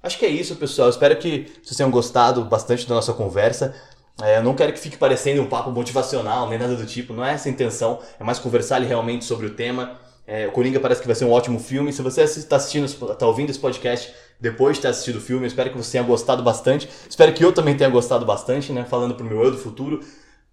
Acho 0.00 0.18
que 0.18 0.26
é 0.26 0.28
isso, 0.28 0.54
pessoal. 0.56 0.88
Espero 0.88 1.16
que 1.16 1.50
vocês 1.62 1.76
tenham 1.76 1.90
gostado 1.90 2.44
bastante 2.44 2.86
da 2.88 2.94
nossa 2.94 3.12
conversa. 3.12 3.74
É, 4.22 4.38
eu 4.38 4.42
não 4.42 4.54
quero 4.54 4.72
que 4.72 4.80
fique 4.80 4.96
parecendo 4.96 5.40
um 5.42 5.46
papo 5.46 5.70
motivacional, 5.70 6.48
nem 6.48 6.58
nada 6.58 6.74
do 6.74 6.84
tipo, 6.84 7.12
não 7.12 7.24
é 7.24 7.34
essa 7.34 7.48
a 7.48 7.52
intenção, 7.52 8.00
é 8.18 8.24
mais 8.24 8.38
conversar 8.38 8.80
realmente 8.82 9.24
sobre 9.24 9.46
o 9.46 9.50
tema. 9.54 9.98
É, 10.26 10.46
o 10.46 10.52
Coringa 10.52 10.78
parece 10.80 11.00
que 11.00 11.06
vai 11.06 11.16
ser 11.16 11.24
um 11.24 11.30
ótimo 11.30 11.58
filme. 11.58 11.92
Se 11.92 12.02
você 12.02 12.22
está 12.22 12.56
assistindo, 12.56 12.84
está 12.84 13.26
ouvindo 13.26 13.48
esse 13.48 13.58
podcast 13.58 14.12
depois 14.40 14.76
de 14.76 14.82
ter 14.82 14.88
assistido 14.88 15.16
o 15.16 15.20
filme, 15.20 15.44
eu 15.44 15.48
espero 15.48 15.70
que 15.70 15.76
você 15.76 15.92
tenha 15.92 16.04
gostado 16.04 16.42
bastante. 16.42 16.88
Espero 17.08 17.32
que 17.32 17.44
eu 17.44 17.52
também 17.52 17.76
tenha 17.76 17.88
gostado 17.88 18.26
bastante, 18.26 18.72
né? 18.72 18.84
Falando 18.84 19.14
pro 19.14 19.24
meu 19.24 19.42
eu 19.42 19.50
do 19.50 19.58
futuro. 19.58 20.00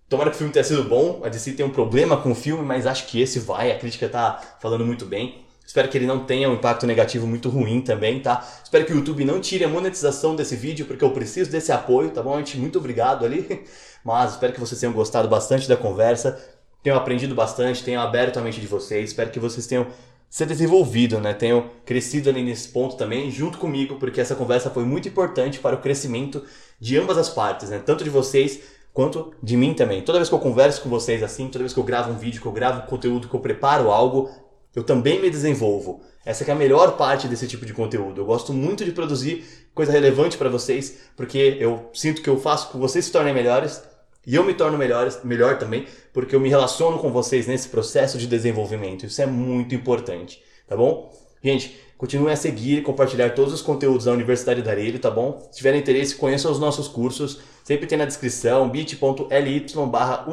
Tomara 0.07 0.29
que 0.29 0.35
o 0.35 0.37
filme 0.37 0.53
tenha 0.53 0.63
sido 0.63 0.83
bom. 0.83 1.21
A 1.23 1.29
DC 1.29 1.53
tem 1.53 1.65
um 1.65 1.69
problema 1.69 2.17
com 2.17 2.31
o 2.31 2.35
filme, 2.35 2.63
mas 2.63 2.87
acho 2.87 3.05
que 3.07 3.21
esse 3.21 3.39
vai. 3.39 3.71
A 3.71 3.77
crítica 3.77 4.07
tá 4.07 4.41
falando 4.61 4.85
muito 4.85 5.05
bem. 5.05 5.44
Espero 5.65 5.89
que 5.89 5.97
ele 5.97 6.05
não 6.05 6.25
tenha 6.25 6.49
um 6.49 6.53
impacto 6.53 6.85
negativo 6.85 7.25
muito 7.25 7.49
ruim 7.49 7.81
também, 7.81 8.19
tá? 8.19 8.47
Espero 8.63 8.85
que 8.85 8.93
o 8.93 8.97
YouTube 8.97 9.25
não 9.25 9.41
tire 9.41 9.63
a 9.63 9.67
monetização 9.67 10.35
desse 10.35 10.55
vídeo, 10.55 10.85
porque 10.85 11.03
eu 11.03 11.11
preciso 11.11 11.49
desse 11.49 11.71
apoio, 11.71 12.11
tá 12.11 12.21
bom, 12.21 12.37
gente? 12.37 12.57
Muito 12.57 12.77
obrigado 12.77 13.25
ali. 13.25 13.65
Mas 14.03 14.31
espero 14.31 14.53
que 14.53 14.59
vocês 14.59 14.79
tenham 14.79 14.93
gostado 14.93 15.27
bastante 15.27 15.67
da 15.67 15.75
conversa, 15.75 16.39
tenham 16.83 16.95
aprendido 16.95 17.33
bastante, 17.33 17.83
tenham 17.83 18.01
aberto 18.01 18.37
a 18.37 18.41
mente 18.41 18.61
de 18.61 18.67
vocês. 18.67 19.09
Espero 19.09 19.31
que 19.31 19.39
vocês 19.39 19.65
tenham 19.65 19.87
se 20.29 20.45
desenvolvido, 20.45 21.19
né? 21.19 21.33
Tenham 21.33 21.69
crescido 21.85 22.29
ali 22.29 22.43
nesse 22.43 22.69
ponto 22.69 22.95
também, 22.95 23.31
junto 23.31 23.57
comigo, 23.57 23.95
porque 23.95 24.21
essa 24.21 24.35
conversa 24.35 24.69
foi 24.69 24.83
muito 24.83 25.07
importante 25.07 25.59
para 25.59 25.75
o 25.75 25.81
crescimento 25.81 26.43
de 26.79 26.97
ambas 26.97 27.17
as 27.17 27.29
partes, 27.29 27.69
né? 27.69 27.81
Tanto 27.83 28.03
de 28.03 28.09
vocês 28.09 28.59
quanto 28.93 29.33
de 29.41 29.57
mim 29.57 29.73
também. 29.73 30.01
Toda 30.01 30.19
vez 30.19 30.29
que 30.29 30.35
eu 30.35 30.39
converso 30.39 30.81
com 30.81 30.89
vocês 30.89 31.23
assim, 31.23 31.47
toda 31.47 31.59
vez 31.59 31.73
que 31.73 31.79
eu 31.79 31.83
gravo 31.83 32.11
um 32.11 32.17
vídeo, 32.17 32.41
que 32.41 32.47
eu 32.47 32.51
gravo 32.51 32.85
conteúdo, 32.87 33.27
que 33.27 33.33
eu 33.33 33.39
preparo 33.39 33.91
algo, 33.91 34.29
eu 34.75 34.83
também 34.83 35.21
me 35.21 35.29
desenvolvo. 35.29 36.01
Essa 36.25 36.43
é 36.43 36.51
a 36.51 36.55
melhor 36.55 36.97
parte 36.97 37.27
desse 37.27 37.47
tipo 37.47 37.65
de 37.65 37.73
conteúdo. 37.73 38.21
Eu 38.21 38.25
gosto 38.25 38.53
muito 38.53 38.83
de 38.83 38.91
produzir 38.91 39.45
coisa 39.73 39.91
relevante 39.91 40.37
para 40.37 40.49
vocês, 40.49 40.97
porque 41.15 41.57
eu 41.59 41.89
sinto 41.93 42.21
que 42.21 42.29
eu 42.29 42.37
faço 42.37 42.69
com 42.69 42.79
vocês 42.79 43.05
se 43.05 43.11
tornem 43.11 43.33
melhores 43.33 43.81
e 44.25 44.35
eu 44.35 44.43
me 44.43 44.53
torno 44.53 44.77
melhores, 44.77 45.19
melhor 45.23 45.59
também, 45.59 45.85
porque 46.11 46.35
eu 46.35 46.39
me 46.39 46.49
relaciono 46.49 46.97
com 46.97 47.11
vocês 47.11 47.45
nesse 47.45 47.69
processo 47.69 48.17
de 48.17 48.25
desenvolvimento. 48.25 49.05
Isso 49.05 49.21
é 49.21 49.25
muito 49.25 49.75
importante, 49.75 50.41
tá 50.67 50.75
bom? 50.75 51.13
Gente, 51.43 51.79
continue 51.95 52.31
a 52.31 52.35
seguir 52.35 52.79
e 52.79 52.81
compartilhar 52.81 53.35
todos 53.35 53.53
os 53.53 53.61
conteúdos 53.61 54.05
da 54.05 54.11
Universidade 54.11 54.63
da 54.63 54.71
Arelho, 54.71 54.97
tá 54.97 55.11
bom? 55.11 55.47
Se 55.51 55.57
tiver 55.57 55.75
interesse, 55.75 56.15
conheçam 56.15 56.51
os 56.51 56.57
nossos 56.57 56.87
cursos. 56.87 57.39
Sempre 57.63 57.85
tem 57.85 57.97
na 57.97 58.05
descrição 58.05 58.67
bit.ly 58.67 59.65
barra 59.87 60.25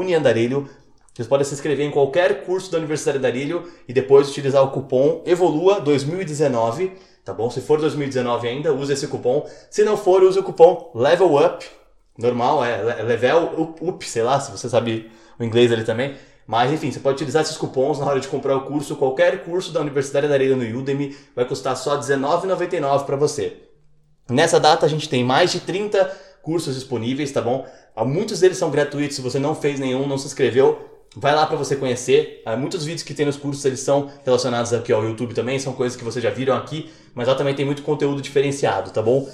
vocês 1.14 1.28
podem 1.28 1.44
se 1.44 1.52
inscrever 1.52 1.86
em 1.86 1.90
qualquer 1.90 2.44
curso 2.44 2.70
da 2.72 2.78
Universidade 2.78 3.18
da 3.18 3.28
Arilho 3.28 3.70
e 3.86 3.92
depois 3.92 4.30
utilizar 4.30 4.62
o 4.62 4.70
cupom 4.70 5.22
EVOLUA2019, 5.26 6.92
tá 7.24 7.34
bom? 7.34 7.50
Se 7.50 7.60
for 7.60 7.78
2019 7.78 8.48
ainda, 8.48 8.72
use 8.72 8.92
esse 8.92 9.06
cupom. 9.06 9.46
Se 9.70 9.84
não 9.84 9.96
for, 9.96 10.22
use 10.22 10.38
o 10.38 10.42
cupom 10.42 10.90
Level 10.94 11.36
Up, 11.36 11.66
normal, 12.18 12.64
é 12.64 13.02
Level 13.02 13.76
Up, 13.80 14.08
sei 14.08 14.22
lá, 14.22 14.40
se 14.40 14.50
você 14.50 14.68
sabe 14.68 15.10
o 15.38 15.44
inglês 15.44 15.70
ali 15.70 15.84
também. 15.84 16.16
Mas 16.46 16.72
enfim, 16.72 16.90
você 16.90 16.98
pode 16.98 17.16
utilizar 17.16 17.42
esses 17.42 17.56
cupons 17.56 17.98
na 17.98 18.06
hora 18.06 18.18
de 18.18 18.26
comprar 18.26 18.56
o 18.56 18.62
curso. 18.62 18.96
Qualquer 18.96 19.44
curso 19.44 19.70
da 19.70 19.80
Universidade 19.80 20.26
da 20.26 20.34
Areia 20.34 20.56
no 20.56 20.78
Udemy 20.78 21.16
vai 21.36 21.44
custar 21.44 21.76
só 21.76 21.96
R$19,99 21.96 23.04
para 23.04 23.16
você. 23.16 23.58
Nessa 24.28 24.58
data 24.58 24.86
a 24.86 24.88
gente 24.88 25.08
tem 25.08 25.22
mais 25.22 25.52
de 25.52 25.60
30 25.60 26.04
cursos 26.42 26.74
disponíveis, 26.74 27.30
tá 27.30 27.40
bom? 27.40 27.66
Muitos 28.04 28.40
deles 28.40 28.56
são 28.58 28.70
gratuitos. 28.70 29.16
Se 29.16 29.22
você 29.22 29.38
não 29.38 29.54
fez 29.54 29.78
nenhum, 29.78 30.06
não 30.06 30.18
se 30.18 30.26
inscreveu, 30.26 30.91
Vai 31.14 31.34
lá 31.34 31.46
para 31.46 31.56
você 31.56 31.76
conhecer. 31.76 32.42
Uh, 32.46 32.56
muitos 32.56 32.84
vídeos 32.84 33.02
que 33.02 33.12
tem 33.12 33.26
nos 33.26 33.36
cursos 33.36 33.64
eles 33.64 33.80
são 33.80 34.10
relacionados 34.24 34.72
aqui 34.72 34.92
ao 34.92 35.04
YouTube 35.04 35.34
também, 35.34 35.58
são 35.58 35.72
coisas 35.74 35.96
que 35.96 36.04
vocês 36.04 36.22
já 36.22 36.30
viram 36.30 36.56
aqui, 36.56 36.90
mas 37.14 37.28
lá 37.28 37.34
também 37.34 37.54
tem 37.54 37.66
muito 37.66 37.82
conteúdo 37.82 38.22
diferenciado, 38.22 38.90
tá 38.90 39.02
bom? 39.02 39.28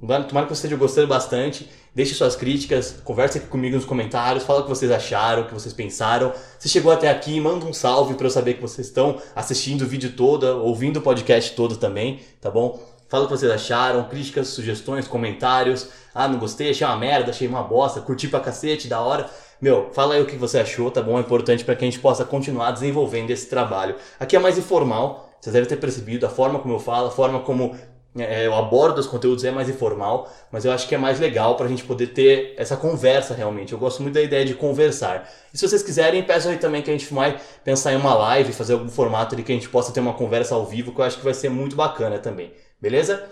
Tomara 0.00 0.24
que 0.24 0.48
você 0.48 0.52
esteja 0.52 0.76
gostando 0.76 1.08
bastante. 1.08 1.68
Deixe 1.94 2.14
suas 2.14 2.36
críticas, 2.36 2.96
converse 3.02 3.38
aqui 3.38 3.46
comigo 3.46 3.74
nos 3.74 3.86
comentários, 3.86 4.44
fala 4.44 4.60
o 4.60 4.62
que 4.64 4.68
vocês 4.68 4.92
acharam, 4.92 5.42
o 5.42 5.46
que 5.46 5.54
vocês 5.54 5.72
pensaram. 5.72 6.30
Se 6.58 6.68
chegou 6.68 6.92
até 6.92 7.08
aqui, 7.08 7.40
manda 7.40 7.64
um 7.64 7.72
salve 7.72 8.12
para 8.14 8.26
eu 8.26 8.30
saber 8.30 8.54
que 8.54 8.60
vocês 8.60 8.86
estão 8.88 9.18
assistindo 9.34 9.82
o 9.82 9.86
vídeo 9.86 10.12
todo, 10.12 10.44
ouvindo 10.62 10.98
o 10.98 11.00
podcast 11.00 11.56
todo 11.56 11.78
também, 11.78 12.20
tá 12.38 12.50
bom? 12.50 12.78
Fala 13.08 13.24
o 13.24 13.28
que 13.28 13.32
vocês 13.32 13.50
acharam, 13.50 14.04
críticas, 14.04 14.48
sugestões, 14.48 15.08
comentários. 15.08 15.88
Ah, 16.14 16.28
não 16.28 16.38
gostei, 16.38 16.70
achei 16.70 16.86
uma 16.86 16.96
merda, 16.96 17.30
achei 17.30 17.48
uma 17.48 17.62
bosta, 17.62 18.00
curti 18.00 18.28
pra 18.28 18.40
cacete, 18.40 18.88
da 18.88 19.00
hora. 19.00 19.30
Meu, 19.60 19.90
fala 19.92 20.14
aí 20.14 20.22
o 20.22 20.26
que 20.26 20.36
você 20.36 20.58
achou, 20.58 20.90
tá 20.90 21.00
bom? 21.00 21.16
É 21.16 21.20
importante 21.20 21.64
para 21.64 21.74
que 21.74 21.84
a 21.84 21.88
gente 21.88 22.00
possa 22.00 22.24
continuar 22.24 22.72
desenvolvendo 22.72 23.30
esse 23.30 23.48
trabalho. 23.48 23.96
Aqui 24.20 24.36
é 24.36 24.38
mais 24.38 24.58
informal, 24.58 25.30
vocês 25.40 25.52
devem 25.52 25.68
ter 25.68 25.76
percebido, 25.76 26.26
a 26.26 26.28
forma 26.28 26.58
como 26.58 26.74
eu 26.74 26.78
falo, 26.78 27.08
a 27.08 27.10
forma 27.10 27.40
como 27.40 27.74
é, 28.18 28.46
eu 28.46 28.54
abordo 28.54 28.98
os 28.98 29.06
conteúdos 29.06 29.44
é 29.44 29.50
mais 29.50 29.68
informal, 29.68 30.30
mas 30.50 30.64
eu 30.64 30.72
acho 30.72 30.88
que 30.88 30.94
é 30.94 30.98
mais 30.98 31.20
legal 31.20 31.54
para 31.56 31.66
a 31.66 31.68
gente 31.68 31.84
poder 31.84 32.08
ter 32.08 32.54
essa 32.56 32.76
conversa 32.76 33.34
realmente. 33.34 33.72
Eu 33.72 33.78
gosto 33.78 34.02
muito 34.02 34.14
da 34.14 34.22
ideia 34.22 34.44
de 34.44 34.54
conversar. 34.54 35.28
E 35.52 35.58
se 35.58 35.66
vocês 35.66 35.82
quiserem, 35.82 36.22
peço 36.22 36.48
aí 36.48 36.56
também 36.58 36.82
que 36.82 36.90
a 36.90 36.92
gente 36.92 37.12
vai 37.12 37.38
pensar 37.64 37.92
em 37.92 37.96
uma 37.96 38.14
live, 38.14 38.52
fazer 38.52 38.72
algum 38.72 38.88
formato 38.88 39.34
ali 39.34 39.42
que 39.42 39.52
a 39.52 39.54
gente 39.54 39.68
possa 39.68 39.92
ter 39.92 40.00
uma 40.00 40.14
conversa 40.14 40.54
ao 40.54 40.64
vivo, 40.64 40.92
que 40.92 41.00
eu 41.00 41.04
acho 41.04 41.18
que 41.18 41.24
vai 41.24 41.34
ser 41.34 41.50
muito 41.50 41.76
bacana 41.76 42.18
também. 42.18 42.52
Beleza? 42.80 43.24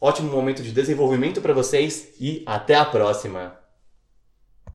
Ótimo 0.00 0.30
momento 0.32 0.62
de 0.62 0.72
desenvolvimento 0.72 1.40
para 1.40 1.52
vocês 1.52 2.14
e 2.18 2.42
até 2.46 2.74
a 2.74 2.84
próxima! 2.84 3.59